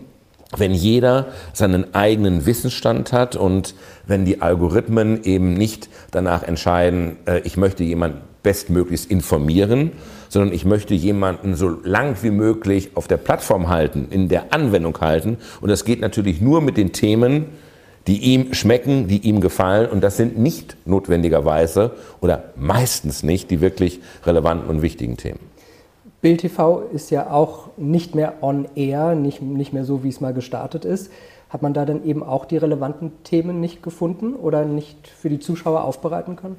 wenn 0.57 0.73
jeder 0.73 1.27
seinen 1.53 1.93
eigenen 1.93 2.45
Wissensstand 2.45 3.11
hat 3.11 3.35
und 3.35 3.75
wenn 4.05 4.25
die 4.25 4.41
Algorithmen 4.41 5.23
eben 5.23 5.53
nicht 5.53 5.89
danach 6.11 6.43
entscheiden, 6.43 7.17
äh, 7.25 7.39
ich 7.43 7.57
möchte 7.57 7.83
jemanden 7.83 8.21
bestmöglichst 8.43 9.09
informieren, 9.09 9.91
sondern 10.29 10.53
ich 10.53 10.65
möchte 10.65 10.93
jemanden 10.93 11.55
so 11.55 11.69
lang 11.69 12.17
wie 12.21 12.31
möglich 12.31 12.91
auf 12.95 13.07
der 13.07 13.17
Plattform 13.17 13.69
halten, 13.69 14.07
in 14.09 14.27
der 14.27 14.53
Anwendung 14.53 14.99
halten. 14.99 15.37
Und 15.61 15.69
das 15.69 15.85
geht 15.85 16.01
natürlich 16.01 16.41
nur 16.41 16.61
mit 16.61 16.75
den 16.75 16.91
Themen, 16.91 17.45
die 18.07 18.17
ihm 18.17 18.53
schmecken, 18.53 19.07
die 19.07 19.19
ihm 19.19 19.39
gefallen. 19.39 19.89
Und 19.89 20.03
das 20.03 20.17
sind 20.17 20.37
nicht 20.37 20.75
notwendigerweise 20.85 21.91
oder 22.19 22.45
meistens 22.57 23.23
nicht 23.23 23.49
die 23.49 23.61
wirklich 23.61 24.01
relevanten 24.25 24.69
und 24.69 24.81
wichtigen 24.81 25.17
Themen. 25.17 25.39
Bild 26.23 26.39
TV 26.39 26.83
ist 26.93 27.09
ja 27.11 27.31
auch 27.31 27.71
nicht 27.75 28.15
mehr 28.15 28.35
on 28.39 28.65
air, 28.75 29.13
nicht, 29.13 29.41
nicht 29.41 29.73
mehr 29.73 29.83
so, 29.83 30.05
wie 30.05 30.07
es 30.07 30.21
mal 30.21 30.33
gestartet 30.33 30.85
ist. 30.85 31.11
Hat 31.49 31.61
man 31.61 31.73
da 31.73 31.83
dann 31.83 32.05
eben 32.05 32.23
auch 32.23 32.45
die 32.45 32.55
relevanten 32.55 33.11
Themen 33.25 33.59
nicht 33.59 33.83
gefunden 33.83 34.33
oder 34.33 34.63
nicht 34.63 35.09
für 35.09 35.29
die 35.29 35.39
Zuschauer 35.39 35.83
aufbereiten 35.83 36.37
können? 36.37 36.55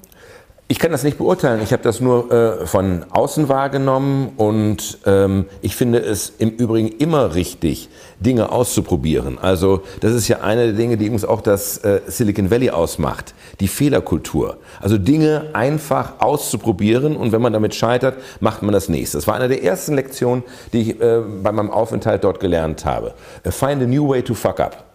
Ich 0.66 0.78
kann 0.78 0.92
das 0.92 1.04
nicht 1.04 1.18
beurteilen. 1.18 1.60
Ich 1.62 1.74
habe 1.74 1.82
das 1.82 2.00
nur 2.00 2.32
äh, 2.32 2.66
von 2.66 3.04
außen 3.10 3.50
wahrgenommen 3.50 4.32
und 4.38 4.98
ähm, 5.04 5.44
ich 5.60 5.76
finde 5.76 5.98
es 5.98 6.32
im 6.38 6.48
Übrigen 6.48 6.88
immer 6.88 7.34
richtig, 7.34 7.90
Dinge 8.18 8.50
auszuprobieren. 8.50 9.38
Also 9.38 9.82
das 10.00 10.14
ist 10.14 10.26
ja 10.26 10.40
eine 10.40 10.68
der 10.68 10.72
Dinge, 10.72 10.96
die 10.96 11.10
uns 11.10 11.26
auch 11.26 11.42
das 11.42 11.76
äh, 11.84 12.00
Silicon 12.06 12.50
Valley 12.50 12.70
ausmacht, 12.70 13.34
die 13.60 13.68
Fehlerkultur. 13.68 14.56
Also 14.80 14.96
Dinge 14.96 15.50
einfach 15.52 16.14
auszuprobieren 16.20 17.14
und 17.14 17.32
wenn 17.32 17.42
man 17.42 17.52
damit 17.52 17.74
scheitert, 17.74 18.16
macht 18.40 18.62
man 18.62 18.72
das 18.72 18.88
nächste. 18.88 19.18
Das 19.18 19.26
war 19.26 19.34
eine 19.34 19.48
der 19.48 19.62
ersten 19.62 19.94
Lektionen, 19.96 20.44
die 20.72 20.80
ich 20.80 21.00
äh, 21.00 21.20
bei 21.42 21.52
meinem 21.52 21.70
Aufenthalt 21.70 22.24
dort 22.24 22.40
gelernt 22.40 22.86
habe. 22.86 23.12
Find 23.44 23.82
a 23.82 23.86
new 23.86 24.08
way 24.08 24.22
to 24.22 24.32
fuck 24.32 24.60
up. 24.60 24.93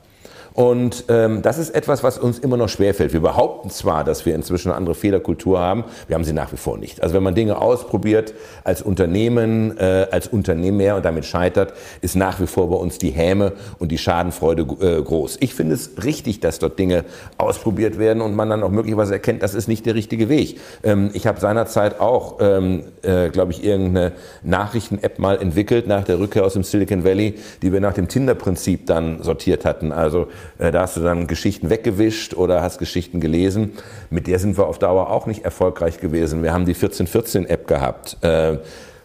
Und 0.54 1.06
ähm, 1.10 1.42
das 1.42 1.58
ist 1.58 1.72
etwas, 1.72 2.04
was 2.04 2.18
uns 2.18 2.40
immer 2.40 2.58
noch 2.58 2.70
schwerfällt. 2.70 3.14
Wir 3.14 3.22
behaupten 3.22 3.70
zwar, 3.70 4.04
dass 4.04 4.26
wir 4.26 4.36
inzwischen 4.36 4.70
eine 4.70 4.78
andere 4.78 4.96
Fehlerkultur 4.96 5.60
haben, 5.60 5.84
wir 6.08 6.16
haben 6.16 6.24
sie 6.24 6.34
nach 6.34 6.52
wie 6.52 6.58
vor 6.58 6.78
nicht. 6.78 7.02
Also 7.02 7.16
wenn 7.16 7.24
man 7.24 7.36
Dinge 7.36 7.58
ausprobiert 7.60 8.34
als 8.64 8.82
Unternehmen, 8.82 9.78
äh, 9.78 10.08
als 10.12 10.28
Unternehmer 10.28 10.96
und 10.96 11.06
damit 11.06 11.26
scheitert, 11.26 11.74
ist 12.02 12.16
nach 12.16 12.40
wie 12.40 12.48
vor 12.48 12.70
bei 12.70 12.76
uns 12.76 12.98
die 12.98 13.12
Häme 13.12 13.54
und 13.80 13.92
die 13.92 13.98
Schadenfreude 13.98 14.64
äh, 14.82 15.02
groß. 15.02 15.38
Ich 15.40 15.54
finde 15.54 15.76
es 15.76 15.92
richtig, 16.04 16.40
dass 16.40 16.60
dort 16.60 16.78
Dinge 16.80 17.06
ausprobiert 17.38 17.98
werden 18.00 18.22
und 18.22 18.36
man 18.36 18.50
dann 18.50 18.64
auch 18.64 18.72
möglicherweise 18.72 19.14
erkennt, 19.14 19.44
das 19.44 19.54
ist 19.54 19.68
nicht 19.68 19.86
der 19.86 19.96
richtige 19.96 20.30
Weg. 20.30 20.60
Ähm, 20.84 21.12
ich 21.14 21.28
habe 21.28 21.40
seinerzeit 21.40 22.00
auch, 22.00 22.38
ähm, 22.42 22.84
äh, 23.02 23.30
glaube 23.30 23.52
ich, 23.52 23.64
irgendeine 23.64 24.14
Nachrichten-App 24.44 25.20
mal 25.20 25.42
entwickelt 25.42 25.88
nach 25.88 26.04
der 26.04 26.20
Rückkehr 26.20 26.46
aus 26.46 26.54
dem 26.54 26.64
Silicon 26.64 27.04
Valley, 27.04 27.36
die 27.62 27.72
wir 27.72 27.80
nach 27.80 27.94
dem 27.94 28.08
Tinder-Prinzip 28.08 28.86
dann 28.86 29.22
sortiert 29.24 29.66
hatten. 29.66 29.92
Also 29.92 30.28
da 30.58 30.82
hast 30.82 30.98
du 30.98 31.02
dann 31.02 31.28
Geschichten 31.28 31.70
weggewischt 31.70 32.34
oder 32.34 32.62
hast 32.62 32.80
Geschichten 32.80 33.20
gelesen. 33.20 33.74
Mit 34.10 34.28
der 34.28 34.40
sind 34.40 34.58
wir 34.58 34.68
auf 34.68 34.80
Dauer 34.80 35.10
auch 35.10 35.26
nicht 35.26 35.46
erfolgreich 35.46 36.00
gewesen. 36.00 36.44
Wir 36.44 36.54
haben 36.54 36.66
die 36.66 36.76
1414-App 36.76 37.68
gehabt. 37.68 38.18
Äh, 38.22 38.58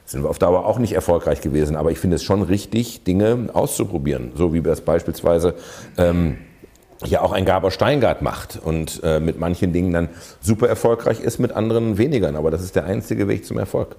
sind 0.07 0.23
wir 0.23 0.31
auf 0.31 0.39
Dauer 0.39 0.67
auch 0.67 0.79
nicht 0.79 0.93
erfolgreich 0.93 1.41
gewesen. 1.41 1.77
Aber 1.77 1.91
ich 1.91 1.99
finde 1.99 2.17
es 2.17 2.25
schon 2.25 2.43
richtig, 2.43 3.05
Dinge 3.05 3.49
auszuprobieren. 3.53 4.33
So 4.35 4.53
wie 4.53 4.65
wir 4.65 4.73
es 4.73 4.81
beispielsweise 4.81 5.55
ähm, 5.97 6.39
ja 7.05 7.23
auch 7.23 7.33
ein 7.33 7.45
Gaber 7.45 7.71
Steingart 7.71 8.23
macht 8.23 8.59
und 8.63 9.01
äh, 9.03 9.21
mit 9.21 9.39
manchen 9.39 9.73
Dingen 9.73 9.93
dann 9.93 10.09
super 10.41 10.69
erfolgreich 10.69 11.21
ist, 11.21 11.39
mit 11.39 11.53
anderen 11.53 11.99
weniger. 11.99 12.35
Aber 12.35 12.51
das 12.51 12.63
ist 12.63 12.77
der 12.77 12.85
einzige 12.85 13.29
Weg 13.29 13.45
zum 13.47 13.59
Erfolg. 13.59 13.97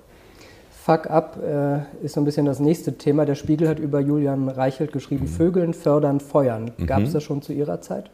Fuck 0.85 1.09
up 1.09 1.39
äh, 1.43 2.05
ist 2.05 2.13
so 2.13 2.21
ein 2.21 2.25
bisschen 2.25 2.45
das 2.45 2.59
nächste 2.59 2.93
Thema. 2.93 3.25
Der 3.25 3.33
Spiegel 3.33 3.67
hat 3.67 3.79
über 3.79 3.99
Julian 3.99 4.49
Reichelt 4.49 4.93
geschrieben, 4.93 5.23
mhm. 5.23 5.29
Vögeln 5.29 5.73
fördern, 5.73 6.19
feuern. 6.19 6.73
Gab 6.85 7.01
es 7.01 7.09
mhm. 7.09 7.13
das 7.13 7.23
schon 7.23 7.41
zu 7.41 7.53
Ihrer 7.53 7.81
Zeit? 7.81 8.11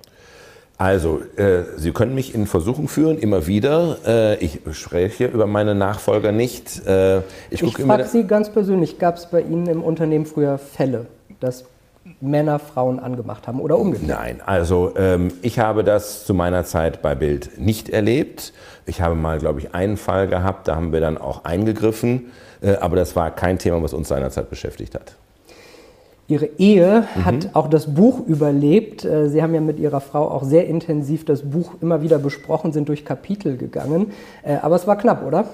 Also, 0.78 1.20
äh, 1.36 1.64
Sie 1.76 1.92
können 1.92 2.16
mich 2.16 2.34
in 2.34 2.48
Versuchung 2.48 2.88
führen, 2.88 3.18
immer 3.18 3.46
wieder. 3.46 3.98
Äh, 4.08 4.38
ich 4.38 4.62
spreche 4.72 5.26
über 5.26 5.48
meine 5.48 5.76
Nachfolger 5.76 6.32
nicht. 6.32 6.88
Äh, 6.88 7.18
ich 7.50 7.62
ich 7.62 7.78
frage 7.78 8.06
Sie 8.06 8.24
ganz 8.24 8.50
persönlich, 8.50 9.00
gab 9.00 9.18
es 9.18 9.26
bei 9.26 9.42
Ihnen 9.42 9.68
im 9.68 9.84
Unternehmen 9.84 10.26
früher 10.26 10.58
Fälle, 10.58 11.08
dass 11.42 11.66
Männer 12.20 12.60
Frauen 12.60 13.00
angemacht 13.00 13.48
haben 13.48 13.60
oder 13.60 13.78
umgekehrt? 13.78 14.10
Nein, 14.10 14.42
also 14.46 14.94
ähm, 14.98 15.32
ich 15.42 15.60
habe 15.60 15.84
das 15.84 16.26
zu 16.26 16.34
meiner 16.34 16.66
Zeit 16.66 17.02
bei 17.02 17.16
Bild 17.16 17.60
nicht 17.60 17.90
erlebt. 17.90 18.54
Ich 18.86 19.02
habe 19.02 19.16
mal, 19.16 19.40
glaube 19.40 19.60
ich, 19.60 19.76
einen 19.76 19.98
Fall 19.98 20.28
gehabt, 20.28 20.68
da 20.68 20.76
haben 20.76 20.94
wir 20.94 21.00
dann 21.00 21.18
auch 21.18 21.46
eingegriffen, 21.46 22.32
äh, 22.62 22.76
aber 22.76 22.96
das 22.96 23.16
war 23.16 23.32
kein 23.32 23.60
Thema, 23.60 23.82
was 23.84 23.94
uns 23.94 24.08
seinerzeit 24.08 24.50
beschäftigt 24.50 24.96
hat. 24.96 25.16
Ihre 26.28 26.46
Ehe 26.58 27.04
mhm. 27.14 27.26
hat 27.26 27.50
auch 27.54 27.68
das 27.68 27.94
Buch 27.94 28.26
überlebt. 28.26 29.04
Äh, 29.04 29.28
Sie 29.28 29.44
haben 29.44 29.54
ja 29.54 29.60
mit 29.60 29.80
Ihrer 29.80 30.00
Frau 30.00 30.30
auch 30.30 30.44
sehr 30.44 30.66
intensiv 30.66 31.26
das 31.26 31.42
Buch 31.42 31.74
immer 31.82 32.02
wieder 32.02 32.20
besprochen, 32.20 32.72
sind 32.72 32.88
durch 32.88 33.04
Kapitel 33.04 33.58
gegangen. 33.58 34.12
Äh, 34.44 34.56
aber 34.62 34.78
es 34.78 34.88
war 34.88 34.98
knapp, 34.98 35.26
oder? 35.26 35.46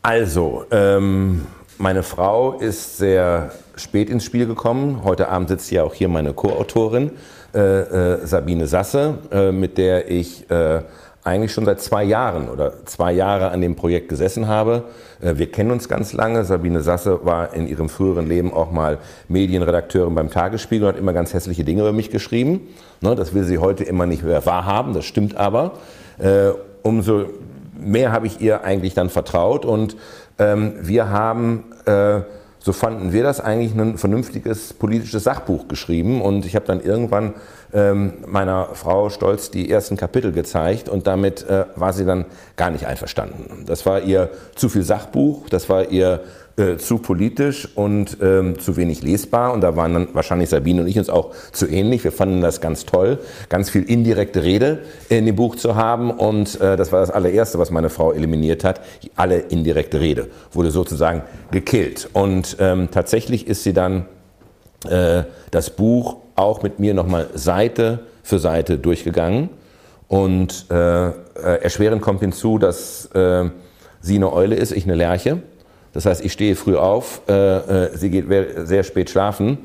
Also, 0.00 0.64
ähm, 0.70 1.46
meine 1.78 2.02
Frau 2.02 2.54
ist 2.54 2.98
sehr 2.98 3.52
spät 3.76 4.10
ins 4.10 4.24
Spiel 4.24 4.46
gekommen. 4.46 5.02
Heute 5.04 5.28
Abend 5.28 5.48
sitzt 5.48 5.70
ja 5.70 5.82
auch 5.82 5.94
hier 5.94 6.08
meine 6.08 6.32
Co-Autorin 6.32 7.12
äh, 7.54 7.58
äh, 7.58 8.26
Sabine 8.26 8.66
Sasse, 8.66 9.18
äh, 9.30 9.52
mit 9.52 9.78
der 9.78 10.10
ich 10.10 10.46
eigentlich 11.24 11.52
schon 11.52 11.64
seit 11.64 11.80
zwei 11.80 12.02
Jahren 12.02 12.48
oder 12.48 12.84
zwei 12.86 13.12
Jahre 13.12 13.50
an 13.50 13.60
dem 13.60 13.76
Projekt 13.76 14.08
gesessen 14.08 14.48
habe. 14.48 14.84
Äh, 15.20 15.36
wir 15.36 15.50
kennen 15.50 15.70
uns 15.70 15.88
ganz 15.88 16.12
lange. 16.12 16.44
Sabine 16.44 16.80
Sasse 16.80 17.24
war 17.24 17.54
in 17.54 17.66
ihrem 17.66 17.88
früheren 17.88 18.26
Leben 18.26 18.52
auch 18.52 18.72
mal 18.72 18.98
Medienredakteurin 19.28 20.14
beim 20.14 20.30
Tagesspiegel 20.30 20.88
und 20.88 20.94
hat 20.94 21.00
immer 21.00 21.12
ganz 21.12 21.32
hässliche 21.32 21.64
Dinge 21.64 21.82
über 21.82 21.92
mich 21.92 22.10
geschrieben. 22.10 22.68
Ne, 23.00 23.14
das 23.14 23.34
will 23.34 23.44
sie 23.44 23.58
heute 23.58 23.84
immer 23.84 24.06
nicht 24.06 24.24
mehr 24.24 24.44
wahrhaben, 24.46 24.94
das 24.94 25.04
stimmt 25.04 25.36
aber. 25.36 25.72
Äh, 26.18 26.50
umso 26.82 27.26
mehr 27.78 28.12
habe 28.12 28.26
ich 28.26 28.40
ihr 28.40 28.64
eigentlich 28.64 28.94
dann 28.94 29.08
vertraut 29.08 29.64
und 29.64 29.96
ähm, 30.38 30.74
wir 30.80 31.10
haben 31.10 31.64
äh, 31.86 32.20
so 32.64 32.72
fanden 32.72 33.12
wir 33.12 33.24
das 33.24 33.40
eigentlich 33.40 33.74
ein 33.74 33.98
vernünftiges 33.98 34.72
politisches 34.72 35.24
Sachbuch 35.24 35.66
geschrieben. 35.66 36.22
Und 36.22 36.46
ich 36.46 36.54
habe 36.54 36.64
dann 36.64 36.80
irgendwann 36.80 37.34
ähm, 37.72 38.14
meiner 38.26 38.68
Frau 38.74 39.10
stolz 39.10 39.50
die 39.50 39.68
ersten 39.68 39.96
Kapitel 39.96 40.32
gezeigt 40.32 40.88
und 40.88 41.06
damit 41.06 41.48
äh, 41.48 41.64
war 41.74 41.92
sie 41.92 42.04
dann 42.04 42.24
gar 42.56 42.70
nicht 42.70 42.86
einverstanden. 42.86 43.64
Das 43.66 43.84
war 43.84 44.02
ihr 44.02 44.30
zu 44.54 44.68
viel 44.68 44.84
Sachbuch, 44.84 45.48
das 45.48 45.68
war 45.68 45.88
ihr 45.90 46.20
äh, 46.56 46.76
zu 46.76 46.98
politisch 46.98 47.68
und 47.74 48.18
ähm, 48.20 48.58
zu 48.58 48.76
wenig 48.76 49.02
lesbar. 49.02 49.52
Und 49.52 49.62
da 49.62 49.74
waren 49.76 49.94
dann 49.94 50.08
wahrscheinlich 50.12 50.50
Sabine 50.50 50.82
und 50.82 50.86
ich 50.88 50.98
uns 50.98 51.08
auch 51.08 51.34
zu 51.52 51.66
ähnlich. 51.66 52.04
Wir 52.04 52.12
fanden 52.12 52.40
das 52.40 52.60
ganz 52.60 52.84
toll, 52.84 53.18
ganz 53.48 53.70
viel 53.70 53.82
indirekte 53.82 54.42
Rede 54.42 54.80
in 55.08 55.26
dem 55.26 55.36
Buch 55.36 55.56
zu 55.56 55.76
haben. 55.76 56.10
Und 56.10 56.60
äh, 56.60 56.76
das 56.76 56.92
war 56.92 57.00
das 57.00 57.10
allererste, 57.10 57.58
was 57.58 57.70
meine 57.70 57.88
Frau 57.88 58.12
eliminiert 58.12 58.64
hat. 58.64 58.80
Alle 59.16 59.38
indirekte 59.38 60.00
Rede 60.00 60.28
wurde 60.52 60.70
sozusagen 60.70 61.22
gekillt. 61.50 62.10
Und 62.12 62.56
ähm, 62.60 62.88
tatsächlich 62.90 63.46
ist 63.46 63.62
sie 63.62 63.72
dann 63.72 64.06
äh, 64.88 65.22
das 65.50 65.70
Buch 65.70 66.16
auch 66.36 66.62
mit 66.62 66.78
mir 66.78 66.94
nochmal 66.94 67.28
Seite 67.34 68.00
für 68.22 68.38
Seite 68.38 68.78
durchgegangen. 68.78 69.48
Und 70.08 70.66
äh, 70.70 71.06
äh, 71.06 71.12
erschwerend 71.62 72.02
kommt 72.02 72.20
hinzu, 72.20 72.58
dass 72.58 73.06
äh, 73.14 73.48
sie 74.00 74.16
eine 74.16 74.32
Eule 74.32 74.56
ist, 74.56 74.72
ich 74.72 74.84
eine 74.84 74.94
Lerche. 74.94 75.40
Das 75.92 76.06
heißt, 76.06 76.24
ich 76.24 76.32
stehe 76.32 76.56
früh 76.56 76.76
auf, 76.76 77.22
äh, 77.28 77.32
äh 77.32 77.96
sie 77.96 78.10
geht 78.10 78.26
sehr 78.66 78.82
spät 78.82 79.10
schlafen. 79.10 79.58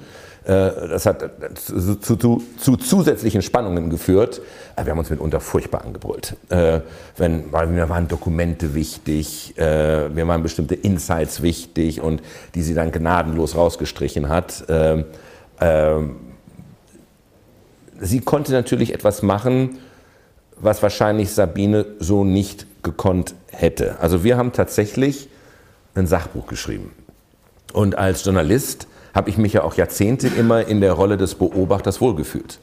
Äh, 0.47 0.88
das 0.89 1.05
hat 1.05 1.30
zu, 1.55 1.99
zu, 1.99 2.15
zu, 2.15 2.43
zu, 2.57 2.78
zusätzlichen 2.78 3.41
Spannungen 3.41 3.89
geführt. 3.89 4.41
Wir 4.82 4.91
haben 4.91 4.99
uns 4.99 5.09
mitunter 5.09 5.41
furchtbar 5.41 5.84
angebrüllt. 5.84 6.38
Äh, 6.49 6.80
wenn, 7.17 7.51
weil 7.51 7.67
mir 7.67 7.89
waren 7.89 8.07
Dokumente 8.07 8.73
wichtig, 8.73 9.53
äh, 9.57 10.07
mir 10.07 10.25
waren 10.25 10.43
bestimmte 10.43 10.75
Insights 10.75 11.41
wichtig 11.41 11.99
und 12.01 12.21
die 12.55 12.61
sie 12.61 12.73
dann 12.73 12.93
gnadenlos 12.93 13.55
rausgestrichen 13.55 14.30
hat. 14.30 14.63
Ähm, 14.69 15.03
ähm, 15.59 16.15
sie 17.99 18.21
konnte 18.21 18.53
natürlich 18.53 18.93
etwas 18.93 19.21
machen, 19.23 19.80
was 20.55 20.82
wahrscheinlich 20.82 21.32
Sabine 21.32 21.86
so 21.99 22.23
nicht 22.23 22.65
gekonnt 22.84 23.36
hätte. 23.51 23.99
Also 23.99 24.23
wir 24.23 24.38
haben 24.38 24.53
tatsächlich 24.53 25.28
ein 25.97 26.07
Sachbuch 26.07 26.47
geschrieben. 26.47 26.91
Und 27.73 27.97
als 27.97 28.23
Journalist 28.23 28.87
habe 29.13 29.29
ich 29.29 29.37
mich 29.37 29.53
ja 29.53 29.63
auch 29.63 29.73
Jahrzehnte 29.73 30.27
immer 30.27 30.67
in 30.67 30.81
der 30.81 30.93
Rolle 30.93 31.17
des 31.17 31.35
Beobachters 31.35 32.01
wohlgefühlt. 32.01 32.59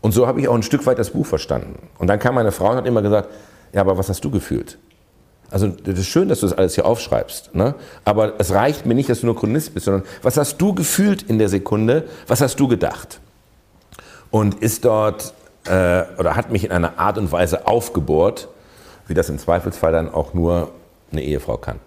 Und 0.00 0.12
so 0.12 0.26
habe 0.26 0.40
ich 0.40 0.48
auch 0.48 0.54
ein 0.54 0.62
Stück 0.62 0.86
weit 0.86 0.98
das 0.98 1.10
Buch 1.10 1.26
verstanden. 1.26 1.88
Und 1.98 2.06
dann 2.06 2.18
kam 2.18 2.34
meine 2.34 2.52
Frau 2.52 2.70
und 2.70 2.76
hat 2.76 2.86
immer 2.86 3.02
gesagt, 3.02 3.28
ja, 3.72 3.80
aber 3.82 3.98
was 3.98 4.08
hast 4.08 4.24
du 4.24 4.30
gefühlt? 4.30 4.78
Also 5.50 5.66
das 5.66 5.98
ist 5.98 6.06
schön, 6.06 6.28
dass 6.28 6.40
du 6.40 6.46
das 6.46 6.56
alles 6.56 6.76
hier 6.76 6.86
aufschreibst, 6.86 7.56
ne? 7.56 7.74
aber 8.04 8.34
es 8.38 8.52
reicht 8.52 8.86
mir 8.86 8.94
nicht, 8.94 9.08
dass 9.08 9.20
du 9.20 9.26
nur 9.26 9.36
Chronist 9.36 9.74
bist, 9.74 9.86
sondern 9.86 10.04
was 10.22 10.36
hast 10.36 10.58
du 10.58 10.74
gefühlt 10.74 11.22
in 11.22 11.40
der 11.40 11.48
Sekunde, 11.48 12.04
was 12.28 12.40
hast 12.40 12.60
du 12.60 12.68
gedacht? 12.68 13.20
Und 14.30 14.62
ist 14.62 14.84
dort 14.84 15.34
äh, 15.64 16.04
oder 16.18 16.36
hat 16.36 16.52
mich 16.52 16.62
in 16.62 16.70
einer 16.70 17.00
Art 17.00 17.18
und 17.18 17.32
Weise 17.32 17.66
aufgebohrt, 17.66 18.48
wie 19.08 19.14
das 19.14 19.28
im 19.28 19.38
Zweifelsfall 19.38 19.90
dann 19.90 20.08
auch 20.08 20.34
nur 20.34 20.70
eine 21.10 21.22
Ehefrau 21.22 21.56
kann. 21.56 21.80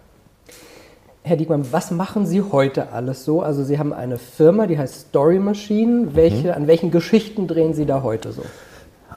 Herr 1.25 1.37
Diekmann, 1.37 1.71
was 1.71 1.89
machen 1.89 2.25
Sie 2.25 2.41
heute 2.41 2.91
alles 2.91 3.23
so? 3.23 3.41
Also 3.41 3.63
Sie 3.63 3.79
haben 3.79 3.93
eine 3.93 4.17
Firma, 4.17 4.67
die 4.67 4.77
heißt 4.77 5.07
Story 5.07 5.39
Machine. 5.39 6.15
Welche, 6.15 6.49
mhm. 6.49 6.53
An 6.53 6.67
welchen 6.67 6.91
Geschichten 6.91 7.47
drehen 7.47 7.73
Sie 7.73 7.85
da 7.85 8.03
heute 8.03 8.33
so? 8.33 8.43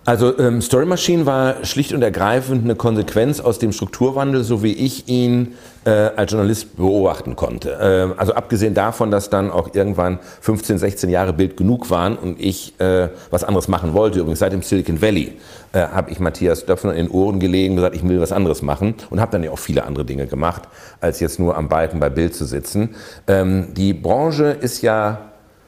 Also 0.06 0.38
ähm, 0.38 0.62
Story 0.62 0.86
Machine 0.86 1.26
war 1.26 1.64
schlicht 1.64 1.92
und 1.92 2.00
ergreifend 2.00 2.62
eine 2.62 2.76
Konsequenz 2.76 3.40
aus 3.40 3.58
dem 3.58 3.72
Strukturwandel, 3.72 4.44
so 4.44 4.62
wie 4.62 4.72
ich 4.72 5.08
ihn 5.08 5.54
äh, 5.84 5.90
als 5.90 6.30
Journalist 6.30 6.76
beobachten 6.76 7.34
konnte. 7.34 7.72
Äh, 7.72 8.16
also 8.16 8.32
abgesehen 8.34 8.72
davon, 8.72 9.10
dass 9.10 9.30
dann 9.30 9.50
auch 9.50 9.74
irgendwann 9.74 10.20
15, 10.42 10.78
16 10.78 11.10
Jahre 11.10 11.32
Bild 11.32 11.56
genug 11.56 11.90
waren 11.90 12.16
und 12.16 12.40
ich 12.40 12.78
äh, 12.78 13.08
was 13.30 13.42
anderes 13.42 13.66
machen 13.66 13.94
wollte. 13.94 14.20
Übrigens 14.20 14.38
seit 14.38 14.52
dem 14.52 14.62
Silicon 14.62 15.02
Valley 15.02 15.32
äh, 15.72 15.80
habe 15.80 16.12
ich 16.12 16.20
Matthias 16.20 16.64
Döpfner 16.66 16.94
in 16.94 17.06
den 17.06 17.10
Ohren 17.10 17.40
gelegen 17.40 17.72
und 17.72 17.76
gesagt, 17.78 17.96
ich 17.96 18.08
will 18.08 18.20
was 18.20 18.30
anderes 18.30 18.62
machen 18.62 18.94
und 19.10 19.20
habe 19.20 19.32
dann 19.32 19.42
ja 19.42 19.50
auch 19.50 19.58
viele 19.58 19.84
andere 19.84 20.04
Dinge 20.04 20.28
gemacht, 20.28 20.62
als 21.00 21.18
jetzt 21.18 21.40
nur 21.40 21.56
am 21.56 21.68
Balken 21.68 21.98
bei 21.98 22.10
Bild 22.10 22.32
zu 22.32 22.44
sitzen. 22.44 22.94
Ähm, 23.26 23.74
die 23.74 23.92
Branche 23.92 24.44
ist 24.44 24.82
ja 24.82 25.18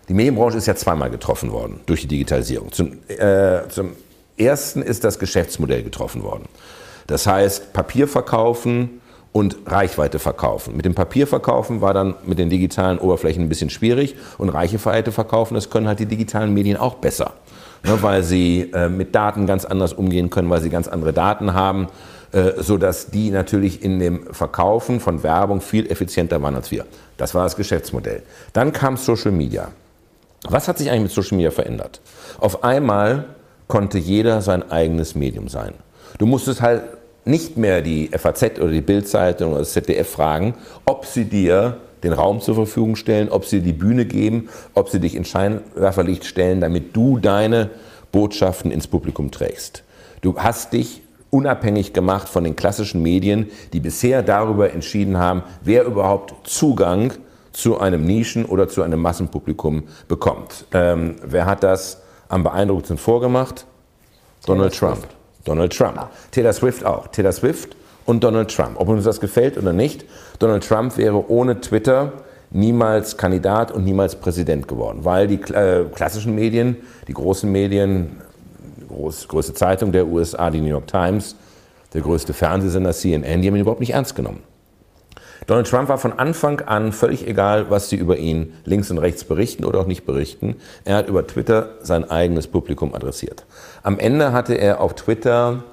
die 0.09 0.15
Medienbranche 0.15 0.57
ist 0.57 0.67
ja 0.67 0.75
zweimal 0.75 1.11
getroffen 1.11 1.53
worden 1.53 1.81
durch 1.85 2.01
die 2.03 2.07
Digitalisierung. 2.07 2.73
Zum, 2.73 2.93
äh, 3.09 3.69
zum 3.69 3.91
ersten 4.41 4.83
ist 4.83 5.05
das 5.05 5.19
Geschäftsmodell 5.19 5.83
getroffen 5.83 6.23
worden. 6.23 6.45
Das 7.07 7.27
heißt, 7.27 7.73
Papier 7.73 8.07
verkaufen 8.07 9.01
und 9.33 9.57
Reichweite 9.67 10.19
verkaufen. 10.19 10.77
Mit 10.77 10.85
dem 10.85 10.95
Papier 10.95 11.27
verkaufen 11.27 11.81
war 11.81 11.95
dann 11.95 12.15
mit 12.25 12.39
den 12.39 12.51
digitalen 12.51 12.99
Oberflächen 12.99 13.45
ein 13.45 13.49
bisschen 13.49 13.71
schwierig 13.71 14.17
und 14.37 14.49
Reichweite 14.49 15.13
verkaufen, 15.13 15.55
das 15.55 15.71
können 15.71 15.87
halt 15.87 16.01
die 16.01 16.07
digitalen 16.07 16.53
Medien 16.55 16.77
auch 16.77 16.95
besser, 16.95 17.35
ne, 17.85 18.03
weil 18.03 18.23
sie 18.23 18.71
äh, 18.73 18.89
mit 18.89 19.15
Daten 19.15 19.47
ganz 19.47 19.65
anders 19.65 19.93
umgehen 19.93 20.31
können, 20.31 20.51
weil 20.51 20.61
sie 20.61 20.71
ganz 20.71 20.89
andere 20.89 21.13
Daten 21.13 21.55
haben, 21.55 21.89
äh, 22.33 22.53
so 22.59 22.79
dass 22.79 23.11
die 23.11 23.31
natürlich 23.31 23.83
in 23.83 23.99
dem 23.99 24.33
Verkaufen 24.33 25.01
von 25.01 25.23
Werbung 25.23 25.61
viel 25.61 25.91
effizienter 25.91 26.43
waren 26.43 26.55
als 26.55 26.71
wir. 26.71 26.85
Das 27.17 27.35
war 27.35 27.45
das 27.45 27.57
Geschäftsmodell. 27.57 28.23
Dann 28.53 28.73
kam 28.73 28.97
Social 28.97 29.33
Media. 29.33 29.69
Was 30.49 30.69
hat 30.69 30.79
sich 30.79 30.91
eigentlich 30.91 31.03
mit 31.03 31.13
Social 31.13 31.37
Media 31.37 31.51
verändert? 31.51 32.01
Auf 32.39 32.65
einmal 32.65 33.27
konnte 33.69 33.99
jeder 33.99 34.43
sein 34.43 34.71
eigenes 34.71 35.15
Medium 35.15 35.49
sein. 35.49 35.75
Du 36.19 36.27
musstest 36.27 36.63
halt 36.63 36.83
nicht 37.25 37.57
mehr 37.57 37.83
die 37.83 38.09
FAZ 38.09 38.59
oder 38.59 38.71
die 38.71 38.81
Bildzeitung 38.81 39.51
oder 39.51 39.61
das 39.61 39.73
ZDF 39.73 40.09
fragen, 40.09 40.55
ob 40.87 41.05
sie 41.05 41.27
dir 41.27 41.77
den 42.03 42.13
Raum 42.13 42.41
zur 42.41 42.55
Verfügung 42.55 42.97
stellen, 42.97 43.29
ob 43.29 43.45
sie 43.45 43.61
die 43.61 43.73
Bühne 43.73 44.07
geben, 44.07 44.49
ob 44.75 44.89
sie 44.89 45.01
dich 45.01 45.15
in 45.15 45.25
Scheinwerferlicht 45.25 46.25
stellen, 46.25 46.61
damit 46.61 46.97
du 46.97 47.19
deine 47.19 47.71
Botschaften 48.13 48.71
ins 48.71 48.87
Publikum 48.87 49.31
trägst. 49.31 49.83
Du 50.23 50.37
hast 50.39 50.73
dich 50.73 51.03
unabhängig 51.31 51.93
gemacht 51.93 52.29
von 52.29 52.45
den 52.45 52.57
klassischen 52.57 53.03
Medien, 53.03 53.51
die 53.73 53.81
bisher 53.81 54.23
darüber 54.23 54.73
entschieden 54.73 55.19
haben, 55.19 55.43
wer 55.63 55.85
überhaupt 55.85 56.49
Zugang 56.49 57.13
zu 57.53 57.79
einem 57.79 58.07
Nischen- 58.07 58.47
oder 58.47 58.69
zu 58.69 58.83
einem 58.83 59.01
Massenpublikum 59.01 59.83
bekommt. 60.07 60.65
Ähm, 60.73 61.17
wer 61.25 61.45
hat 61.45 61.63
das 61.63 62.01
am 62.29 62.43
beeindruckendsten 62.43 62.99
vorgemacht? 62.99 63.67
Donald 64.47 64.75
Trump. 64.75 65.07
Donald 65.45 65.77
Trump. 65.77 66.09
Taylor 66.31 66.53
Swift 66.53 66.85
auch. 66.85 67.09
Taylor 67.09 67.33
Swift 67.33 67.77
und 68.07 68.25
Donald 68.25 68.55
Trump. 68.55 68.81
Ob 68.81 68.89
uns 68.89 69.05
das 69.05 69.21
gefällt 69.21 69.59
oder 69.59 69.73
nicht, 69.73 70.05
Donald 70.39 70.67
Trump 70.67 70.97
wäre 70.97 71.31
ohne 71.31 71.61
Twitter 71.61 72.13
niemals 72.51 73.17
Kandidat 73.17 73.71
und 73.71 73.85
niemals 73.85 74.17
Präsident 74.17 74.69
geworden, 74.69 75.01
weil 75.05 75.27
die 75.27 75.41
äh, 75.53 75.85
klassischen 75.95 76.35
Medien, 76.35 76.77
die 77.07 77.13
großen 77.13 77.51
Medien, 77.51 78.21
die 78.81 78.87
groß, 78.89 79.29
größte 79.29 79.55
Zeitung 79.55 79.93
der 79.93 80.07
USA, 80.07 80.51
die 80.51 80.61
New 80.61 80.69
York 80.69 80.87
Times, 80.87 81.37
der 81.93 82.01
größte 82.01 82.33
Fernsehsender 82.33 82.93
CNN, 82.93 83.43
die 83.43 83.49
haben 83.49 83.57
ihn 83.57 83.63
überhaupt 83.63 83.81
nicht 83.81 83.93
ernst 83.93 84.15
genommen. 84.15 84.43
Donald 85.49 85.67
Trump 85.67 85.89
war 85.89 85.97
von 85.97 86.13
Anfang 86.13 86.61
an 86.61 86.93
völlig 86.93 87.27
egal, 87.27 87.71
was 87.71 87.89
sie 87.89 87.97
über 87.97 88.19
ihn 88.19 88.53
links 88.67 88.91
und 88.91 88.99
rechts 88.99 89.25
berichten 89.25 89.65
oder 89.65 89.81
auch 89.81 89.87
nicht 89.87 90.05
berichten. 90.05 90.57
Er 90.85 90.97
hat 90.97 91.09
über 91.09 91.27
Twitter 91.27 91.71
sein 91.81 92.09
eigenes 92.09 92.47
Publikum 92.47 92.95
adressiert. 92.95 93.47
Am 93.83 93.99
Ende 93.99 94.33
hatte 94.33 94.57
er 94.57 94.83
auf 94.83 94.95
Twitter 94.95 95.65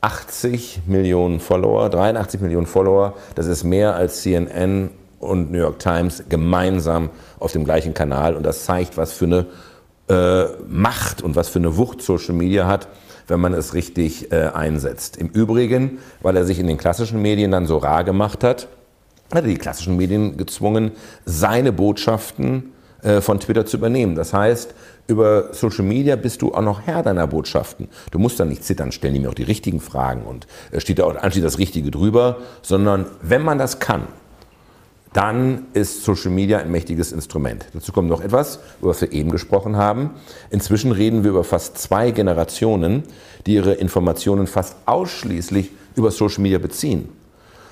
80 0.00 0.80
Millionen 0.86 1.38
Follower, 1.38 1.88
83 1.88 2.40
Millionen 2.40 2.66
Follower. 2.66 3.14
Das 3.36 3.46
ist 3.46 3.62
mehr 3.62 3.94
als 3.94 4.22
CNN 4.22 4.90
und 5.20 5.52
New 5.52 5.58
York 5.58 5.78
Times 5.78 6.24
gemeinsam 6.28 7.10
auf 7.38 7.52
dem 7.52 7.64
gleichen 7.64 7.94
Kanal. 7.94 8.34
Und 8.34 8.42
das 8.42 8.64
zeigt, 8.64 8.96
was 8.96 9.12
für 9.12 9.26
eine 9.26 9.46
äh, 10.08 10.46
Macht 10.66 11.22
und 11.22 11.36
was 11.36 11.48
für 11.48 11.60
eine 11.60 11.76
Wucht 11.76 12.02
Social 12.02 12.34
Media 12.34 12.66
hat, 12.66 12.88
wenn 13.28 13.38
man 13.38 13.54
es 13.54 13.72
richtig 13.72 14.32
äh, 14.32 14.46
einsetzt. 14.52 15.16
Im 15.16 15.28
Übrigen, 15.28 15.98
weil 16.22 16.36
er 16.36 16.44
sich 16.44 16.58
in 16.58 16.66
den 16.66 16.76
klassischen 16.76 17.22
Medien 17.22 17.52
dann 17.52 17.66
so 17.66 17.76
rar 17.76 18.02
gemacht 18.02 18.42
hat, 18.42 18.66
hat 19.32 19.44
die 19.44 19.56
klassischen 19.56 19.96
Medien 19.96 20.36
gezwungen, 20.36 20.92
seine 21.24 21.72
Botschaften 21.72 22.72
äh, 23.02 23.20
von 23.20 23.40
Twitter 23.40 23.64
zu 23.66 23.76
übernehmen. 23.76 24.14
Das 24.14 24.32
heißt, 24.32 24.74
über 25.06 25.52
Social 25.52 25.84
Media 25.84 26.16
bist 26.16 26.42
du 26.42 26.54
auch 26.54 26.62
noch 26.62 26.82
Herr 26.82 27.02
deiner 27.02 27.26
Botschaften. 27.26 27.88
Du 28.10 28.18
musst 28.18 28.38
dann 28.38 28.48
nicht 28.48 28.64
zittern, 28.64 28.92
stellen 28.92 29.14
die 29.14 29.20
mir 29.20 29.30
auch 29.30 29.34
die 29.34 29.42
richtigen 29.42 29.80
Fragen 29.80 30.22
und 30.22 30.46
äh, 30.70 30.80
steht 30.80 30.98
da 30.98 31.04
auch 31.04 31.16
anschließend 31.16 31.46
das 31.46 31.58
Richtige 31.58 31.90
drüber, 31.90 32.38
sondern 32.62 33.06
wenn 33.22 33.42
man 33.42 33.58
das 33.58 33.78
kann, 33.78 34.02
dann 35.12 35.66
ist 35.72 36.04
Social 36.04 36.30
Media 36.30 36.58
ein 36.58 36.70
mächtiges 36.70 37.10
Instrument. 37.10 37.66
Dazu 37.72 37.90
kommt 37.90 38.08
noch 38.08 38.20
etwas, 38.20 38.60
über 38.80 38.90
das 38.90 39.00
wir 39.00 39.12
eben 39.12 39.30
gesprochen 39.30 39.76
haben. 39.76 40.10
Inzwischen 40.50 40.92
reden 40.92 41.24
wir 41.24 41.30
über 41.30 41.42
fast 41.42 41.78
zwei 41.78 42.12
Generationen, 42.12 43.02
die 43.46 43.54
ihre 43.54 43.74
Informationen 43.74 44.46
fast 44.46 44.76
ausschließlich 44.86 45.70
über 45.96 46.12
Social 46.12 46.42
Media 46.42 46.58
beziehen. 46.58 47.08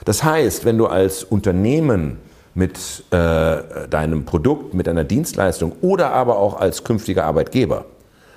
Das 0.08 0.24
heißt, 0.24 0.64
wenn 0.64 0.78
du 0.78 0.86
als 0.86 1.22
Unternehmen 1.22 2.16
mit 2.54 2.78
äh, 3.10 3.58
deinem 3.90 4.24
Produkt, 4.24 4.72
mit 4.72 4.86
deiner 4.86 5.04
Dienstleistung 5.04 5.72
oder 5.82 6.12
aber 6.12 6.38
auch 6.38 6.58
als 6.58 6.82
künftiger 6.82 7.26
Arbeitgeber, 7.26 7.84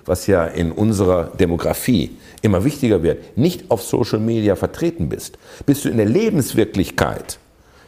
was 0.03 0.27
ja 0.27 0.43
in 0.43 0.73
unserer 0.73 1.27
Demografie 1.39 2.17
immer 2.41 2.65
wichtiger 2.65 3.03
wird, 3.03 3.37
nicht 3.37 3.71
auf 3.71 3.83
Social 3.83 4.19
Media 4.19 4.57
vertreten 4.57 5.07
bist, 5.07 5.37
bist 5.65 5.85
du 5.85 5.89
in 5.89 5.95
der 5.95 6.07
Lebenswirklichkeit 6.07 7.39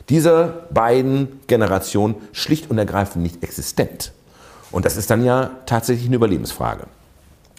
dieser 0.08 0.64
beiden 0.70 1.42
Generationen 1.48 2.16
schlicht 2.32 2.72
und 2.72 2.78
ergreifend 2.78 3.22
nicht 3.22 3.44
existent. 3.44 4.14
Und 4.72 4.86
das 4.86 4.96
ist 4.96 5.10
dann 5.10 5.26
ja 5.26 5.52
tatsächlich 5.66 6.08
eine 6.08 6.16
Überlebensfrage. 6.16 6.86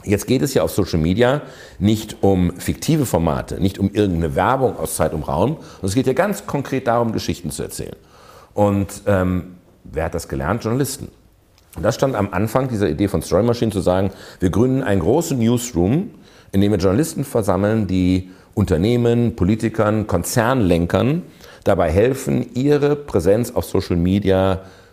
Jetzt 0.04 0.26
geht 0.26 0.42
es 0.42 0.54
ja 0.54 0.62
auf 0.62 0.70
Social 0.70 0.98
Media 0.98 1.42
nicht 1.78 2.22
um 2.22 2.52
fiktive 2.58 3.06
Formate, 3.06 3.60
nicht 3.60 3.78
um 3.78 3.90
irgendeine 3.92 4.34
Werbung 4.34 4.76
aus 4.76 4.96
Zeit 4.96 5.14
und 5.14 5.22
Raum, 5.22 5.56
sondern 5.56 5.88
es 5.88 5.94
geht 5.94 6.06
ja 6.06 6.12
ganz 6.12 6.46
konkret 6.46 6.86
darum, 6.86 7.12
Geschichten 7.12 7.50
zu 7.50 7.62
erzählen. 7.62 7.96
Und 8.52 9.02
ähm, 9.06 9.56
wer 9.84 10.04
hat 10.04 10.14
das 10.14 10.28
gelernt? 10.28 10.62
Journalisten. 10.64 11.08
Und 11.76 11.82
das 11.82 11.94
stand 11.94 12.14
am 12.14 12.28
Anfang 12.32 12.68
dieser 12.68 12.88
Idee 12.88 13.08
von 13.08 13.22
Story 13.22 13.42
Machine 13.42 13.72
zu 13.72 13.80
sagen, 13.80 14.10
wir 14.40 14.50
gründen 14.50 14.82
einen 14.82 15.00
großen 15.00 15.38
Newsroom, 15.38 16.10
in 16.52 16.60
dem 16.60 16.70
wir 16.70 16.78
Journalisten 16.78 17.24
versammeln, 17.24 17.86
die 17.86 18.30
Unternehmen, 18.54 19.34
Politikern, 19.34 20.06
Konzernlenkern 20.06 21.22
dabei 21.64 21.90
helfen, 21.90 22.54
ihre 22.54 22.94
Präsenz 22.94 23.50
auf 23.50 23.64
Social 23.64 23.96
Media 23.96 24.56
zu 24.56 24.83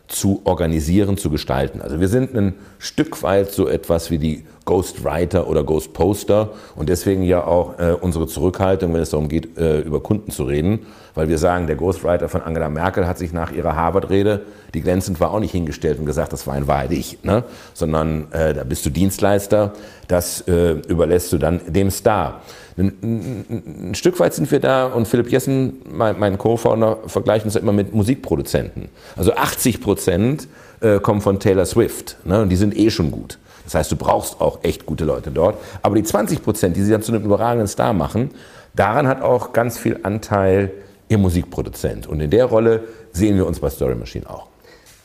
organisieren, 0.44 1.18
zu 1.18 1.30
gestalten. 1.30 1.82
Also 1.82 2.00
wir 2.00 2.08
sind 2.08 2.36
ein 2.36 2.54
Stück 2.80 3.24
weit 3.24 3.52
so 3.52 3.68
etwas 3.68 4.12
wie 4.12 4.18
die 4.18 4.44
Ghostwriter 4.66 5.48
oder 5.48 5.64
Ghostposter 5.64 6.52
und 6.76 6.90
deswegen 6.90 7.24
ja 7.24 7.46
auch 7.46 7.80
äh, 7.80 7.96
unsere 8.00 8.28
Zurückhaltung, 8.28 8.94
wenn 8.94 9.02
es 9.02 9.10
darum 9.10 9.30
geht, 9.30 9.58
äh, 9.58 9.80
über 9.80 10.02
Kunden 10.02 10.32
zu 10.32 10.44
reden, 10.44 10.80
weil 11.16 11.30
wir 11.30 11.38
sagen, 11.38 11.68
der 11.68 11.76
Ghostwriter 11.76 12.30
von 12.30 12.42
Angela 12.42 12.70
Merkel 12.70 13.08
hat 13.08 13.18
sich 13.18 13.34
nach 13.34 13.52
ihrer 13.52 13.76
Harvard-Rede, 13.76 14.42
die 14.74 14.82
glänzend 14.82 15.20
war, 15.20 15.32
auch 15.32 15.40
nicht 15.40 15.52
hingestellt 15.52 16.00
und 16.00 16.06
gesagt, 16.06 16.34
das 16.34 16.48
war 16.48 16.54
ein 16.54 16.68
Wahrheit 16.68 16.92
ich, 16.92 17.24
ne? 17.24 17.44
sondern 17.74 18.32
äh, 18.32 18.54
da 18.54 18.64
bist 18.64 18.86
du 18.86 18.90
Dienstleister, 18.90 19.74
das 20.08 20.42
äh, 20.48 20.72
überlässt 20.88 21.34
du 21.34 21.38
dann 21.38 21.62
dem 21.68 21.92
Star. 21.92 22.42
Ein, 22.78 22.94
ein, 23.04 23.90
ein, 23.90 23.96
Stück 23.96 24.20
weit 24.20 24.34
sind 24.34 24.50
wir 24.50 24.60
da 24.60 24.88
und 24.88 25.08
Philipp 25.08 25.30
Jessen, 25.30 25.82
mein, 25.90 26.18
mein 26.18 26.38
Co-Founder, 26.38 27.00
vergleicht 27.08 27.46
uns 27.46 27.56
immer 27.56 27.74
mit 27.74 27.94
Musikproduzenten. 27.94 28.90
Also 29.16 29.34
80 29.34 29.82
Prozent 29.82 30.48
äh, 30.80 31.00
kommen 31.00 31.22
von 31.22 31.40
Taylor 31.40 31.66
Swift 31.66 32.18
ne? 32.24 32.42
und 32.42 32.50
die 32.50 32.56
sind 32.56 32.78
eh 32.78 32.90
schon 32.90 33.12
gut. 33.12 33.38
Das 33.66 33.76
heißt, 33.76 33.92
du 33.92 33.96
brauchst 33.96 34.42
auch 34.42 34.64
echt 34.64 34.86
gute 34.86 35.06
Leute 35.06 35.32
dort. 35.32 35.58
Aber 35.82 35.96
die 35.96 36.04
20 36.04 36.44
Prozent, 36.44 36.76
die 36.76 36.82
sie 36.82 36.92
dann 36.92 37.04
zu 37.04 37.14
einem 37.14 37.24
überragenden 37.24 37.68
Star 37.68 37.94
machen, 37.94 38.32
daran 38.76 39.08
hat 39.08 39.22
auch 39.22 39.54
ganz 39.54 39.78
viel 39.78 40.00
Anteil 40.04 40.72
ihr 41.12 41.18
Musikproduzent. 41.18 42.08
Und 42.08 42.22
in 42.22 42.30
der 42.30 42.46
Rolle 42.46 42.84
sehen 43.12 43.36
wir 43.36 43.46
uns 43.46 43.60
bei 43.60 43.70
Story 43.70 43.96
Machine 43.96 44.30
auch. 44.30 44.48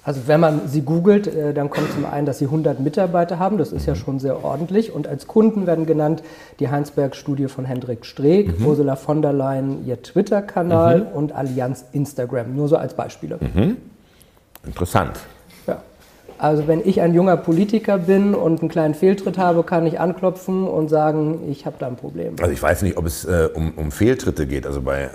Also 0.05 0.21
wenn 0.27 0.39
man 0.39 0.69
sie 0.69 0.83
googelt, 0.83 1.27
äh, 1.27 1.53
dann 1.53 1.69
kommt 1.69 1.91
zum 1.91 2.05
einen, 2.07 2.27
dass 2.27 2.39
sie 2.39 2.45
100 2.45 2.79
Mitarbeiter 2.79 3.41
haben. 3.41 3.59
Das 3.59 3.73
ist 3.73 3.87
ja 3.87 3.95
mhm. 3.95 3.99
schon 3.99 4.19
sehr 4.21 4.45
ordentlich. 4.45 4.93
Und 4.93 5.09
als 5.09 5.27
Kunden 5.27 5.67
werden 5.67 5.85
genannt 5.85 6.23
die 6.61 6.69
Heinsberg-Studie 6.69 7.49
von 7.49 7.65
Hendrik 7.65 8.07
Streeck, 8.07 8.61
mhm. 8.61 8.67
Ursula 8.67 8.95
von 8.95 9.21
der 9.21 9.33
Leyen, 9.33 9.85
ihr 9.85 10.01
Twitter-Kanal 10.01 11.01
mhm. 11.01 11.07
und 11.09 11.33
Allianz 11.33 11.85
Instagram. 11.93 12.55
Nur 12.55 12.69
so 12.69 12.77
als 12.77 12.95
Beispiele. 12.95 13.41
Mhm. 13.41 13.79
Interessant. 14.65 15.19
Also 16.39 16.67
wenn 16.69 16.83
ich 16.85 17.01
ein 17.01 17.15
junger 17.15 17.37
Politiker 17.37 17.99
bin 17.99 18.35
und 18.35 18.61
einen 18.61 18.69
kleinen 18.69 18.95
Fehltritt 18.95 19.39
habe, 19.39 19.63
kann 19.63 19.87
ich 19.87 19.99
anklopfen 19.99 20.67
und 20.67 20.89
sagen, 20.89 21.41
ich 21.51 21.65
habe 21.65 21.77
da 21.79 21.87
ein 21.87 21.97
Problem. 21.97 22.35
Also 22.41 22.53
ich 22.53 22.63
weiß 22.63 22.83
nicht, 22.83 22.97
ob 22.97 23.07
es 23.07 23.25
äh, 23.25 23.49
um, 23.55 23.73
um, 23.77 23.91
Fehltritte 23.91 24.47
geht. 24.47 24.67
Also 24.67 24.83
bei, 24.83 25.03
äh, 25.03 25.09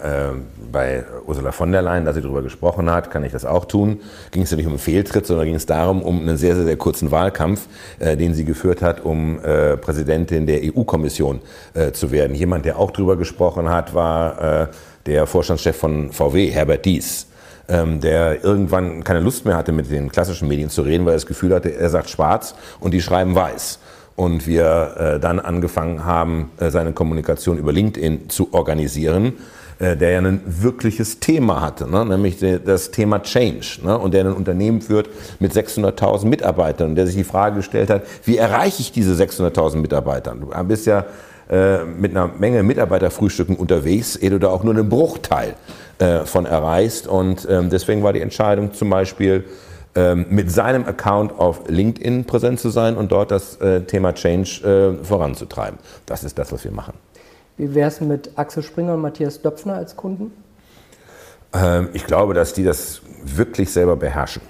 bei 0.71 1.03
Ursula 1.27 1.51
von 1.51 1.71
der 1.71 1.83
Leyen, 1.83 2.05
da 2.05 2.13
sie 2.13 2.21
darüber 2.21 2.41
gesprochen 2.41 2.89
hat, 2.89 3.11
kann 3.11 3.23
ich 3.23 3.31
das 3.31 3.45
auch 3.45 3.65
tun. 3.65 3.99
Ging 4.31 4.43
es 4.43 4.51
ja 4.51 4.57
nicht 4.57 4.65
um 4.65 4.73
einen 4.73 4.79
Fehltritt, 4.79 5.27
sondern 5.27 5.45
ging 5.45 5.55
es 5.55 5.65
darum, 5.65 6.01
um 6.01 6.21
einen 6.21 6.37
sehr, 6.37 6.55
sehr, 6.55 6.65
sehr 6.65 6.77
kurzen 6.77 7.11
Wahlkampf, 7.11 7.67
äh, 7.99 8.17
den 8.17 8.33
sie 8.33 8.45
geführt 8.45 8.81
hat, 8.81 9.03
um 9.05 9.39
äh, 9.43 9.77
Präsidentin 9.77 10.47
der 10.47 10.61
EU-Kommission 10.63 11.41
äh, 11.73 11.91
zu 11.91 12.11
werden. 12.11 12.35
Jemand, 12.35 12.65
der 12.65 12.79
auch 12.79 12.91
darüber 12.91 13.15
gesprochen 13.15 13.69
hat, 13.69 13.93
war 13.93 14.63
äh, 14.63 14.67
der 15.05 15.27
Vorstandschef 15.27 15.75
von 15.75 16.11
VW, 16.11 16.49
Herbert 16.49 16.85
Dies 16.85 17.27
ähm, 17.67 17.99
der 18.01 18.43
irgendwann 18.43 19.03
keine 19.03 19.19
Lust 19.19 19.45
mehr 19.45 19.55
hatte, 19.55 19.71
mit 19.71 19.91
den 19.91 20.11
klassischen 20.11 20.47
Medien 20.47 20.69
zu 20.69 20.81
reden, 20.81 21.05
weil 21.05 21.13
er 21.13 21.17
das 21.17 21.25
Gefühl 21.25 21.53
hatte, 21.53 21.73
er 21.73 21.89
sagt 21.89 22.09
schwarz 22.09 22.55
und 22.79 22.93
die 22.93 23.01
schreiben 23.01 23.35
weiß. 23.35 23.79
Und 24.15 24.45
wir 24.45 24.95
äh, 24.97 25.19
dann 25.19 25.39
angefangen 25.39 26.05
haben, 26.05 26.51
äh, 26.59 26.69
seine 26.69 26.91
Kommunikation 26.91 27.57
über 27.57 27.71
LinkedIn 27.71 28.29
zu 28.29 28.53
organisieren, 28.53 29.33
äh, 29.79 29.97
der 29.97 30.11
ja 30.11 30.19
ein 30.19 30.41
wirkliches 30.45 31.19
Thema 31.19 31.61
hatte, 31.61 31.89
ne? 31.89 32.05
nämlich 32.05 32.37
das 32.63 32.91
Thema 32.91 33.23
Change. 33.23 33.79
Ne? 33.83 33.97
Und 33.97 34.13
der 34.13 34.25
ein 34.25 34.33
Unternehmen 34.33 34.81
führt 34.81 35.09
mit 35.39 35.53
600.000 35.53 36.27
Mitarbeitern 36.27 36.89
und 36.89 36.95
der 36.95 37.07
sich 37.07 37.15
die 37.15 37.23
Frage 37.23 37.55
gestellt 37.55 37.89
hat, 37.89 38.03
wie 38.25 38.37
erreiche 38.37 38.81
ich 38.81 38.91
diese 38.91 39.13
600.000 39.13 39.77
Mitarbeiter? 39.77 40.35
Du 40.35 40.51
bist 40.65 40.85
ja 40.85 41.05
äh, 41.49 41.83
mit 41.83 42.11
einer 42.11 42.29
Menge 42.37 42.63
Mitarbeiterfrühstücken 42.63 43.55
unterwegs, 43.55 44.15
ehe 44.15 44.29
du 44.29 44.39
da 44.39 44.49
auch 44.49 44.63
nur 44.63 44.73
einen 44.73 44.87
Bruchteil 44.87 45.55
äh, 46.01 46.25
von 46.25 46.45
erreichst. 46.45 47.07
Und 47.07 47.47
ähm, 47.49 47.69
deswegen 47.69 48.03
war 48.03 48.11
die 48.11 48.21
Entscheidung 48.21 48.73
zum 48.73 48.89
Beispiel, 48.89 49.45
ähm, 49.93 50.25
mit 50.29 50.49
seinem 50.49 50.85
Account 50.85 51.37
auf 51.37 51.67
LinkedIn 51.67 52.23
präsent 52.23 52.59
zu 52.59 52.69
sein 52.69 52.95
und 52.95 53.11
dort 53.11 53.29
das 53.29 53.57
äh, 53.57 53.81
Thema 53.81 54.13
Change 54.13 54.97
äh, 55.01 55.03
voranzutreiben. 55.03 55.77
Das 56.05 56.23
ist 56.23 56.39
das, 56.39 56.51
was 56.51 56.63
wir 56.63 56.71
machen. 56.71 56.93
Wie 57.57 57.75
wäre 57.75 57.89
es 57.89 57.99
mit 57.99 58.31
Axel 58.37 58.63
Springer 58.63 58.93
und 58.93 59.01
Matthias 59.01 59.41
Döpfner 59.41 59.75
als 59.75 59.95
Kunden? 59.95 60.31
Ähm, 61.53 61.89
ich 61.91 62.05
glaube, 62.05 62.33
dass 62.33 62.53
die 62.53 62.63
das 62.63 63.01
wirklich 63.23 63.69
selber 63.71 63.97
beherrschen. 63.97 64.41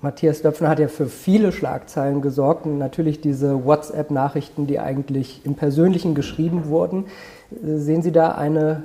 Matthias 0.00 0.40
Döpfner 0.40 0.68
hat 0.68 0.78
ja 0.78 0.88
für 0.88 1.06
viele 1.06 1.52
Schlagzeilen 1.52 2.22
gesorgt 2.22 2.64
und 2.64 2.78
natürlich 2.78 3.20
diese 3.20 3.64
WhatsApp-Nachrichten, 3.64 4.66
die 4.66 4.78
eigentlich 4.78 5.44
im 5.44 5.56
Persönlichen 5.56 6.14
geschrieben 6.14 6.68
wurden. 6.68 7.06
Sehen 7.62 8.02
Sie 8.02 8.12
da 8.12 8.32
eine 8.32 8.84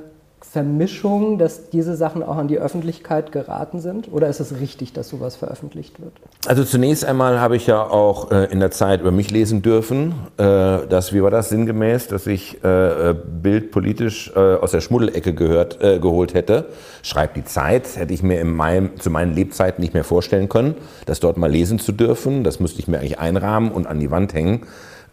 Vermischung, 0.52 1.38
dass 1.38 1.70
diese 1.70 1.96
Sachen 1.96 2.24
auch 2.24 2.38
an 2.38 2.48
die 2.48 2.58
Öffentlichkeit 2.58 3.32
geraten 3.32 3.80
sind? 3.80 4.12
Oder 4.12 4.28
ist 4.28 4.40
es 4.40 4.60
richtig, 4.60 4.94
dass 4.94 5.10
sowas 5.10 5.36
veröffentlicht 5.36 6.02
wird? 6.02 6.14
Also 6.48 6.64
zunächst 6.64 7.04
einmal 7.06 7.40
habe 7.40 7.56
ich 7.58 7.68
ja 7.68 7.82
auch 7.82 8.32
äh, 8.32 8.46
in 8.46 8.60
der 8.60 8.72
Zeit 8.72 9.02
über 9.02 9.12
mich 9.12 9.30
lesen 9.30 9.62
dürfen, 9.62 10.14
äh, 10.38 10.44
dass, 10.88 11.14
wie 11.14 11.22
war 11.22 11.32
das 11.32 11.50
sinngemäß, 11.50 12.08
dass 12.08 12.28
ich 12.28 12.64
äh, 12.64 13.14
bildpolitisch 13.14 14.32
äh, 14.36 14.56
aus 14.56 14.72
der 14.72 14.82
Schmuddelecke 14.82 15.34
gehört, 15.34 15.82
äh, 15.82 16.00
geholt 16.00 16.34
hätte. 16.34 16.66
Schreibt 17.04 17.36
die 17.36 17.44
Zeit, 17.44 17.98
hätte 17.98 18.14
ich 18.14 18.24
mir 18.24 18.40
in 18.40 18.56
meinem, 18.56 18.98
zu 19.00 19.10
meinen 19.10 19.34
Lebzeiten 19.34 19.82
nicht 19.82 19.94
mehr 19.94 20.06
vorstellen 20.06 20.48
können, 20.48 20.76
das 21.06 21.20
dort 21.20 21.38
mal 21.38 21.52
lesen 21.52 21.78
zu 21.78 21.92
dürfen. 21.92 22.44
Das 22.44 22.60
müsste 22.60 22.80
ich 22.80 22.88
mir 22.88 23.00
eigentlich 23.00 23.20
einrahmen 23.20 23.72
und 23.72 23.86
an 23.86 24.00
die 24.00 24.12
Wand 24.12 24.34
hängen. 24.34 24.62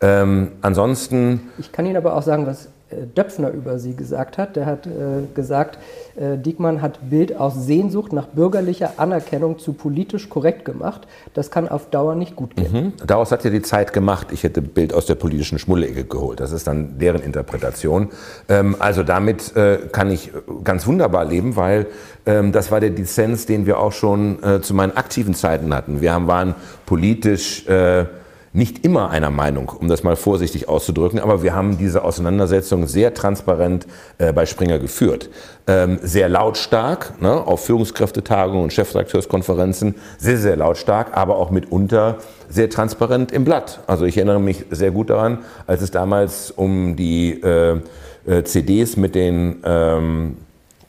Ähm, 0.01 0.53
ansonsten. 0.61 1.51
Ich 1.59 1.73
kann 1.73 1.87
Ihnen 1.87 1.97
aber 1.97 2.17
auch 2.17 2.23
sagen, 2.23 2.47
was 2.47 2.67
äh, 2.67 2.69
Döpfner 3.17 3.51
über 3.51 3.79
sie 3.79 3.95
gesagt 3.95 4.39
hat. 4.39 4.57
Der 4.57 4.67
hat 4.67 4.87
äh, 4.87 4.91
gesagt, 5.35 5.79
äh, 6.17 6.39
Diekmann 6.39 6.83
hat 6.83 7.11
Bild 7.11 7.37
aus 7.37 7.55
Sehnsucht 7.55 8.13
nach 8.13 8.27
bürgerlicher 8.27 8.95
Anerkennung 8.97 9.59
zu 9.59 9.73
politisch 9.73 10.29
korrekt 10.29 10.65
gemacht. 10.65 11.07
Das 11.35 11.51
kann 11.51 11.69
auf 11.69 11.91
Dauer 11.91 12.15
nicht 12.15 12.37
gut 12.37 12.57
gehen. 12.57 12.73
Mhm. 12.73 12.93
Daraus 13.07 13.33
hat 13.33 13.45
ja 13.45 13.51
die 13.51 13.63
Zeit 13.63 13.93
gemacht, 13.93 14.29
ich 14.31 14.43
hätte 14.43 14.63
Bild 14.63 14.95
aus 14.95 15.07
der 15.07 15.17
politischen 15.17 15.59
Schmullecke 15.59 16.05
geholt. 16.05 16.41
Das 16.41 16.53
ist 16.53 16.67
dann 16.67 16.99
deren 16.99 17.23
Interpretation. 17.23 18.11
Ähm, 18.49 18.77
also 18.79 19.03
damit 19.03 19.57
äh, 19.57 19.79
kann 19.91 20.11
ich 20.11 20.31
ganz 20.63 20.87
wunderbar 20.87 21.25
leben, 21.25 21.57
weil 21.57 21.87
ähm, 22.27 22.53
das 22.53 22.71
war 22.71 22.81
der 22.81 22.91
Dissens, 22.91 23.47
den 23.47 23.67
wir 23.67 23.79
auch 23.79 23.93
schon 23.93 24.43
äh, 24.43 24.61
zu 24.61 24.75
meinen 24.75 24.97
aktiven 24.97 25.35
Zeiten 25.35 25.75
hatten. 25.75 26.01
Wir 26.01 26.13
haben, 26.13 26.27
waren 26.27 26.55
politisch 26.87 27.67
äh, 27.67 28.07
nicht 28.55 28.85
immer 28.85 29.11
einer 29.11 29.31
Meinung, 29.31 29.69
um 29.69 29.89
das 29.89 30.05
mal 30.05 30.15
vorsichtig 30.15 30.69
auszudrücken, 30.69 31.19
aber 31.19 31.43
wir 31.43 31.57
haben 31.57 31.77
diese 31.77 32.05
Auseinandersetzung 32.05 32.87
sehr 32.87 33.13
transparent 33.13 33.85
äh, 34.19 34.33
bei 34.33 34.47
Springer 34.47 34.79
geführt. 34.79 35.29
Ähm, 35.67 35.99
sehr 36.03 36.29
lautstark, 36.29 37.21
ne, 37.21 37.33
auf 37.33 37.65
Führungskräftetagungen 37.65 38.63
und 38.63 38.73
Chefredakteurskonferenzen, 38.73 39.97
sehr, 40.19 40.39
sehr 40.39 40.55
lautstark, 40.57 41.17
aber 41.17 41.37
auch 41.37 41.51
mitunter 41.51 42.19
sehr 42.49 42.71
transparent 42.71 43.33
im 43.33 43.45
Blatt. 43.45 43.81
Also 43.89 44.05
ich 44.05 44.17
erinnere 44.17 44.41
mich 44.41 44.67
sehr 44.71 44.93
gut 44.93 45.11
daran, 45.11 45.39
als 45.67 45.83
es 45.83 45.91
damals 45.91 46.53
um 46.53 46.95
die 46.95 47.43
äh, 47.43 47.81
äh, 48.25 48.45
CDs 48.45 48.97
mit 48.97 49.17
den 49.17 49.57
ähm, 49.65 50.37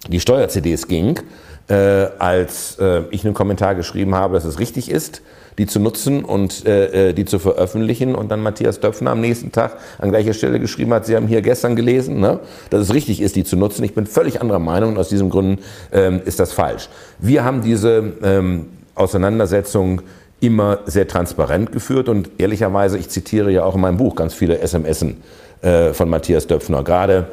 die 0.07 0.19
Steuer-CDs 0.19 0.87
ging, 0.87 1.19
äh, 1.67 1.73
als 2.19 2.77
äh, 2.77 3.01
ich 3.09 3.25
einen 3.25 3.33
Kommentar 3.33 3.73
geschrieben 3.73 4.13
habe, 4.13 4.35
dass 4.35 4.45
es 4.45 4.59
richtig 4.59 4.91
ist, 4.91 5.23
die 5.57 5.65
zu 5.65 5.79
nutzen 5.79 6.23
und 6.23 6.65
äh, 6.65 7.09
äh, 7.09 7.13
die 7.13 7.25
zu 7.25 7.39
veröffentlichen. 7.39 8.15
Und 8.15 8.29
dann 8.29 8.41
Matthias 8.41 8.79
Döpfner 8.79 9.11
am 9.11 9.21
nächsten 9.21 9.51
Tag 9.51 9.77
an 9.99 10.09
gleicher 10.09 10.33
Stelle 10.33 10.59
geschrieben 10.59 10.93
hat, 10.93 11.05
Sie 11.05 11.15
haben 11.15 11.27
hier 11.27 11.41
gestern 11.41 11.75
gelesen, 11.75 12.19
ne, 12.19 12.39
dass 12.69 12.81
es 12.81 12.93
richtig 12.93 13.21
ist, 13.21 13.35
die 13.35 13.43
zu 13.43 13.55
nutzen. 13.55 13.83
Ich 13.83 13.93
bin 13.93 14.05
völlig 14.05 14.41
anderer 14.41 14.59
Meinung 14.59 14.91
und 14.91 14.97
aus 14.97 15.09
diesem 15.09 15.29
Grund 15.29 15.59
ähm, 15.91 16.21
ist 16.25 16.39
das 16.39 16.51
falsch. 16.51 16.89
Wir 17.19 17.43
haben 17.43 17.61
diese 17.61 18.13
ähm, 18.23 18.67
Auseinandersetzung 18.95 20.01
immer 20.41 20.79
sehr 20.85 21.07
transparent 21.07 21.71
geführt 21.71 22.09
und 22.09 22.29
ehrlicherweise, 22.37 22.97
ich 22.97 23.09
zitiere 23.09 23.51
ja 23.51 23.63
auch 23.63 23.75
in 23.75 23.81
meinem 23.81 23.97
Buch 23.97 24.15
ganz 24.15 24.33
viele 24.33 24.65
SMSen 24.65 25.17
äh, 25.61 25.93
von 25.93 26.09
Matthias 26.09 26.47
Döpfner, 26.47 26.83
gerade 26.83 27.27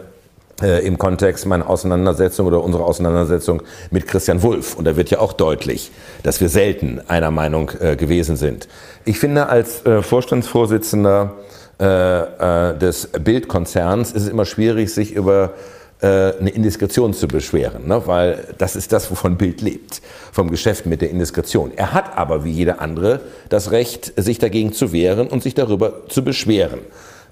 äh, 0.60 0.86
im 0.86 0.98
Kontext 0.98 1.46
meiner 1.46 1.68
Auseinandersetzung 1.68 2.46
oder 2.46 2.62
unserer 2.62 2.84
Auseinandersetzung 2.84 3.62
mit 3.90 4.06
Christian 4.06 4.42
Wulff. 4.42 4.76
Und 4.76 4.84
da 4.84 4.96
wird 4.96 5.10
ja 5.10 5.18
auch 5.18 5.32
deutlich, 5.32 5.90
dass 6.22 6.40
wir 6.40 6.48
selten 6.48 7.00
einer 7.08 7.30
Meinung 7.30 7.70
äh, 7.80 7.96
gewesen 7.96 8.36
sind. 8.36 8.68
Ich 9.04 9.18
finde, 9.18 9.48
als 9.48 9.84
äh, 9.86 10.02
Vorstandsvorsitzender 10.02 11.32
äh, 11.80 12.70
äh, 12.70 12.78
des 12.78 13.08
Bildkonzerns 13.08 14.12
ist 14.12 14.24
es 14.24 14.28
immer 14.28 14.44
schwierig, 14.44 14.92
sich 14.92 15.12
über 15.12 15.54
äh, 16.02 16.06
eine 16.38 16.50
Indiskretion 16.50 17.14
zu 17.14 17.26
beschweren, 17.26 17.86
ne? 17.86 18.02
weil 18.06 18.54
das 18.58 18.76
ist 18.76 18.92
das, 18.92 19.10
wovon 19.10 19.36
Bild 19.36 19.60
lebt, 19.62 20.02
vom 20.32 20.50
Geschäft 20.50 20.84
mit 20.86 21.00
der 21.00 21.10
Indiskretion. 21.10 21.72
Er 21.74 21.92
hat 21.92 22.16
aber 22.18 22.44
wie 22.44 22.50
jeder 22.50 22.80
andere 22.80 23.20
das 23.48 23.70
Recht, 23.70 24.12
sich 24.16 24.38
dagegen 24.38 24.72
zu 24.72 24.92
wehren 24.92 25.28
und 25.28 25.42
sich 25.42 25.54
darüber 25.54 26.08
zu 26.08 26.22
beschweren. 26.22 26.80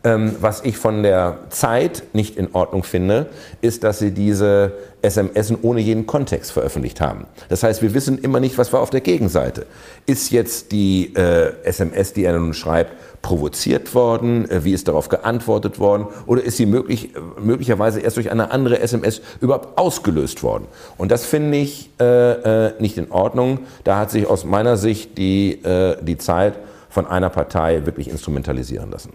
Ähm, 0.03 0.34
was 0.40 0.62
ich 0.64 0.78
von 0.78 1.03
der 1.03 1.40
Zeit 1.51 2.05
nicht 2.14 2.38
in 2.38 2.55
Ordnung 2.55 2.84
finde, 2.84 3.26
ist, 3.61 3.84
dass 3.84 3.98
sie 3.98 4.12
diese 4.12 4.72
SMS 5.03 5.53
ohne 5.61 5.80
jeden 5.80 6.07
Kontext 6.07 6.53
veröffentlicht 6.53 7.03
haben. 7.03 7.26
Das 7.51 7.62
heißt, 7.62 7.82
wir 7.82 7.92
wissen 7.92 8.16
immer 8.16 8.40
nicht, 8.40 8.57
was 8.57 8.72
war 8.72 8.80
auf 8.80 8.88
der 8.88 9.03
Gegenseite. 9.03 9.66
Ist 10.07 10.30
jetzt 10.30 10.72
die 10.72 11.14
äh, 11.14 11.53
SMS, 11.64 12.14
die 12.14 12.24
er 12.24 12.38
nun 12.38 12.55
schreibt, 12.55 12.94
provoziert 13.20 13.94
worden? 13.94 14.51
Äh, 14.51 14.64
wie 14.64 14.72
ist 14.72 14.88
darauf 14.88 15.11
geantwortet 15.11 15.78
worden? 15.78 16.07
Oder 16.24 16.44
ist 16.44 16.57
sie 16.57 16.64
möglich, 16.64 17.11
möglicherweise 17.38 18.01
erst 18.01 18.16
durch 18.16 18.30
eine 18.30 18.53
andere 18.53 18.80
SMS 18.80 19.20
überhaupt 19.42 19.76
ausgelöst 19.78 20.42
worden? 20.42 20.64
Und 20.96 21.11
das 21.11 21.26
finde 21.26 21.59
ich 21.59 21.90
äh, 22.01 22.68
äh, 22.68 22.72
nicht 22.80 22.96
in 22.96 23.11
Ordnung. 23.11 23.61
Da 23.84 23.98
hat 23.98 24.11
sich 24.11 24.26
aus 24.26 24.46
meiner 24.46 24.78
Sicht 24.78 25.18
die, 25.18 25.62
äh, 25.62 25.96
die 26.03 26.16
Zeit 26.16 26.55
von 26.88 27.07
einer 27.07 27.28
Partei 27.28 27.84
wirklich 27.84 28.09
instrumentalisieren 28.09 28.90
lassen. 28.90 29.12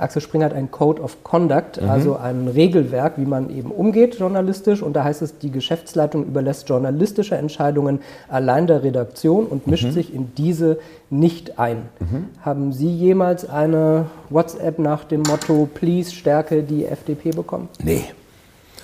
Axel 0.00 0.22
Springer 0.22 0.46
hat 0.46 0.54
ein 0.54 0.70
Code 0.70 1.02
of 1.02 1.22
Conduct, 1.22 1.80
mhm. 1.80 1.90
also 1.90 2.16
ein 2.16 2.48
Regelwerk, 2.48 3.14
wie 3.16 3.24
man 3.24 3.50
eben 3.50 3.70
umgeht 3.70 4.18
journalistisch. 4.18 4.82
Und 4.82 4.94
da 4.94 5.04
heißt 5.04 5.22
es, 5.22 5.38
die 5.38 5.50
Geschäftsleitung 5.50 6.24
überlässt 6.24 6.68
journalistische 6.68 7.36
Entscheidungen 7.36 8.00
allein 8.28 8.66
der 8.66 8.82
Redaktion 8.82 9.46
und 9.46 9.66
mischt 9.66 9.84
mhm. 9.84 9.92
sich 9.92 10.14
in 10.14 10.34
diese 10.34 10.78
nicht 11.10 11.58
ein. 11.58 11.88
Mhm. 11.98 12.26
Haben 12.42 12.72
Sie 12.72 12.90
jemals 12.90 13.48
eine 13.48 14.06
WhatsApp 14.30 14.78
nach 14.78 15.04
dem 15.04 15.22
Motto 15.22 15.68
Please 15.72 16.14
stärke 16.14 16.62
die 16.62 16.86
FDP 16.86 17.30
bekommen? 17.30 17.68
Nee, 17.82 18.04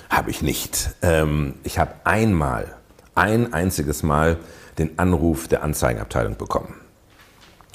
habe 0.09 0.29
ich 0.29 0.41
nicht. 0.41 0.91
Ähm, 1.01 1.55
ich 1.63 1.79
habe 1.79 1.91
einmal, 2.03 2.65
ein 3.15 3.51
einziges 3.53 4.03
Mal 4.03 4.37
den 4.77 4.99
Anruf 4.99 5.47
der 5.47 5.63
Anzeigenabteilung 5.63 6.37
bekommen. 6.37 6.75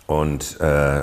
Und 0.06 0.60
äh, 0.60 1.02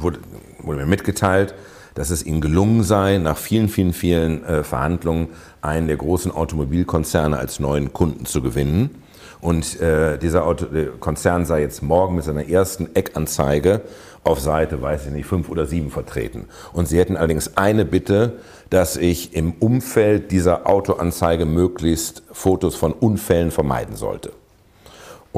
wurde, 0.00 0.18
wurde 0.62 0.80
mir 0.80 0.86
mitgeteilt, 0.86 1.54
dass 1.94 2.10
es 2.10 2.24
ihnen 2.24 2.40
gelungen 2.40 2.84
sei, 2.84 3.18
nach 3.18 3.36
vielen, 3.36 3.68
vielen, 3.68 3.92
vielen 3.92 4.44
äh, 4.44 4.62
Verhandlungen 4.62 5.28
einen 5.60 5.88
der 5.88 5.96
großen 5.96 6.30
Automobilkonzerne 6.30 7.36
als 7.36 7.58
neuen 7.58 7.92
Kunden 7.92 8.24
zu 8.24 8.40
gewinnen. 8.40 9.02
Und 9.40 9.80
äh, 9.80 10.18
dieser 10.18 10.46
Auto, 10.46 10.66
Konzern 11.00 11.44
sei 11.44 11.60
jetzt 11.60 11.82
morgen 11.82 12.16
mit 12.16 12.24
seiner 12.24 12.48
ersten 12.48 12.94
Eckanzeige 12.94 13.82
auf 14.24 14.40
Seite, 14.40 14.82
weiß 14.82 15.06
ich 15.06 15.12
nicht, 15.12 15.26
fünf 15.26 15.48
oder 15.48 15.66
sieben 15.66 15.90
vertreten. 15.90 16.46
Und 16.72 16.86
sie 16.86 16.98
hätten 16.98 17.16
allerdings 17.16 17.56
eine 17.56 17.84
Bitte, 17.84 18.34
dass 18.70 18.96
ich 18.96 19.34
im 19.34 19.54
Umfeld 19.54 20.30
dieser 20.32 20.68
Autoanzeige 20.68 21.46
möglichst 21.46 22.22
Fotos 22.32 22.74
von 22.74 22.92
Unfällen 22.92 23.50
vermeiden 23.50 23.96
sollte. 23.96 24.32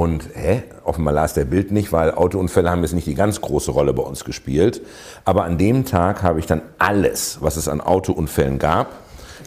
Und 0.01 0.31
hä, 0.33 0.63
offenbar 0.85 1.13
las 1.13 1.35
der 1.35 1.45
Bild 1.45 1.73
nicht, 1.73 1.93
weil 1.93 2.13
Autounfälle 2.13 2.71
haben 2.71 2.81
jetzt 2.81 2.95
nicht 2.95 3.07
die 3.07 3.15
ganz 3.15 3.43
große 3.43 3.71
Rolle 3.71 3.93
bei 3.93 4.03
uns 4.03 4.25
gespielt. 4.25 4.81
Aber 5.27 5.45
an 5.45 5.59
dem 5.59 5.85
Tag 5.85 6.23
habe 6.23 6.39
ich 6.39 6.47
dann 6.47 6.63
alles, 6.79 7.37
was 7.43 7.59
es 7.59 7.69
an 7.69 7.83
Autounfällen 7.83 8.59
gab, 8.59 8.95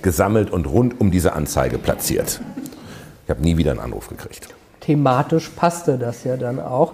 gesammelt 0.04 0.52
und 0.52 0.68
rund 0.68 1.02
um 1.02 1.10
diese 1.10 1.34
Anzeige 1.34 1.80
platziert. 1.80 2.40
Ich 3.24 3.32
habe 3.32 3.42
nie 3.42 3.58
wieder 3.58 3.72
einen 3.72 3.80
Anruf 3.80 4.10
gekriegt. 4.10 4.48
Thematisch 4.82 5.50
passte 5.50 5.98
das 5.98 6.24
ja 6.24 6.38
dann 6.38 6.60
auch. 6.60 6.94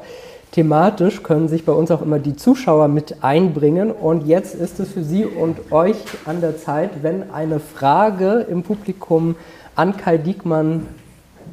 Thematisch 0.54 1.22
können 1.22 1.50
sich 1.50 1.66
bei 1.66 1.74
uns 1.74 1.92
auch 1.92 2.02
immer 2.02 2.20
die 2.20 2.38
Zuschauer 2.38 2.88
mit 2.88 3.26
einbringen. 3.26 3.92
Und 3.92 4.26
jetzt 4.26 4.56
ist 4.56 4.80
es 4.80 4.94
für 4.94 5.04
Sie 5.04 5.26
und 5.26 5.74
euch 5.74 5.98
an 6.24 6.40
der 6.40 6.58
Zeit, 6.58 6.92
wenn 7.02 7.30
eine 7.32 7.60
Frage 7.60 8.48
im 8.50 8.64
Publikum 8.64 9.36
an 9.76 9.98
Kai 9.98 10.18
Diekmann 10.18 10.88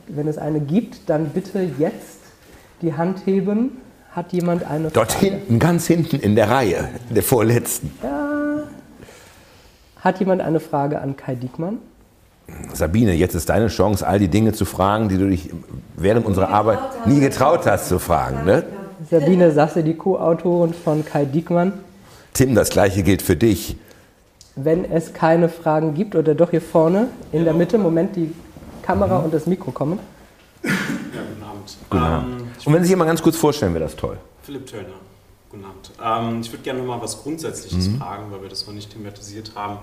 wenn 0.08 0.28
es 0.28 0.38
eine 0.38 0.60
gibt, 0.60 1.08
dann 1.08 1.30
bitte 1.30 1.68
jetzt 1.78 2.18
die 2.82 2.94
Hand 2.94 3.26
heben. 3.26 3.80
Hat 4.12 4.32
jemand 4.32 4.64
eine 4.64 4.90
Frage? 4.90 4.94
Dort 4.94 5.12
hinten, 5.12 5.58
ganz 5.58 5.86
hinten 5.86 6.16
in 6.16 6.36
der 6.36 6.48
Reihe, 6.48 6.88
der 7.10 7.22
vorletzten. 7.22 7.92
Ja. 8.02 8.64
Hat 10.00 10.20
jemand 10.20 10.40
eine 10.40 10.60
Frage 10.60 11.00
an 11.00 11.16
Kai 11.16 11.34
Diekmann? 11.34 11.78
Sabine, 12.72 13.12
jetzt 13.12 13.34
ist 13.34 13.48
deine 13.48 13.66
Chance, 13.66 14.06
all 14.06 14.18
die 14.18 14.28
Dinge 14.28 14.52
zu 14.52 14.64
fragen, 14.64 15.08
die 15.08 15.18
du 15.18 15.28
dich 15.28 15.50
während 15.96 16.26
unserer 16.26 16.48
Arbeit 16.50 16.78
nie 17.06 17.20
getraut 17.20 17.66
hast 17.66 17.88
zu 17.88 17.98
fragen. 17.98 18.44
Ne? 18.44 18.64
Sabine 19.10 19.50
Sasse, 19.50 19.82
die 19.82 19.94
Co-Autorin 19.94 20.72
von 20.72 21.04
Kai 21.04 21.24
Diekmann. 21.24 21.72
Tim, 22.32 22.54
das 22.54 22.70
gleiche 22.70 23.02
gilt 23.02 23.22
für 23.22 23.36
dich. 23.36 23.76
Wenn 24.54 24.84
es 24.84 25.12
keine 25.12 25.48
Fragen 25.48 25.94
gibt, 25.94 26.14
oder 26.14 26.34
doch 26.34 26.50
hier 26.50 26.60
vorne 26.60 27.08
in 27.32 27.44
der 27.44 27.52
Mitte, 27.52 27.78
Moment, 27.78 28.16
die 28.16 28.32
Kamera 28.86 29.18
mhm. 29.18 29.24
und 29.26 29.34
das 29.34 29.46
Mikro 29.46 29.72
kommen. 29.72 29.98
Ja, 30.62 30.70
guten 30.70 31.42
Abend. 31.42 31.76
Guten 31.90 32.02
Abend. 32.02 32.40
Ähm, 32.40 32.48
und 32.64 32.72
wenn 32.72 32.82
Sie 32.82 32.88
sich 32.88 32.96
mal 32.96 33.04
ganz 33.04 33.22
kurz 33.22 33.36
vorstellen, 33.36 33.74
wäre 33.74 33.84
das 33.84 33.96
toll. 33.96 34.16
Philipp 34.42 34.66
Töllner. 34.66 34.94
Guten 35.50 35.64
Abend. 35.64 35.90
Ähm, 36.02 36.40
ich 36.40 36.52
würde 36.52 36.62
gerne 36.62 36.80
noch 36.80 36.86
mal 36.86 37.02
was 37.02 37.22
Grundsätzliches 37.22 37.88
mhm. 37.88 37.98
fragen, 37.98 38.30
weil 38.30 38.42
wir 38.42 38.48
das 38.48 38.66
noch 38.66 38.74
nicht 38.74 38.92
thematisiert 38.92 39.52
haben. 39.54 39.78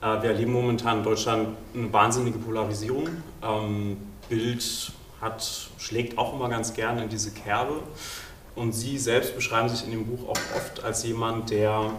Äh, 0.00 0.22
wir 0.22 0.30
erleben 0.30 0.52
momentan 0.52 0.98
in 0.98 1.04
Deutschland 1.04 1.48
eine 1.74 1.92
wahnsinnige 1.92 2.38
Polarisierung. 2.38 3.08
Ähm, 3.42 3.98
Bild 4.28 4.92
hat, 5.20 5.70
schlägt 5.78 6.16
auch 6.16 6.34
immer 6.34 6.48
ganz 6.48 6.72
gerne 6.72 7.02
in 7.04 7.08
diese 7.08 7.32
Kerbe. 7.32 7.74
Und 8.54 8.72
Sie 8.72 8.98
selbst 8.98 9.34
beschreiben 9.34 9.68
sich 9.68 9.84
in 9.84 9.90
dem 9.90 10.06
Buch 10.06 10.28
auch 10.28 10.56
oft 10.56 10.82
als 10.82 11.04
jemand, 11.04 11.50
der 11.50 11.90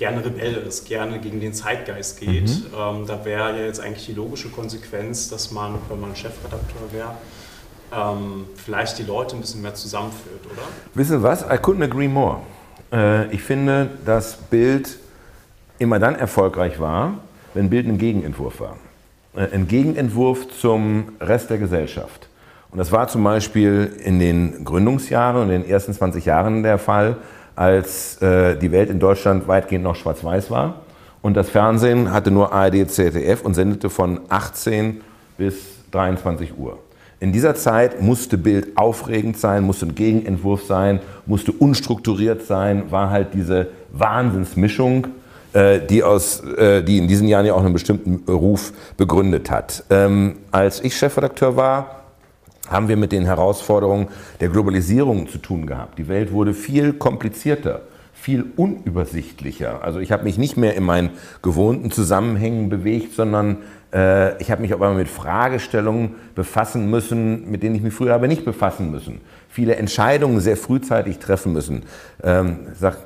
gerne 0.00 0.24
Rebell 0.24 0.54
ist, 0.66 0.88
gerne 0.88 1.18
gegen 1.20 1.40
den 1.40 1.52
Zeitgeist 1.52 2.18
geht. 2.18 2.48
Mhm. 2.48 2.66
Ähm, 2.76 3.06
da 3.06 3.24
wäre 3.24 3.56
ja 3.56 3.66
jetzt 3.66 3.80
eigentlich 3.80 4.06
die 4.06 4.14
logische 4.14 4.48
Konsequenz, 4.48 5.28
dass 5.28 5.52
man, 5.52 5.74
wenn 5.88 6.00
man 6.00 6.16
Chefredakteur 6.16 6.90
wäre, 6.90 7.14
ähm, 7.92 8.46
vielleicht 8.56 8.98
die 8.98 9.02
Leute 9.02 9.36
ein 9.36 9.40
bisschen 9.40 9.60
mehr 9.60 9.74
zusammenführt, 9.74 10.46
oder? 10.46 10.62
Wissen 10.94 11.18
Sie 11.18 11.22
was? 11.22 11.42
I 11.42 11.56
couldn't 11.56 11.84
agree 11.84 12.08
more. 12.08 12.38
Äh, 12.90 13.32
ich 13.32 13.42
finde, 13.42 13.90
dass 14.06 14.36
Bild 14.36 14.98
immer 15.78 15.98
dann 15.98 16.14
erfolgreich 16.14 16.80
war, 16.80 17.18
wenn 17.52 17.68
Bild 17.68 17.86
ein 17.86 17.98
Gegenentwurf 17.98 18.60
war. 18.60 18.78
Äh, 19.36 19.54
ein 19.54 19.68
Gegenentwurf 19.68 20.48
zum 20.58 21.12
Rest 21.20 21.50
der 21.50 21.58
Gesellschaft. 21.58 22.28
Und 22.70 22.78
das 22.78 22.90
war 22.90 23.08
zum 23.08 23.22
Beispiel 23.22 23.92
in 24.02 24.18
den 24.18 24.64
Gründungsjahren 24.64 25.42
und 25.42 25.50
in 25.50 25.62
den 25.62 25.70
ersten 25.70 25.92
20 25.92 26.24
Jahren 26.24 26.62
der 26.62 26.78
Fall, 26.78 27.16
als 27.60 28.16
äh, 28.22 28.56
die 28.56 28.72
Welt 28.72 28.88
in 28.88 28.98
Deutschland 28.98 29.46
weitgehend 29.46 29.84
noch 29.84 29.94
schwarz-weiß 29.94 30.50
war. 30.50 30.76
Und 31.20 31.34
das 31.34 31.50
Fernsehen 31.50 32.10
hatte 32.10 32.30
nur 32.30 32.54
ARD, 32.54 32.90
ZDF 32.90 33.42
und 33.42 33.52
sendete 33.52 33.90
von 33.90 34.20
18 34.30 35.02
bis 35.36 35.56
23 35.90 36.56
Uhr. 36.56 36.78
In 37.20 37.32
dieser 37.32 37.54
Zeit 37.54 38.00
musste 38.00 38.38
Bild 38.38 38.78
aufregend 38.78 39.36
sein, 39.36 39.62
musste 39.62 39.84
ein 39.84 39.94
Gegenentwurf 39.94 40.64
sein, 40.64 41.00
musste 41.26 41.52
unstrukturiert 41.52 42.46
sein, 42.46 42.90
war 42.90 43.10
halt 43.10 43.34
diese 43.34 43.66
Wahnsinnsmischung, 43.92 45.08
äh, 45.52 45.80
die, 45.80 46.02
aus, 46.02 46.42
äh, 46.42 46.82
die 46.82 46.96
in 46.96 47.08
diesen 47.08 47.28
Jahren 47.28 47.44
ja 47.44 47.52
auch 47.52 47.62
einen 47.62 47.74
bestimmten 47.74 48.22
Ruf 48.26 48.72
begründet 48.96 49.50
hat. 49.50 49.84
Ähm, 49.90 50.36
als 50.50 50.82
ich 50.82 50.96
Chefredakteur 50.96 51.56
war, 51.56 51.99
haben 52.68 52.88
wir 52.88 52.96
mit 52.96 53.12
den 53.12 53.24
Herausforderungen 53.24 54.08
der 54.40 54.48
Globalisierung 54.48 55.28
zu 55.28 55.38
tun 55.38 55.66
gehabt. 55.66 55.98
Die 55.98 56.08
Welt 56.08 56.32
wurde 56.32 56.54
viel 56.54 56.92
komplizierter, 56.92 57.82
viel 58.12 58.44
unübersichtlicher. 58.56 59.82
Also 59.82 59.98
ich 59.98 60.12
habe 60.12 60.24
mich 60.24 60.38
nicht 60.38 60.56
mehr 60.56 60.74
in 60.74 60.84
meinen 60.84 61.10
gewohnten 61.42 61.90
Zusammenhängen 61.90 62.68
bewegt, 62.68 63.14
sondern 63.14 63.58
äh, 63.92 64.40
ich 64.40 64.50
habe 64.50 64.62
mich 64.62 64.74
auf 64.74 64.80
einmal 64.82 64.98
mit 64.98 65.08
Fragestellungen 65.08 66.14
befassen 66.34 66.90
müssen, 66.90 67.50
mit 67.50 67.62
denen 67.62 67.74
ich 67.74 67.82
mich 67.82 67.94
früher 67.94 68.14
aber 68.14 68.28
nicht 68.28 68.44
befassen 68.44 68.90
müssen. 68.90 69.20
Viele 69.48 69.76
Entscheidungen 69.76 70.40
sehr 70.40 70.56
frühzeitig 70.56 71.18
treffen 71.18 71.52
müssen. 71.52 71.84
Ähm, 72.22 72.58
ich 72.72 72.78
sage 72.78 72.98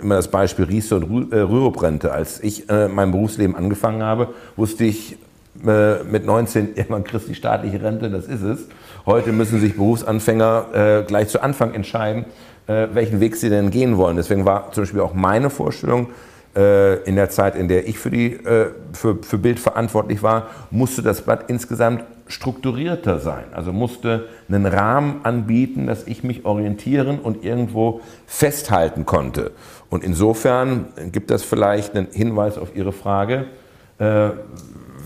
immer 0.00 0.16
das 0.16 0.28
Beispiel 0.28 0.64
Riester 0.64 0.96
und 0.96 1.32
äh, 1.32 1.38
Rüruprente. 1.38 2.12
Als 2.12 2.42
ich 2.42 2.68
äh, 2.68 2.88
mein 2.88 3.10
Berufsleben 3.10 3.54
angefangen 3.54 4.02
habe, 4.02 4.34
wusste 4.56 4.84
ich 4.84 5.18
äh, 5.66 6.02
mit 6.04 6.26
19, 6.26 6.70
irgendwann 6.74 7.04
kriegst 7.04 7.28
die 7.28 7.34
staatliche 7.34 7.82
Rente, 7.82 8.10
das 8.10 8.26
ist 8.26 8.42
es. 8.42 8.66
Heute 9.06 9.32
müssen 9.32 9.60
sich 9.60 9.76
Berufsanfänger 9.76 10.66
äh, 10.72 11.02
gleich 11.06 11.28
zu 11.28 11.42
Anfang 11.42 11.74
entscheiden, 11.74 12.24
äh, 12.66 12.88
welchen 12.94 13.20
Weg 13.20 13.36
sie 13.36 13.50
denn 13.50 13.70
gehen 13.70 13.98
wollen. 13.98 14.16
Deswegen 14.16 14.46
war 14.46 14.72
zum 14.72 14.84
Beispiel 14.84 15.00
auch 15.00 15.12
meine 15.12 15.50
Vorstellung, 15.50 16.08
äh, 16.56 17.02
in 17.02 17.16
der 17.16 17.28
Zeit, 17.28 17.54
in 17.54 17.68
der 17.68 17.86
ich 17.86 17.98
für, 17.98 18.10
die, 18.10 18.32
äh, 18.32 18.70
für, 18.92 19.18
für 19.22 19.36
Bild 19.36 19.58
verantwortlich 19.58 20.22
war, 20.22 20.46
musste 20.70 21.02
das 21.02 21.20
Blatt 21.20 21.44
insgesamt 21.48 22.04
strukturierter 22.28 23.18
sein. 23.18 23.44
Also 23.52 23.72
musste 23.72 24.28
einen 24.48 24.64
Rahmen 24.64 25.20
anbieten, 25.24 25.86
dass 25.86 26.06
ich 26.06 26.24
mich 26.24 26.46
orientieren 26.46 27.18
und 27.18 27.44
irgendwo 27.44 28.00
festhalten 28.26 29.04
konnte. 29.04 29.50
Und 29.90 30.02
insofern 30.02 30.86
gibt 31.12 31.30
das 31.30 31.42
vielleicht 31.42 31.94
einen 31.94 32.08
Hinweis 32.10 32.56
auf 32.56 32.74
Ihre 32.74 32.92
Frage. 32.92 33.46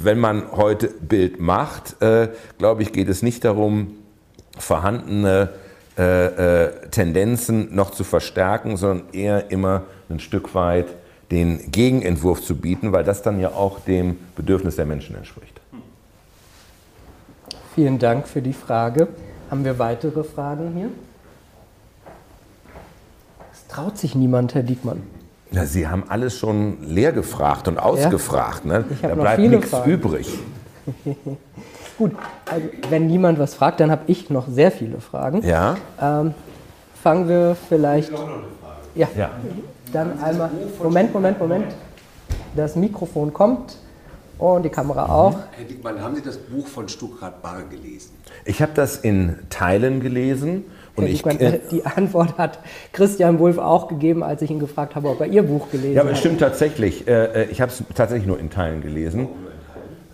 Wenn 0.00 0.18
man 0.18 0.52
heute 0.52 0.88
Bild 0.88 1.40
macht, 1.40 2.00
äh, 2.00 2.28
glaube 2.56 2.82
ich, 2.82 2.92
geht 2.92 3.08
es 3.08 3.22
nicht 3.22 3.44
darum, 3.44 3.96
vorhandene 4.56 5.50
äh, 5.98 6.66
äh, 6.66 6.88
Tendenzen 6.90 7.74
noch 7.74 7.90
zu 7.90 8.04
verstärken, 8.04 8.76
sondern 8.76 9.08
eher 9.12 9.50
immer 9.50 9.82
ein 10.08 10.20
Stück 10.20 10.54
weit 10.54 10.86
den 11.32 11.72
Gegenentwurf 11.72 12.40
zu 12.42 12.56
bieten, 12.56 12.92
weil 12.92 13.02
das 13.02 13.22
dann 13.22 13.40
ja 13.40 13.48
auch 13.50 13.80
dem 13.80 14.16
Bedürfnis 14.36 14.76
der 14.76 14.86
Menschen 14.86 15.16
entspricht. 15.16 15.60
Vielen 17.74 17.98
Dank 17.98 18.28
für 18.28 18.42
die 18.42 18.52
Frage. 18.52 19.08
Haben 19.50 19.64
wir 19.64 19.78
weitere 19.78 20.22
Fragen 20.22 20.72
hier? 20.74 20.90
Es 23.52 23.66
traut 23.66 23.98
sich 23.98 24.14
niemand, 24.14 24.54
Herr 24.54 24.62
Diekmann. 24.62 25.02
Ja, 25.50 25.64
Sie 25.64 25.88
haben 25.88 26.04
alles 26.08 26.36
schon 26.36 26.78
leer 26.82 27.12
gefragt 27.12 27.68
und 27.68 27.78
ausgefragt. 27.78 28.64
Ja. 28.64 28.80
Ne? 28.80 28.84
Da 29.02 29.14
bleibt 29.14 29.40
nichts 29.40 29.72
übrig. 29.86 30.38
Gut, 31.98 32.12
also 32.46 32.68
wenn 32.90 33.06
niemand 33.06 33.38
was 33.38 33.54
fragt, 33.54 33.80
dann 33.80 33.90
habe 33.90 34.02
ich 34.06 34.30
noch 34.30 34.46
sehr 34.48 34.70
viele 34.70 35.00
Fragen. 35.00 35.42
Ja. 35.44 35.76
Ähm, 36.00 36.34
fangen 37.02 37.28
wir 37.28 37.56
vielleicht. 37.68 38.10
Ich 38.10 38.14
noch 38.14 38.22
eine 38.22 38.30
Frage. 38.30 38.46
Ja. 38.94 39.08
ja. 39.16 39.30
Dann 39.92 40.22
einmal. 40.22 40.50
Moment, 40.82 41.12
Moment, 41.12 41.40
Moment. 41.40 41.74
Das 42.54 42.76
Mikrofon 42.76 43.32
kommt 43.32 43.76
und 44.38 44.64
die 44.64 44.68
Kamera 44.68 45.06
mhm. 45.06 45.10
auch. 45.10 45.38
Herr 45.56 45.64
Dickmann, 45.64 46.00
haben 46.00 46.14
Sie 46.14 46.22
das 46.22 46.36
Buch 46.36 46.66
von 46.66 46.88
Stuttgart 46.88 47.42
Barre 47.42 47.64
gelesen? 47.64 48.10
Ich 48.44 48.62
habe 48.62 48.72
das 48.74 48.98
in 48.98 49.36
Teilen 49.50 50.00
gelesen. 50.00 50.64
Und 50.98 51.06
ich, 51.08 51.24
äh, 51.24 51.60
die 51.70 51.86
Antwort 51.86 52.38
hat 52.38 52.58
Christian 52.92 53.38
Wulff 53.38 53.58
auch 53.58 53.88
gegeben, 53.88 54.22
als 54.22 54.42
ich 54.42 54.50
ihn 54.50 54.58
gefragt 54.58 54.94
habe, 54.94 55.08
ob 55.08 55.20
er 55.20 55.26
Ihr 55.26 55.42
Buch 55.42 55.70
gelesen 55.70 55.90
hat. 55.90 55.94
Ja, 55.96 56.02
aber 56.02 56.12
es 56.12 56.18
stimmt 56.18 56.40
tatsächlich. 56.40 57.06
Äh, 57.06 57.44
äh, 57.44 57.44
ich 57.50 57.60
habe 57.60 57.70
es 57.72 57.82
tatsächlich 57.94 58.26
nur 58.26 58.38
in 58.38 58.50
Teilen 58.50 58.80
gelesen, 58.80 59.28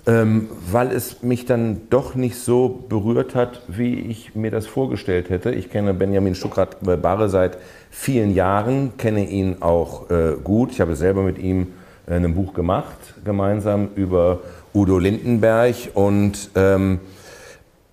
ähm, 0.07 0.49
weil 0.71 0.93
es 0.93 1.23
mich 1.23 1.47
dann 1.47 1.83
doch 1.91 2.15
nicht 2.15 2.37
so 2.37 2.85
berührt 2.89 3.35
hat, 3.35 3.63
wie 3.69 3.99
ich 4.01 4.35
mir 4.35 4.51
das 4.51 4.67
vorgestellt 4.67 5.31
hätte. 5.31 5.51
Ich 5.51 5.71
kenne 5.71 5.95
Benjamin 5.95 6.35
Stuckrad-Barre 6.35 7.29
seit 7.29 7.59
vielen 7.91 8.35
Jahren, 8.35 8.93
kenne 8.99 9.29
ihn 9.29 9.57
auch 9.61 10.09
gut. 10.43 10.73
Ich 10.73 10.81
habe 10.81 10.97
selber 10.97 11.23
mit 11.23 11.39
ihm 11.39 11.69
ein 12.07 12.35
Buch 12.35 12.53
gemacht, 12.53 12.99
gemeinsam 13.25 13.89
über 13.95 14.41
Udo 14.75 14.99
Lindenberg 14.99 15.75
und 15.95 16.51
ähm, 16.55 16.99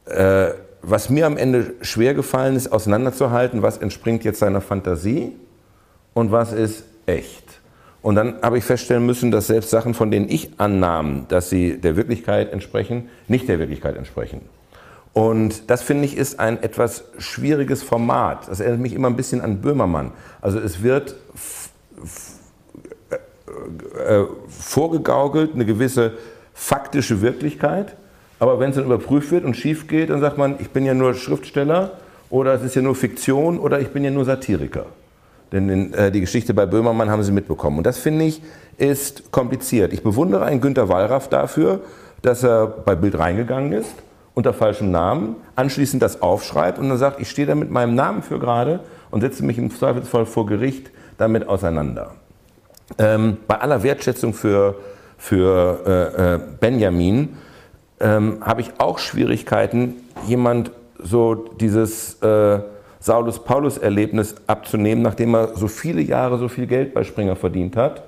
äh, 0.05 0.47
was 0.81 1.09
mir 1.09 1.25
am 1.25 1.37
Ende 1.37 1.75
schwer 1.81 2.13
gefallen 2.13 2.55
ist, 2.55 2.71
auseinanderzuhalten, 2.71 3.61
was 3.61 3.77
entspringt 3.77 4.23
jetzt 4.23 4.39
seiner 4.39 4.61
Fantasie 4.61 5.33
und 6.13 6.31
was 6.31 6.53
ist 6.53 6.83
echt. 7.05 7.61
Und 8.01 8.15
dann 8.15 8.41
habe 8.41 8.57
ich 8.57 8.63
feststellen 8.63 9.05
müssen, 9.05 9.29
dass 9.29 9.47
selbst 9.47 9.69
Sachen, 9.69 9.93
von 9.93 10.09
denen 10.09 10.27
ich 10.27 10.59
annahm, 10.59 11.25
dass 11.27 11.49
sie 11.49 11.77
der 11.77 11.95
Wirklichkeit 11.95 12.51
entsprechen, 12.51 13.09
nicht 13.27 13.47
der 13.47 13.59
Wirklichkeit 13.59 13.95
entsprechen. 13.95 14.41
Und 15.13 15.69
das 15.69 15.83
finde 15.83 16.05
ich 16.05 16.17
ist 16.17 16.39
ein 16.39 16.63
etwas 16.63 17.03
schwieriges 17.17 17.83
Format. 17.83 18.47
Das 18.47 18.59
erinnert 18.59 18.79
mich 18.79 18.93
immer 18.93 19.09
ein 19.09 19.17
bisschen 19.17 19.41
an 19.41 19.61
Böhmermann. 19.61 20.13
Also 20.39 20.57
es 20.57 20.81
wird 20.81 21.15
äh, 23.11 24.21
äh, 24.21 24.25
vorgegaukelt, 24.47 25.53
eine 25.53 25.65
gewisse 25.65 26.13
faktische 26.53 27.21
Wirklichkeit 27.21 27.95
aber 28.41 28.59
wenn 28.59 28.71
es 28.71 28.75
dann 28.75 28.85
überprüft 28.85 29.29
wird 29.31 29.45
und 29.45 29.55
schief 29.55 29.87
geht, 29.87 30.09
dann 30.09 30.19
sagt 30.19 30.39
man, 30.39 30.55
ich 30.57 30.71
bin 30.71 30.83
ja 30.83 30.95
nur 30.95 31.13
Schriftsteller 31.13 31.91
oder 32.31 32.55
es 32.55 32.63
ist 32.63 32.73
ja 32.73 32.81
nur 32.81 32.95
Fiktion 32.95 33.59
oder 33.59 33.79
ich 33.79 33.89
bin 33.89 34.03
ja 34.03 34.09
nur 34.09 34.25
Satiriker. 34.25 34.87
Denn 35.51 35.93
äh, 35.93 36.11
die 36.11 36.21
Geschichte 36.21 36.55
bei 36.55 36.65
Böhmermann 36.65 37.11
haben 37.11 37.21
Sie 37.21 37.31
mitbekommen. 37.31 37.77
Und 37.77 37.85
das 37.85 37.99
finde 37.99 38.25
ich 38.25 38.41
ist 38.79 39.31
kompliziert. 39.31 39.93
Ich 39.93 40.01
bewundere 40.01 40.43
einen 40.45 40.59
Günter 40.59 40.89
Wallraff 40.89 41.29
dafür, 41.29 41.81
dass 42.23 42.41
er 42.41 42.65
bei 42.65 42.95
Bild 42.95 43.19
reingegangen 43.19 43.73
ist, 43.73 43.93
unter 44.33 44.53
falschem 44.53 44.89
Namen, 44.89 45.35
anschließend 45.55 46.01
das 46.01 46.23
aufschreibt 46.23 46.79
und 46.79 46.89
dann 46.89 46.97
sagt, 46.97 47.21
ich 47.21 47.29
stehe 47.29 47.45
da 47.45 47.53
mit 47.53 47.69
meinem 47.69 47.93
Namen 47.93 48.23
für 48.23 48.39
gerade 48.39 48.79
und 49.11 49.21
setze 49.21 49.45
mich 49.45 49.59
im 49.59 49.69
Zweifelsfall 49.69 50.25
vor 50.25 50.47
Gericht 50.47 50.89
damit 51.19 51.47
auseinander. 51.47 52.15
Ähm, 52.97 53.37
bei 53.47 53.59
aller 53.59 53.83
Wertschätzung 53.83 54.33
für, 54.33 54.77
für 55.19 56.15
äh, 56.17 56.33
äh, 56.33 56.39
Benjamin 56.59 57.37
ähm, 58.01 58.37
habe 58.41 58.61
ich 58.61 58.71
auch 58.79 58.99
Schwierigkeiten, 58.99 59.95
jemand 60.27 60.71
so 61.01 61.35
dieses 61.35 62.21
äh, 62.21 62.59
Saulus-Paulus-Erlebnis 62.99 64.35
abzunehmen, 64.47 65.03
nachdem 65.03 65.33
er 65.35 65.55
so 65.55 65.67
viele 65.67 66.01
Jahre 66.01 66.37
so 66.37 66.47
viel 66.47 66.67
Geld 66.67 66.93
bei 66.93 67.03
Springer 67.03 67.35
verdient 67.35 67.75
hat 67.75 68.03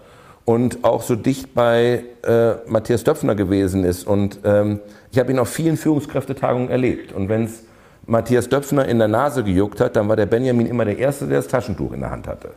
und 0.45 0.83
auch 0.83 1.01
so 1.01 1.15
dicht 1.15 1.53
bei 1.53 2.03
äh, 2.23 2.53
Matthias 2.67 3.03
Döpfner 3.03 3.35
gewesen 3.35 3.83
ist. 3.83 4.05
Und 4.05 4.39
ähm, 4.43 4.79
ich 5.11 5.19
habe 5.19 5.31
ihn 5.31 5.39
auf 5.39 5.49
vielen 5.49 5.77
Führungskräftetagungen 5.77 6.69
erlebt. 6.69 7.13
Und 7.13 7.29
wenn 7.29 7.45
es 7.45 7.63
Matthias 8.05 8.49
Döpfner 8.49 8.85
in 8.87 8.99
der 8.99 9.07
Nase 9.07 9.43
gejuckt 9.43 9.79
hat, 9.79 9.95
dann 9.95 10.09
war 10.09 10.15
der 10.15 10.25
Benjamin 10.25 10.67
immer 10.67 10.85
der 10.85 10.97
Erste, 10.97 11.25
der 11.27 11.37
das 11.37 11.47
Taschentuch 11.47 11.93
in 11.93 12.01
der 12.01 12.11
Hand 12.11 12.27
hatte. 12.27 12.49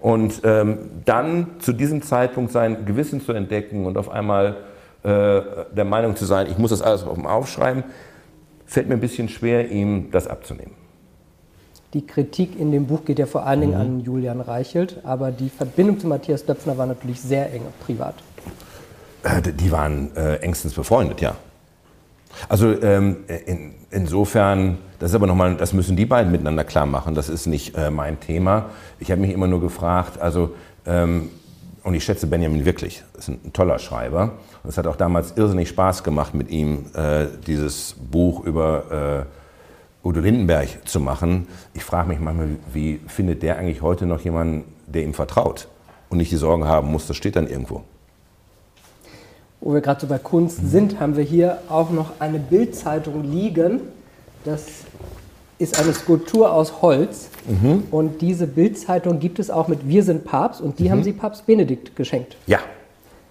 Und 0.00 0.40
ähm, 0.44 0.78
dann 1.04 1.48
zu 1.58 1.72
diesem 1.72 2.02
Zeitpunkt 2.02 2.52
sein 2.52 2.86
Gewissen 2.86 3.20
zu 3.20 3.32
entdecken 3.32 3.84
und 3.84 3.98
auf 3.98 4.10
einmal 4.10 4.56
der 5.04 5.84
Meinung 5.84 6.16
zu 6.16 6.24
sein, 6.24 6.48
ich 6.50 6.58
muss 6.58 6.70
das 6.70 6.82
alles 6.82 7.04
auf 7.04 7.14
dem 7.14 7.26
Aufschreiben, 7.26 7.84
fällt 8.66 8.88
mir 8.88 8.94
ein 8.94 9.00
bisschen 9.00 9.28
schwer, 9.28 9.70
ihm 9.70 10.10
das 10.10 10.26
abzunehmen. 10.26 10.74
Die 11.94 12.06
Kritik 12.06 12.58
in 12.60 12.70
dem 12.70 12.86
Buch 12.86 13.04
geht 13.06 13.18
ja 13.18 13.24
vor 13.24 13.46
allen 13.46 13.62
Dingen 13.62 13.72
mhm. 13.74 13.80
an 13.80 14.00
Julian 14.00 14.40
Reichelt, 14.42 15.00
aber 15.04 15.30
die 15.30 15.48
Verbindung 15.48 15.98
zu 15.98 16.06
Matthias 16.06 16.44
Döpfner 16.44 16.76
war 16.76 16.84
natürlich 16.84 17.20
sehr 17.20 17.52
eng 17.52 17.62
privat. 17.84 18.14
Äh, 19.22 19.40
die 19.40 19.72
waren 19.72 20.14
äh, 20.14 20.36
engstens 20.36 20.74
befreundet, 20.74 21.22
ja. 21.22 21.36
Also 22.48 22.70
ähm, 22.82 23.24
in, 23.46 23.74
insofern, 23.90 24.78
das 24.98 25.10
ist 25.10 25.14
aber 25.14 25.26
nochmal, 25.26 25.56
das 25.56 25.72
müssen 25.72 25.96
die 25.96 26.04
beiden 26.04 26.30
miteinander 26.30 26.62
klar 26.64 26.84
machen. 26.84 27.14
Das 27.14 27.30
ist 27.30 27.46
nicht 27.46 27.74
äh, 27.74 27.90
mein 27.90 28.20
Thema. 28.20 28.66
Ich 29.00 29.10
habe 29.10 29.22
mich 29.22 29.32
immer 29.32 29.46
nur 29.46 29.62
gefragt, 29.62 30.20
also 30.20 30.54
ähm, 30.84 31.30
und 31.82 31.94
ich 31.94 32.04
schätze 32.04 32.26
Benjamin 32.26 32.66
wirklich. 32.66 33.02
Ist 33.16 33.28
ein 33.28 33.52
toller 33.54 33.78
Schreiber. 33.78 34.32
Und 34.68 34.72
es 34.72 34.76
hat 34.76 34.86
auch 34.86 34.96
damals 34.96 35.32
irrsinnig 35.34 35.70
Spaß 35.70 36.04
gemacht, 36.04 36.34
mit 36.34 36.50
ihm 36.50 36.84
äh, 36.92 37.24
dieses 37.46 37.94
Buch 38.12 38.44
über 38.44 39.24
äh, 40.04 40.06
Udo 40.06 40.20
Lindenberg 40.20 40.86
zu 40.86 41.00
machen. 41.00 41.46
Ich 41.72 41.82
frage 41.82 42.10
mich 42.10 42.20
manchmal, 42.20 42.48
wie 42.74 43.00
findet 43.06 43.42
der 43.42 43.56
eigentlich 43.56 43.80
heute 43.80 44.04
noch 44.04 44.20
jemanden, 44.20 44.64
der 44.86 45.04
ihm 45.04 45.14
vertraut 45.14 45.68
und 46.10 46.18
nicht 46.18 46.30
die 46.30 46.36
Sorgen 46.36 46.66
haben 46.66 46.92
muss, 46.92 47.06
das 47.06 47.16
steht 47.16 47.36
dann 47.36 47.48
irgendwo. 47.48 47.80
Wo 49.62 49.72
wir 49.72 49.80
gerade 49.80 50.02
so 50.02 50.06
bei 50.06 50.18
Kunst 50.18 50.60
sind, 50.70 51.00
haben 51.00 51.16
wir 51.16 51.24
hier 51.24 51.60
auch 51.70 51.88
noch 51.88 52.20
eine 52.20 52.38
Bildzeitung 52.38 53.24
liegen. 53.24 53.80
Das 54.44 54.66
ist 55.56 55.80
eine 55.80 55.94
Skulptur 55.94 56.52
aus 56.52 56.82
Holz. 56.82 57.30
Mhm. 57.46 57.84
Und 57.90 58.20
diese 58.20 58.46
Bildzeitung 58.46 59.18
gibt 59.18 59.38
es 59.38 59.48
auch 59.48 59.68
mit 59.68 59.88
Wir 59.88 60.02
sind 60.02 60.26
Papst 60.26 60.60
und 60.60 60.78
die 60.78 60.84
mhm. 60.84 60.90
haben 60.90 61.04
sie 61.04 61.14
Papst 61.14 61.46
Benedikt 61.46 61.96
geschenkt. 61.96 62.36
Ja. 62.46 62.58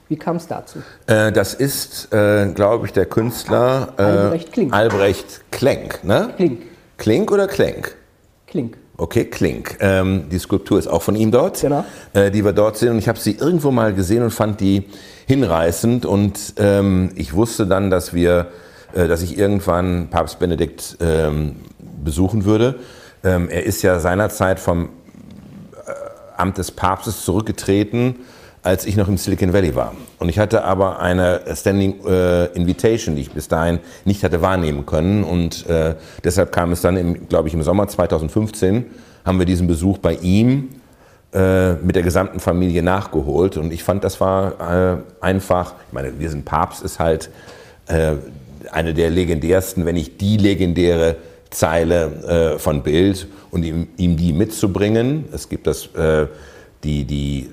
Wie 0.10 0.16
kam 0.16 0.38
es 0.38 0.48
dazu? 0.48 0.80
Äh, 1.06 1.32
das 1.32 1.54
ist, 1.54 2.14
äh, 2.14 2.48
glaube 2.54 2.86
ich, 2.86 2.94
der 2.94 3.06
Künstler 3.06 3.94
äh, 3.98 4.02
Albrecht 4.02 4.54
Klink. 4.54 4.74
Albrecht 4.74 5.42
Klenk, 5.52 6.04
ne? 6.04 6.34
Klink. 6.38 6.62
Klink 6.98 7.32
oder 7.32 7.48
Klenk? 7.48 7.96
Klink. 8.48 8.78
Okay, 9.00 9.26
Klink. 9.26 9.78
Ähm, 9.80 10.28
die 10.32 10.40
Skulptur 10.40 10.80
ist 10.80 10.88
auch 10.88 11.04
von 11.04 11.16
ihm 11.16 11.30
dort, 11.30 11.62
genau. 11.62 11.86
Äh, 12.14 12.32
die 12.32 12.44
wir 12.44 12.54
dort 12.54 12.78
sehen. 12.78 12.94
Und 12.94 12.98
ich 12.98 13.08
habe 13.08 13.20
sie 13.20 13.34
irgendwo 13.34 13.70
mal 13.70 13.94
gesehen 13.94 14.24
und 14.24 14.32
fand 14.32 14.60
die 14.60 14.86
hinreißend. 15.28 16.06
Und 16.06 16.56
ähm, 16.58 17.12
ich 17.16 17.34
wusste 17.34 17.68
dann, 17.68 17.92
dass 17.92 18.14
wir, 18.14 18.48
äh, 18.94 19.08
dass 19.08 19.22
ich 19.22 19.38
irgendwann 19.38 20.10
Papst 20.10 20.40
Benedikt 20.40 20.98
ähm, 21.00 21.58
besuchen 22.04 22.46
würde. 22.46 22.80
Ähm, 23.24 23.50
er 23.50 23.66
ist 23.66 23.84
ja 23.84 24.00
seinerzeit 24.00 24.60
vom 24.60 24.86
äh, 24.86 25.92
Amt 26.38 26.58
des 26.58 26.72
Papstes 26.72 27.24
zurückgetreten, 27.24 28.16
als 28.64 28.86
ich 28.86 28.98
noch 28.98 29.08
im 29.08 29.18
Silicon 29.18 29.54
Valley 29.54 29.76
war. 29.76 29.94
Und 30.20 30.30
ich 30.30 30.40
hatte 30.40 30.64
aber 30.64 31.00
eine 31.00 31.42
Standing 31.56 32.06
äh, 32.06 32.46
Invitation, 32.48 33.16
die 33.16 33.22
ich 33.22 33.32
bis 33.32 33.48
dahin 33.48 33.80
nicht 34.04 34.24
hatte 34.24 34.42
wahrnehmen 34.42 34.86
können. 34.86 35.24
Und 35.24 35.66
äh, 35.68 35.96
deshalb 36.24 36.52
kam 36.52 36.72
es 36.72 36.82
dann, 36.82 37.28
glaube 37.30 37.48
ich, 37.48 37.54
im 37.54 37.64
Sommer 37.64 37.88
2015, 37.88 38.86
haben 39.26 39.40
wir 39.40 39.46
diesen 39.46 39.68
Besuch 39.68 40.00
bei 40.00 40.16
ihm 40.16 40.70
äh, 41.34 41.74
mit 41.74 41.96
der 41.96 42.04
gesamten 42.04 42.40
Familie 42.40 42.82
nachgeholt. 42.82 43.58
Und 43.58 43.72
ich 43.72 43.84
fand, 43.84 44.04
das 44.04 44.20
war 44.20 44.96
äh, 44.96 44.98
einfach, 45.20 45.76
ich 45.88 45.94
meine, 45.94 46.20
wir 46.20 46.30
sind 46.30 46.46
Papst 46.46 46.84
ist 46.84 47.00
halt 47.00 47.30
äh, 47.88 48.14
eine 48.72 48.94
der 48.94 49.10
legendärsten, 49.10 49.86
wenn 49.86 49.96
nicht 49.96 50.20
die 50.20 50.38
legendäre 50.38 51.16
Zeile 51.50 52.58
von 52.58 52.84
Bild 52.84 53.28
und 53.52 53.64
ihm, 53.64 53.88
ihm, 53.96 54.18
die 54.18 54.34
mitzubringen. 54.34 55.24
Es 55.32 55.48
gibt 55.48 55.66
das, 55.66 55.88
die, 56.84 57.06
die, 57.06 57.50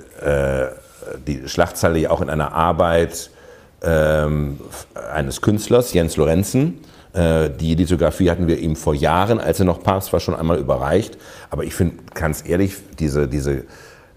die 1.27 1.49
Schlachtzeile 1.49 1.99
ja 1.99 2.11
auch 2.11 2.21
in 2.21 2.31
einer 2.31 2.53
Arbeit 2.53 3.31
ähm, 3.83 4.61
eines 5.13 5.41
Künstlers, 5.41 5.93
Jens 5.93 6.17
Lorenzen. 6.17 6.81
Äh, 7.13 7.51
die 7.51 7.75
Lithografie 7.75 8.31
hatten 8.31 8.47
wir 8.49 8.59
ihm 8.59 8.77
vor 8.77 8.95
Jahren, 8.95 9.41
als 9.41 9.61
er 9.61 9.67
noch 9.67 9.83
Papst 9.83 10.13
war, 10.13 10.21
schon 10.21 10.35
einmal 10.35 10.59
überreicht. 10.59 11.17
Aber 11.51 11.65
ich 11.65 11.75
finde, 11.75 11.97
ganz 12.15 12.47
ehrlich, 12.47 12.77
diese, 12.99 13.29
diese 13.29 13.65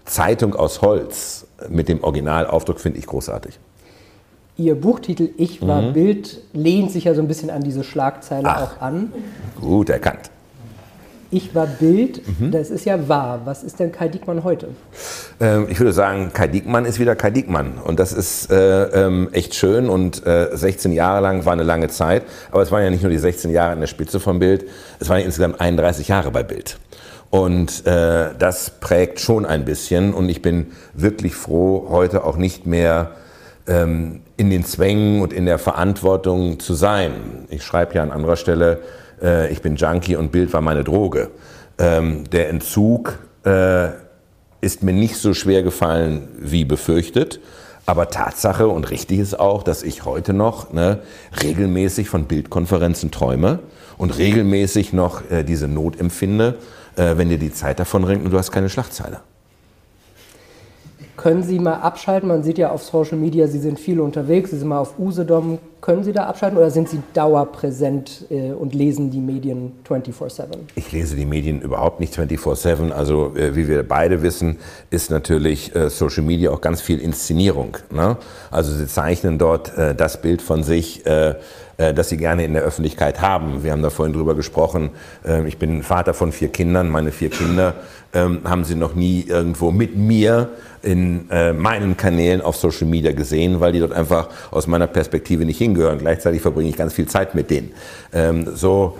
Zeitung 0.04 0.54
aus 0.54 0.82
Holz 0.82 1.46
mit 1.68 1.88
dem 1.88 2.02
Originalaufdruck 2.02 2.80
finde 2.80 2.98
ich 2.98 3.06
großartig. 3.06 3.58
Ihr 4.56 4.74
Buchtitel 4.74 5.30
Ich 5.36 5.64
war 5.64 5.82
mhm. 5.82 5.92
Bild 5.92 6.40
lehnt 6.52 6.90
sich 6.90 7.04
ja 7.04 7.14
so 7.14 7.20
ein 7.20 7.28
bisschen 7.28 7.50
an 7.50 7.62
diese 7.62 7.84
Schlagzeile 7.84 8.48
Ach, 8.48 8.62
auch 8.62 8.82
an. 8.82 9.12
Gut 9.60 9.88
erkannt. 9.88 10.30
Ich 11.30 11.54
war 11.54 11.66
Bild, 11.66 12.22
mhm. 12.26 12.50
das 12.52 12.70
ist 12.70 12.86
ja 12.86 13.06
wahr. 13.06 13.42
Was 13.44 13.62
ist 13.62 13.78
denn 13.80 13.92
Kai 13.92 14.08
Diekmann 14.08 14.44
heute? 14.44 14.68
Ähm, 15.40 15.66
ich 15.68 15.78
würde 15.78 15.92
sagen, 15.92 16.30
Kai 16.32 16.46
Diekmann 16.46 16.86
ist 16.86 16.98
wieder 16.98 17.16
Kai 17.16 17.30
Diekmann. 17.30 17.74
Und 17.84 18.00
das 18.00 18.14
ist 18.14 18.50
äh, 18.50 18.84
ähm, 18.84 19.28
echt 19.32 19.54
schön. 19.54 19.90
Und 19.90 20.26
äh, 20.26 20.48
16 20.52 20.92
Jahre 20.92 21.20
lang 21.20 21.44
war 21.44 21.52
eine 21.52 21.64
lange 21.64 21.88
Zeit. 21.88 22.22
Aber 22.50 22.62
es 22.62 22.72
waren 22.72 22.82
ja 22.82 22.88
nicht 22.88 23.02
nur 23.02 23.10
die 23.10 23.18
16 23.18 23.50
Jahre 23.50 23.72
an 23.72 23.80
der 23.80 23.88
Spitze 23.88 24.20
vom 24.20 24.38
Bild, 24.38 24.64
es 25.00 25.10
waren 25.10 25.20
insgesamt 25.20 25.60
31 25.60 26.08
Jahre 26.08 26.30
bei 26.30 26.42
Bild. 26.42 26.78
Und 27.28 27.86
äh, 27.86 28.30
das 28.38 28.70
prägt 28.80 29.20
schon 29.20 29.44
ein 29.44 29.66
bisschen. 29.66 30.14
Und 30.14 30.30
ich 30.30 30.40
bin 30.40 30.68
wirklich 30.94 31.34
froh, 31.34 31.88
heute 31.90 32.24
auch 32.24 32.38
nicht 32.38 32.64
mehr 32.64 33.10
ähm, 33.66 34.22
in 34.38 34.48
den 34.48 34.64
Zwängen 34.64 35.20
und 35.20 35.34
in 35.34 35.44
der 35.44 35.58
Verantwortung 35.58 36.58
zu 36.58 36.72
sein. 36.72 37.12
Ich 37.50 37.64
schreibe 37.64 37.96
ja 37.96 38.02
an 38.02 38.12
anderer 38.12 38.36
Stelle, 38.36 38.80
äh, 39.22 39.50
ich 39.52 39.62
bin 39.62 39.76
Junkie 39.76 40.16
und 40.16 40.32
Bild 40.32 40.52
war 40.52 40.60
meine 40.60 40.84
Droge. 40.84 41.30
Ähm, 41.78 42.24
der 42.30 42.48
Entzug 42.48 43.18
äh, 43.44 43.88
ist 44.60 44.82
mir 44.82 44.92
nicht 44.92 45.16
so 45.16 45.34
schwer 45.34 45.62
gefallen 45.62 46.28
wie 46.38 46.64
befürchtet. 46.64 47.40
Aber 47.86 48.10
Tatsache 48.10 48.68
und 48.68 48.90
richtig 48.90 49.18
ist 49.18 49.40
auch, 49.40 49.62
dass 49.62 49.82
ich 49.82 50.04
heute 50.04 50.34
noch 50.34 50.74
ne, 50.74 50.98
regelmäßig 51.42 52.10
von 52.10 52.24
Bildkonferenzen 52.24 53.10
träume 53.10 53.60
und 53.96 54.18
regelmäßig 54.18 54.92
noch 54.92 55.30
äh, 55.30 55.42
diese 55.42 55.68
Not 55.68 55.98
empfinde, 55.98 56.58
äh, 56.96 57.16
wenn 57.16 57.30
dir 57.30 57.38
die 57.38 57.52
Zeit 57.52 57.80
davon 57.80 58.04
ringt 58.04 58.24
und 58.26 58.30
du 58.30 58.36
hast 58.36 58.52
keine 58.52 58.68
Schlagzeile. 58.68 59.20
Können 61.18 61.42
Sie 61.42 61.58
mal 61.58 61.74
abschalten? 61.74 62.28
Man 62.28 62.44
sieht 62.44 62.58
ja 62.58 62.70
auf 62.70 62.84
Social 62.84 63.18
Media, 63.18 63.48
Sie 63.48 63.58
sind 63.58 63.80
viel 63.80 63.98
unterwegs, 63.98 64.50
Sie 64.50 64.58
sind 64.58 64.68
mal 64.68 64.78
auf 64.78 65.00
Usedom. 65.00 65.58
Können 65.80 66.04
Sie 66.04 66.12
da 66.12 66.26
abschalten 66.26 66.56
oder 66.56 66.70
sind 66.70 66.88
Sie 66.88 67.02
dauerpräsent 67.12 68.26
äh, 68.30 68.52
und 68.52 68.72
lesen 68.72 69.10
die 69.10 69.18
Medien 69.18 69.72
24-7? 69.88 70.46
Ich 70.76 70.92
lese 70.92 71.16
die 71.16 71.26
Medien 71.26 71.60
überhaupt 71.60 71.98
nicht 71.98 72.16
24-7. 72.16 72.92
Also, 72.92 73.34
äh, 73.34 73.56
wie 73.56 73.66
wir 73.66 73.82
beide 73.82 74.22
wissen, 74.22 74.58
ist 74.90 75.10
natürlich 75.10 75.74
äh, 75.74 75.90
Social 75.90 76.22
Media 76.22 76.52
auch 76.52 76.60
ganz 76.60 76.80
viel 76.80 77.00
Inszenierung. 77.00 77.78
Ne? 77.90 78.16
Also, 78.52 78.72
Sie 78.72 78.86
zeichnen 78.86 79.38
dort 79.38 79.76
äh, 79.76 79.96
das 79.96 80.22
Bild 80.22 80.40
von 80.40 80.62
sich 80.62 81.02
äh, 81.78 81.94
das 81.94 82.08
sie 82.08 82.16
gerne 82.16 82.44
in 82.44 82.52
der 82.52 82.62
Öffentlichkeit 82.62 83.20
haben. 83.20 83.62
Wir 83.62 83.70
haben 83.70 83.82
da 83.82 83.90
vorhin 83.90 84.12
drüber 84.12 84.34
gesprochen. 84.34 84.90
Ähm, 85.24 85.46
ich 85.46 85.58
bin 85.58 85.84
Vater 85.84 86.12
von 86.12 86.32
vier 86.32 86.48
Kindern. 86.48 86.90
Meine 86.90 87.12
vier 87.12 87.30
Kinder 87.30 87.74
ähm, 88.12 88.40
haben 88.44 88.64
sie 88.64 88.74
noch 88.74 88.96
nie 88.96 89.24
irgendwo 89.26 89.70
mit 89.70 89.96
mir 89.96 90.50
in 90.82 91.30
äh, 91.30 91.52
meinen 91.52 91.96
Kanälen 91.96 92.40
auf 92.40 92.56
Social 92.56 92.88
Media 92.88 93.12
gesehen, 93.12 93.60
weil 93.60 93.72
die 93.72 93.78
dort 93.78 93.92
einfach 93.92 94.28
aus 94.50 94.66
meiner 94.66 94.88
Perspektive 94.88 95.44
nicht 95.44 95.58
hingehören. 95.58 95.98
Gleichzeitig 95.98 96.42
verbringe 96.42 96.68
ich 96.68 96.76
ganz 96.76 96.92
viel 96.94 97.06
Zeit 97.06 97.36
mit 97.36 97.48
denen. 97.48 97.70
Ähm, 98.12 98.48
so, 98.54 98.98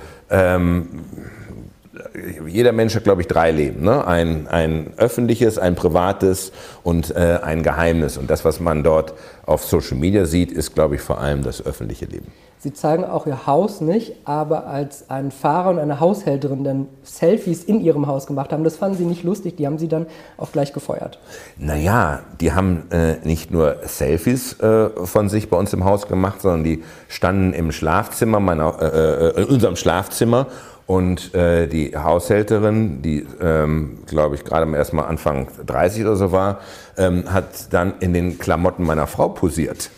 jeder 2.46 2.72
Mensch 2.72 2.94
hat, 2.94 3.04
glaube 3.04 3.22
ich, 3.22 3.28
drei 3.28 3.50
Leben. 3.50 3.82
Ne? 3.82 4.06
Ein, 4.06 4.46
ein 4.46 4.92
öffentliches, 4.98 5.56
ein 5.56 5.74
privates 5.74 6.52
und 6.82 7.16
äh, 7.16 7.38
ein 7.42 7.62
Geheimnis. 7.62 8.18
Und 8.18 8.28
das, 8.28 8.44
was 8.44 8.60
man 8.60 8.84
dort 8.84 9.14
auf 9.46 9.64
Social 9.64 9.96
Media 9.96 10.26
sieht, 10.26 10.52
ist, 10.52 10.74
glaube 10.74 10.96
ich, 10.96 11.00
vor 11.00 11.18
allem 11.18 11.42
das 11.42 11.64
öffentliche 11.64 12.04
Leben. 12.04 12.26
Sie 12.60 12.72
zeigen 12.72 13.04
auch 13.04 13.26
Ihr 13.26 13.46
Haus 13.46 13.80
nicht, 13.80 14.14
aber 14.24 14.66
als 14.66 15.10
ein 15.10 15.30
Fahrer 15.30 15.70
und 15.70 15.78
eine 15.78 16.00
Haushälterin 16.00 16.64
dann 16.64 16.88
Selfies 17.04 17.62
in 17.62 17.80
Ihrem 17.80 18.08
Haus 18.08 18.26
gemacht 18.26 18.52
haben, 18.52 18.64
das 18.64 18.76
fanden 18.76 18.98
Sie 18.98 19.04
nicht 19.04 19.22
lustig, 19.22 19.56
die 19.56 19.66
haben 19.66 19.78
Sie 19.78 19.86
dann 19.86 20.06
auch 20.36 20.50
gleich 20.50 20.72
gefeuert. 20.72 21.20
Naja, 21.56 22.20
die 22.40 22.52
haben 22.52 22.90
äh, 22.90 23.16
nicht 23.22 23.52
nur 23.52 23.76
Selfies 23.84 24.58
äh, 24.58 24.90
von 25.04 25.28
sich 25.28 25.50
bei 25.50 25.56
uns 25.56 25.72
im 25.72 25.84
Haus 25.84 26.08
gemacht, 26.08 26.40
sondern 26.40 26.64
die 26.64 26.82
standen 27.08 27.52
im 27.52 27.70
Schlafzimmer, 27.70 28.40
meiner, 28.40 28.82
äh, 28.82 29.28
äh 29.28 29.42
in 29.42 29.44
unserem 29.44 29.76
Schlafzimmer 29.76 30.48
und 30.88 31.34
äh, 31.34 31.68
die 31.68 31.96
Haushälterin, 31.96 33.02
die, 33.02 33.24
ähm, 33.40 33.98
glaube 34.06 34.34
ich, 34.34 34.44
gerade 34.44 34.68
erst 34.74 34.94
mal 34.94 35.04
Anfang 35.04 35.46
30 35.66 36.02
oder 36.02 36.16
so 36.16 36.32
war, 36.32 36.60
ähm, 36.96 37.32
hat 37.32 37.72
dann 37.72 37.92
in 38.00 38.14
den 38.14 38.38
Klamotten 38.38 38.84
meiner 38.84 39.06
Frau 39.06 39.28
posiert. 39.28 39.90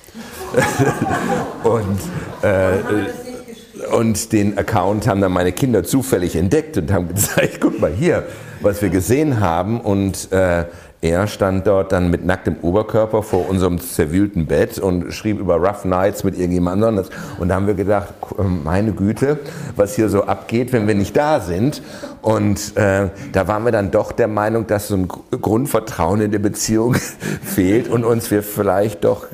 und, 1.64 1.98
äh, 2.42 3.94
und 3.96 4.32
den 4.32 4.58
Account 4.58 5.06
haben 5.06 5.20
dann 5.20 5.32
meine 5.32 5.52
Kinder 5.52 5.84
zufällig 5.84 6.36
entdeckt 6.36 6.76
und 6.76 6.92
haben 6.92 7.08
gezeigt, 7.08 7.58
guck 7.60 7.80
mal 7.80 7.92
hier, 7.92 8.24
was 8.60 8.82
wir 8.82 8.88
gesehen 8.88 9.40
haben. 9.40 9.80
Und 9.80 10.32
äh, 10.32 10.64
er 11.02 11.26
stand 11.28 11.66
dort 11.66 11.92
dann 11.92 12.10
mit 12.10 12.26
nacktem 12.26 12.56
Oberkörper 12.60 13.22
vor 13.22 13.48
unserem 13.48 13.80
zerwühlten 13.80 14.44
Bett 14.44 14.78
und 14.78 15.14
schrieb 15.14 15.40
über 15.40 15.56
Rough 15.56 15.86
Nights 15.86 16.24
mit 16.24 16.38
irgendjemand 16.38 16.84
anderes. 16.84 17.08
Und 17.38 17.48
da 17.48 17.54
haben 17.54 17.66
wir 17.66 17.72
gedacht, 17.72 18.12
meine 18.36 18.92
Güte, 18.92 19.38
was 19.76 19.94
hier 19.94 20.10
so 20.10 20.24
abgeht, 20.24 20.74
wenn 20.74 20.86
wir 20.86 20.94
nicht 20.94 21.16
da 21.16 21.40
sind. 21.40 21.80
Und 22.20 22.76
äh, 22.76 23.08
da 23.32 23.48
waren 23.48 23.64
wir 23.64 23.72
dann 23.72 23.90
doch 23.90 24.12
der 24.12 24.28
Meinung, 24.28 24.66
dass 24.66 24.88
so 24.88 24.96
ein 24.96 25.08
Grundvertrauen 25.08 26.20
in 26.20 26.32
der 26.32 26.38
Beziehung 26.38 26.94
fehlt 27.42 27.88
und 27.88 28.04
uns 28.04 28.30
wir 28.30 28.42
vielleicht 28.42 29.04
doch 29.04 29.26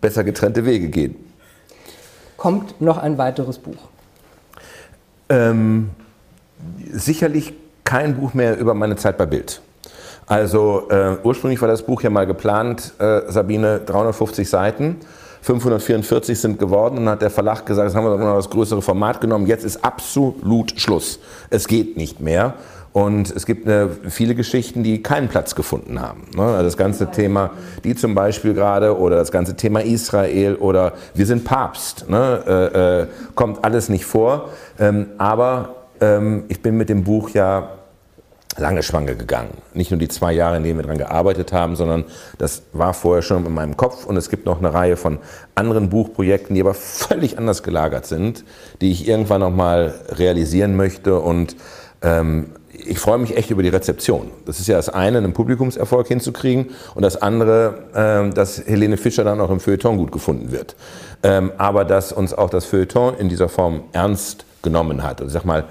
besser 0.00 0.24
getrennte 0.24 0.64
Wege 0.64 0.88
gehen. 0.88 1.16
Kommt 2.36 2.80
noch 2.80 2.98
ein 2.98 3.18
weiteres 3.18 3.58
Buch? 3.58 3.88
Ähm, 5.28 5.90
sicherlich 6.92 7.52
kein 7.84 8.16
Buch 8.16 8.34
mehr 8.34 8.58
über 8.58 8.74
meine 8.74 8.96
Zeit 8.96 9.18
bei 9.18 9.26
Bild. 9.26 9.60
Also 10.26 10.88
äh, 10.90 11.16
ursprünglich 11.22 11.60
war 11.60 11.68
das 11.68 11.82
Buch 11.82 12.02
ja 12.02 12.10
mal 12.10 12.26
geplant, 12.26 12.92
äh, 12.98 13.22
Sabine, 13.28 13.80
350 13.80 14.48
Seiten. 14.48 14.96
544 15.40 16.38
sind 16.38 16.58
geworden 16.58 16.98
und 16.98 17.04
dann 17.04 17.12
hat 17.12 17.22
der 17.22 17.30
Verlag 17.30 17.64
gesagt, 17.64 17.88
jetzt 17.88 17.96
haben 17.96 18.04
wir 18.04 18.16
noch 18.16 18.36
das 18.36 18.50
größere 18.50 18.82
Format 18.82 19.20
genommen, 19.20 19.46
jetzt 19.46 19.64
ist 19.64 19.82
absolut 19.82 20.78
Schluss. 20.78 21.20
Es 21.48 21.66
geht 21.66 21.96
nicht 21.96 22.20
mehr. 22.20 22.54
Und 22.98 23.30
es 23.30 23.46
gibt 23.46 23.68
eine, 23.68 23.90
viele 24.08 24.34
Geschichten, 24.34 24.82
die 24.82 25.04
keinen 25.04 25.28
Platz 25.28 25.54
gefunden 25.54 26.00
haben. 26.00 26.22
Ne? 26.34 26.42
Also 26.42 26.64
das 26.64 26.76
ganze 26.76 27.12
Thema, 27.12 27.50
die 27.84 27.94
zum 27.94 28.16
Beispiel 28.16 28.54
gerade, 28.54 28.98
oder 28.98 29.14
das 29.14 29.30
ganze 29.30 29.54
Thema 29.54 29.84
Israel 29.84 30.56
oder 30.56 30.94
wir 31.14 31.24
sind 31.24 31.44
Papst, 31.44 32.10
ne? 32.10 32.42
äh, 32.44 33.02
äh, 33.02 33.06
kommt 33.36 33.64
alles 33.64 33.88
nicht 33.88 34.04
vor. 34.04 34.48
Ähm, 34.80 35.10
aber 35.16 35.76
ähm, 36.00 36.46
ich 36.48 36.60
bin 36.60 36.76
mit 36.76 36.88
dem 36.88 37.04
Buch 37.04 37.30
ja 37.30 37.68
lange 38.56 38.82
schwanger 38.82 39.14
gegangen. 39.14 39.50
Nicht 39.74 39.92
nur 39.92 40.00
die 40.00 40.08
zwei 40.08 40.32
Jahre, 40.32 40.56
in 40.56 40.64
denen 40.64 40.80
wir 40.80 40.82
daran 40.82 40.98
gearbeitet 40.98 41.52
haben, 41.52 41.76
sondern 41.76 42.02
das 42.38 42.62
war 42.72 42.94
vorher 42.94 43.22
schon 43.22 43.46
in 43.46 43.54
meinem 43.54 43.76
Kopf. 43.76 44.06
Und 44.06 44.16
es 44.16 44.28
gibt 44.28 44.44
noch 44.44 44.58
eine 44.58 44.74
Reihe 44.74 44.96
von 44.96 45.20
anderen 45.54 45.88
Buchprojekten, 45.88 46.52
die 46.56 46.60
aber 46.60 46.74
völlig 46.74 47.38
anders 47.38 47.62
gelagert 47.62 48.06
sind, 48.06 48.44
die 48.80 48.90
ich 48.90 49.06
irgendwann 49.06 49.42
noch 49.42 49.54
mal 49.54 49.94
realisieren 50.08 50.74
möchte. 50.74 51.20
Und 51.20 51.54
ähm, 52.02 52.46
ich 52.78 52.98
freue 52.98 53.18
mich 53.18 53.36
echt 53.36 53.50
über 53.50 53.62
die 53.62 53.68
Rezeption. 53.68 54.30
Das 54.46 54.60
ist 54.60 54.68
ja 54.68 54.76
das 54.76 54.88
eine, 54.88 55.18
einen 55.18 55.32
Publikumserfolg 55.32 56.06
hinzukriegen 56.06 56.70
und 56.94 57.02
das 57.02 57.20
andere, 57.20 57.84
ähm, 57.94 58.34
dass 58.34 58.64
Helene 58.64 58.96
Fischer 58.96 59.24
dann 59.24 59.40
auch 59.40 59.50
im 59.50 59.60
Feuilleton 59.60 59.96
gut 59.96 60.12
gefunden 60.12 60.52
wird. 60.52 60.76
Ähm, 61.22 61.52
aber 61.58 61.84
dass 61.84 62.12
uns 62.12 62.32
auch 62.32 62.50
das 62.50 62.64
Feuilleton 62.64 63.16
in 63.18 63.28
dieser 63.28 63.48
Form 63.48 63.82
ernst 63.92 64.44
genommen 64.62 65.02
hat. 65.02 65.20
Ich 65.20 65.32
sag 65.32 65.44
mal, 65.44 65.64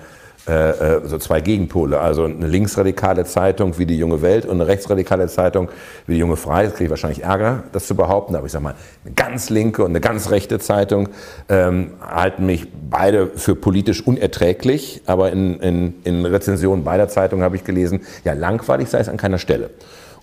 äh, 0.47 0.69
äh, 0.69 1.01
so 1.05 1.17
zwei 1.17 1.41
Gegenpole. 1.41 1.99
Also 1.99 2.23
eine 2.23 2.47
linksradikale 2.47 3.25
Zeitung 3.25 3.77
wie 3.77 3.85
die 3.85 3.97
Junge 3.97 4.21
Welt 4.21 4.45
und 4.45 4.51
eine 4.51 4.67
rechtsradikale 4.67 5.27
Zeitung 5.27 5.69
wie 6.05 6.13
die 6.13 6.19
Junge 6.19 6.37
Freiheit. 6.37 6.75
Kriege 6.75 6.85
ich 6.85 6.89
wahrscheinlich 6.89 7.23
Ärger, 7.23 7.63
das 7.73 7.87
zu 7.87 7.95
behaupten. 7.95 8.35
Aber 8.35 8.45
ich 8.45 8.53
sage 8.53 8.63
mal, 8.63 8.75
eine 9.03 9.13
ganz 9.13 9.49
linke 9.49 9.83
und 9.83 9.91
eine 9.91 9.99
ganz 9.99 10.29
rechte 10.31 10.59
Zeitung 10.59 11.09
ähm, 11.49 11.91
halten 11.99 12.45
mich 12.45 12.67
beide 12.89 13.27
für 13.27 13.55
politisch 13.55 14.05
unerträglich. 14.07 15.01
Aber 15.05 15.31
in, 15.31 15.59
in, 15.59 15.95
in 16.05 16.25
Rezensionen 16.25 16.85
beider 16.85 17.09
Zeitungen 17.09 17.43
habe 17.43 17.57
ich 17.57 17.65
gelesen, 17.65 18.01
ja, 18.23 18.31
langweilig 18.31 18.87
sei 18.87 18.99
es 18.99 19.09
an 19.09 19.17
keiner 19.17 19.39
Stelle. 19.39 19.71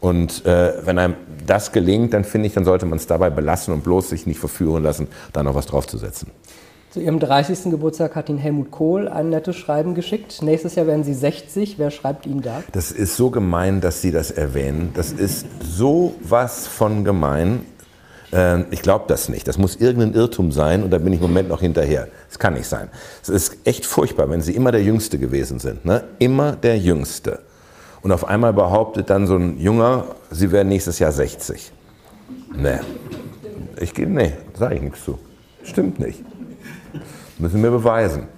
Und 0.01 0.45
äh, 0.47 0.87
wenn 0.87 0.99
einem 0.99 1.15
das 1.47 1.73
gelingt, 1.73 2.15
dann 2.15 2.25
finde 2.25 2.47
ich, 2.47 2.55
dann 2.55 2.65
sollte 2.65 2.87
man 2.87 2.99
es 2.99 3.07
dabei 3.07 3.31
belassen 3.31 3.73
und 3.75 3.85
bloß 3.85 4.09
sich 4.09 4.27
nicht 4.27 4.39
verführen 4.39 4.83
lassen, 4.83 5.09
da 5.33 5.43
noch 5.43 5.55
was 5.55 5.67
draufzusetzen. 5.67 6.31
Zu 6.95 7.01
Ihrem 7.01 7.19
30. 7.19 7.73
Geburtstag 7.73 8.15
hat 8.15 8.29
Ihnen 8.29 8.39
Helmut 8.39 8.71
Kohl 8.71 9.09
ein 9.09 9.29
nettes 9.29 9.57
Schreiben 9.57 9.97
geschickt. 9.97 10.43
Nächstes 10.43 10.77
Jahr 10.77 10.87
werden 10.87 11.03
Sie 11.03 11.13
60. 11.13 11.77
Wer 11.77 11.91
schreibt 11.91 12.25
Ihnen 12.25 12.41
da? 12.41 12.63
Das 12.71 12.93
ist 12.93 13.17
so 13.17 13.31
gemein, 13.31 13.81
dass 13.81 14.01
Sie 14.01 14.13
das 14.13 14.31
erwähnen. 14.31 14.93
Das 14.95 15.11
ist 15.11 15.45
so 15.61 16.15
was 16.23 16.69
von 16.69 17.03
gemein. 17.03 17.63
Ähm, 18.33 18.67
ich 18.71 18.81
glaube 18.81 19.07
das 19.09 19.29
nicht. 19.29 19.49
Das 19.49 19.59
muss 19.59 19.75
irgendein 19.75 20.15
Irrtum 20.15 20.53
sein 20.53 20.85
und 20.85 20.93
da 20.93 20.99
bin 20.99 21.13
ich 21.13 21.19
im 21.19 21.27
Moment 21.27 21.49
noch 21.49 21.63
hinterher. 21.63 22.07
Das 22.29 22.39
kann 22.39 22.55
nicht 22.55 22.69
sein. 22.69 22.91
Es 23.25 23.29
ist 23.29 23.57
echt 23.65 23.87
furchtbar, 23.87 24.31
wenn 24.31 24.41
Sie 24.41 24.55
immer 24.55 24.71
der 24.71 24.85
Jüngste 24.85 25.19
gewesen 25.19 25.59
sind. 25.59 25.85
Ne? 25.85 26.05
Immer 26.21 26.53
der 26.53 26.79
Jüngste. 26.79 27.41
Und 28.03 28.13
auf 28.13 28.25
einmal 28.25 28.53
behauptet 28.53 29.11
dann 29.11 29.27
so 29.27 29.35
ein 29.35 29.59
Junger, 29.59 30.05
Sie 30.31 30.53
werden 30.53 30.69
nächstes 30.69 31.01
Jahr 31.01 31.11
60. 31.11 31.73
Nee. 32.55 32.79
Ich 33.81 33.93
gehe, 33.95 34.07
nee, 34.07 34.35
sage 34.57 34.77
ich 34.77 34.83
nichts 34.83 35.05
zu. 35.05 35.19
Stimmt 35.65 35.99
nicht. 35.99 36.23
Müssen 37.39 37.63
wir 37.63 37.71
beweisen. 37.71 38.29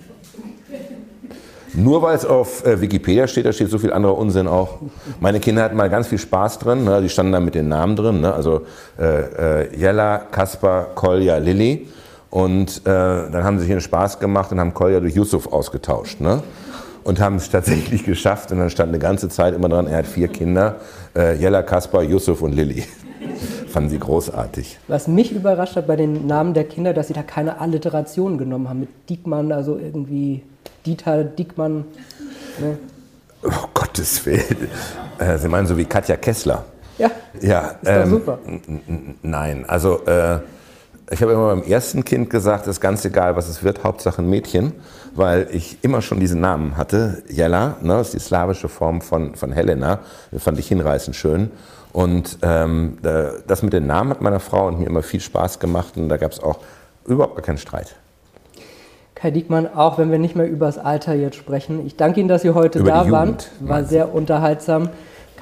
Nur 1.74 2.00
weil 2.00 2.16
es 2.16 2.24
auf 2.24 2.64
äh, 2.64 2.80
Wikipedia 2.80 3.26
steht, 3.26 3.44
da 3.44 3.52
steht 3.52 3.68
so 3.68 3.76
viel 3.76 3.92
anderer 3.92 4.16
Unsinn 4.16 4.48
auch. 4.48 4.78
Meine 5.20 5.40
Kinder 5.40 5.62
hatten 5.62 5.76
mal 5.76 5.90
ganz 5.90 6.08
viel 6.08 6.18
Spaß 6.18 6.58
drin, 6.58 6.84
ne? 6.84 7.02
die 7.02 7.10
standen 7.10 7.32
da 7.32 7.40
mit 7.40 7.54
den 7.54 7.68
Namen 7.68 7.96
drin, 7.96 8.22
ne? 8.22 8.32
also 8.32 8.62
äh, 8.98 9.64
äh, 9.64 9.76
Jella, 9.76 10.18
Kaspar, 10.18 10.94
Kolja, 10.94 11.36
Lilly. 11.36 11.86
Und 12.30 12.78
äh, 12.78 12.82
dann 12.84 13.44
haben 13.44 13.58
sie 13.58 13.64
sich 13.64 13.72
einen 13.72 13.82
Spaß 13.82 14.18
gemacht 14.18 14.50
und 14.52 14.60
haben 14.60 14.72
Kolja 14.72 15.00
durch 15.00 15.14
Yusuf 15.14 15.52
ausgetauscht. 15.52 16.20
Ne? 16.20 16.42
Und 17.04 17.20
haben 17.20 17.36
es 17.36 17.50
tatsächlich 17.50 18.04
geschafft. 18.06 18.52
Und 18.52 18.58
dann 18.58 18.70
stand 18.70 18.88
eine 18.88 18.98
ganze 18.98 19.28
Zeit 19.28 19.54
immer 19.54 19.68
dran, 19.68 19.86
er 19.86 19.98
hat 19.98 20.06
vier 20.06 20.28
Kinder, 20.28 20.76
äh, 21.14 21.34
Jella, 21.36 21.62
Kaspar, 21.62 22.02
Yusuf 22.02 22.40
und 22.40 22.54
Lilly 22.54 22.84
fanden 23.68 23.90
sie 23.90 23.98
großartig. 23.98 24.78
Was 24.88 25.08
mich 25.08 25.32
überrascht 25.32 25.76
hat 25.76 25.86
bei 25.86 25.96
den 25.96 26.26
Namen 26.26 26.54
der 26.54 26.64
Kinder, 26.64 26.92
dass 26.94 27.08
sie 27.08 27.14
da 27.14 27.22
keine 27.22 27.60
Alliteration 27.60 28.38
genommen 28.38 28.68
haben. 28.68 28.80
Mit 28.80 28.88
Diekmann, 29.08 29.52
also 29.52 29.78
irgendwie 29.78 30.42
Dieter 30.84 31.24
Diekmann. 31.24 31.84
Ne? 32.60 32.78
Oh 33.42 33.68
Gottes 33.74 34.24
Willen. 34.26 34.68
Äh, 35.18 35.38
sie 35.38 35.48
meinen 35.48 35.66
so 35.66 35.76
wie 35.76 35.84
Katja 35.84 36.16
Kessler. 36.16 36.64
Ja. 36.98 37.10
Ja. 37.40 37.76
Ist 37.82 37.88
ähm, 37.88 38.10
super. 38.10 38.38
Nein, 39.22 39.64
also 39.66 40.04
äh, 40.06 40.40
ich 41.10 41.22
habe 41.22 41.32
immer 41.32 41.54
beim 41.54 41.62
ersten 41.62 42.04
Kind 42.04 42.30
gesagt, 42.30 42.66
es 42.66 42.76
ist 42.76 42.80
ganz 42.80 43.04
egal, 43.04 43.36
was 43.36 43.48
es 43.48 43.62
wird, 43.62 43.84
Hauptsache 43.84 44.22
ein 44.22 44.28
Mädchen, 44.28 44.72
weil 45.14 45.46
ich 45.52 45.78
immer 45.82 46.02
schon 46.02 46.18
diesen 46.18 46.40
Namen 46.40 46.76
hatte. 46.76 47.22
Jella, 47.28 47.76
ne, 47.80 47.94
das 47.94 48.08
ist 48.08 48.14
die 48.14 48.26
slawische 48.28 48.68
Form 48.68 49.00
von, 49.00 49.36
von 49.36 49.52
Helena, 49.52 50.00
fand 50.36 50.58
ich 50.58 50.66
hinreißend 50.68 51.14
schön. 51.14 51.50
Und 51.96 52.40
ähm, 52.42 52.98
das 53.00 53.62
mit 53.62 53.72
den 53.72 53.86
Namen 53.86 54.10
hat 54.10 54.20
meiner 54.20 54.38
Frau 54.38 54.66
und 54.66 54.78
mir 54.78 54.86
immer 54.86 55.02
viel 55.02 55.20
Spaß 55.20 55.58
gemacht 55.60 55.96
und 55.96 56.10
da 56.10 56.18
gab 56.18 56.30
es 56.30 56.42
auch 56.42 56.58
überhaupt 57.06 57.36
gar 57.36 57.42
keinen 57.42 57.56
Streit. 57.56 57.96
Kai 59.14 59.30
Diekmann, 59.30 59.66
auch 59.74 59.96
wenn 59.96 60.10
wir 60.10 60.18
nicht 60.18 60.36
mehr 60.36 60.46
über 60.46 60.66
das 60.66 60.76
Alter 60.76 61.14
jetzt 61.14 61.36
sprechen, 61.36 61.86
ich 61.86 61.96
danke 61.96 62.20
Ihnen, 62.20 62.28
dass 62.28 62.42
Sie 62.42 62.50
heute 62.50 62.80
über 62.80 62.90
da 62.90 63.10
waren. 63.10 63.38
War 63.60 63.82
sehr 63.84 64.14
unterhaltsam. 64.14 64.90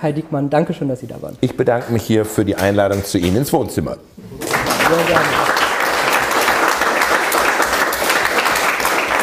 Kai 0.01 0.13
Diekmann, 0.13 0.49
danke 0.49 0.75
schön, 0.75 0.89
dass 0.89 1.01
Sie 1.01 1.09
da 1.09 1.21
waren. 1.21 1.37
Ich 1.41 1.57
bedanke 1.57 1.93
mich 1.93 2.05
hier 2.05 2.25
für 2.25 2.45
die 2.45 2.55
Einladung 2.55 3.03
zu 3.03 3.19
Ihnen 3.19 3.39
ins 3.39 3.53
Wohnzimmer. 3.53 3.97
Sehr 4.39 5.07
gerne. 5.09 5.54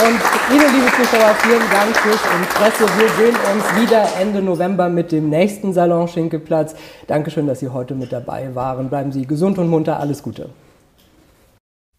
Und 0.01 0.19
Ihnen, 0.49 0.73
liebe 0.73 0.87
Zuschauer, 0.95 1.35
vielen 1.43 1.69
Dank 1.69 1.95
fürs 1.95 2.21
Interesse. 2.35 2.85
Wir 2.97 3.09
sehen 3.09 3.35
uns 3.53 3.79
wieder 3.79 4.07
Ende 4.19 4.41
November 4.41 4.89
mit 4.89 5.11
dem 5.11 5.29
nächsten 5.29 5.73
Salon 5.73 6.07
Schinkelplatz. 6.07 6.73
Dankeschön, 7.05 7.45
dass 7.45 7.59
Sie 7.59 7.69
heute 7.69 7.93
mit 7.93 8.11
dabei 8.11 8.55
waren. 8.55 8.89
Bleiben 8.89 9.11
Sie 9.11 9.27
gesund 9.27 9.59
und 9.59 9.69
munter. 9.69 9.99
Alles 9.99 10.23
Gute. 10.23 10.49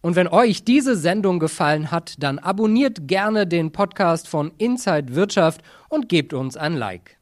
Und 0.01 0.17
wenn 0.17 0.27
euch 0.27 0.65
diese 0.65 0.97
Sendung 0.97 1.39
gefallen 1.39 1.93
hat, 1.93 2.15
dann 2.19 2.41
abonniert 2.41 3.07
gerne 3.07 3.47
den 3.47 3.71
Podcast 3.71 4.27
von 4.27 4.51
Inside 4.59 5.15
Wirtschaft 5.15 5.63
und 5.89 6.09
gebt 6.09 6.35
uns 6.35 6.57
ein 6.57 6.75
Like. 6.75 7.22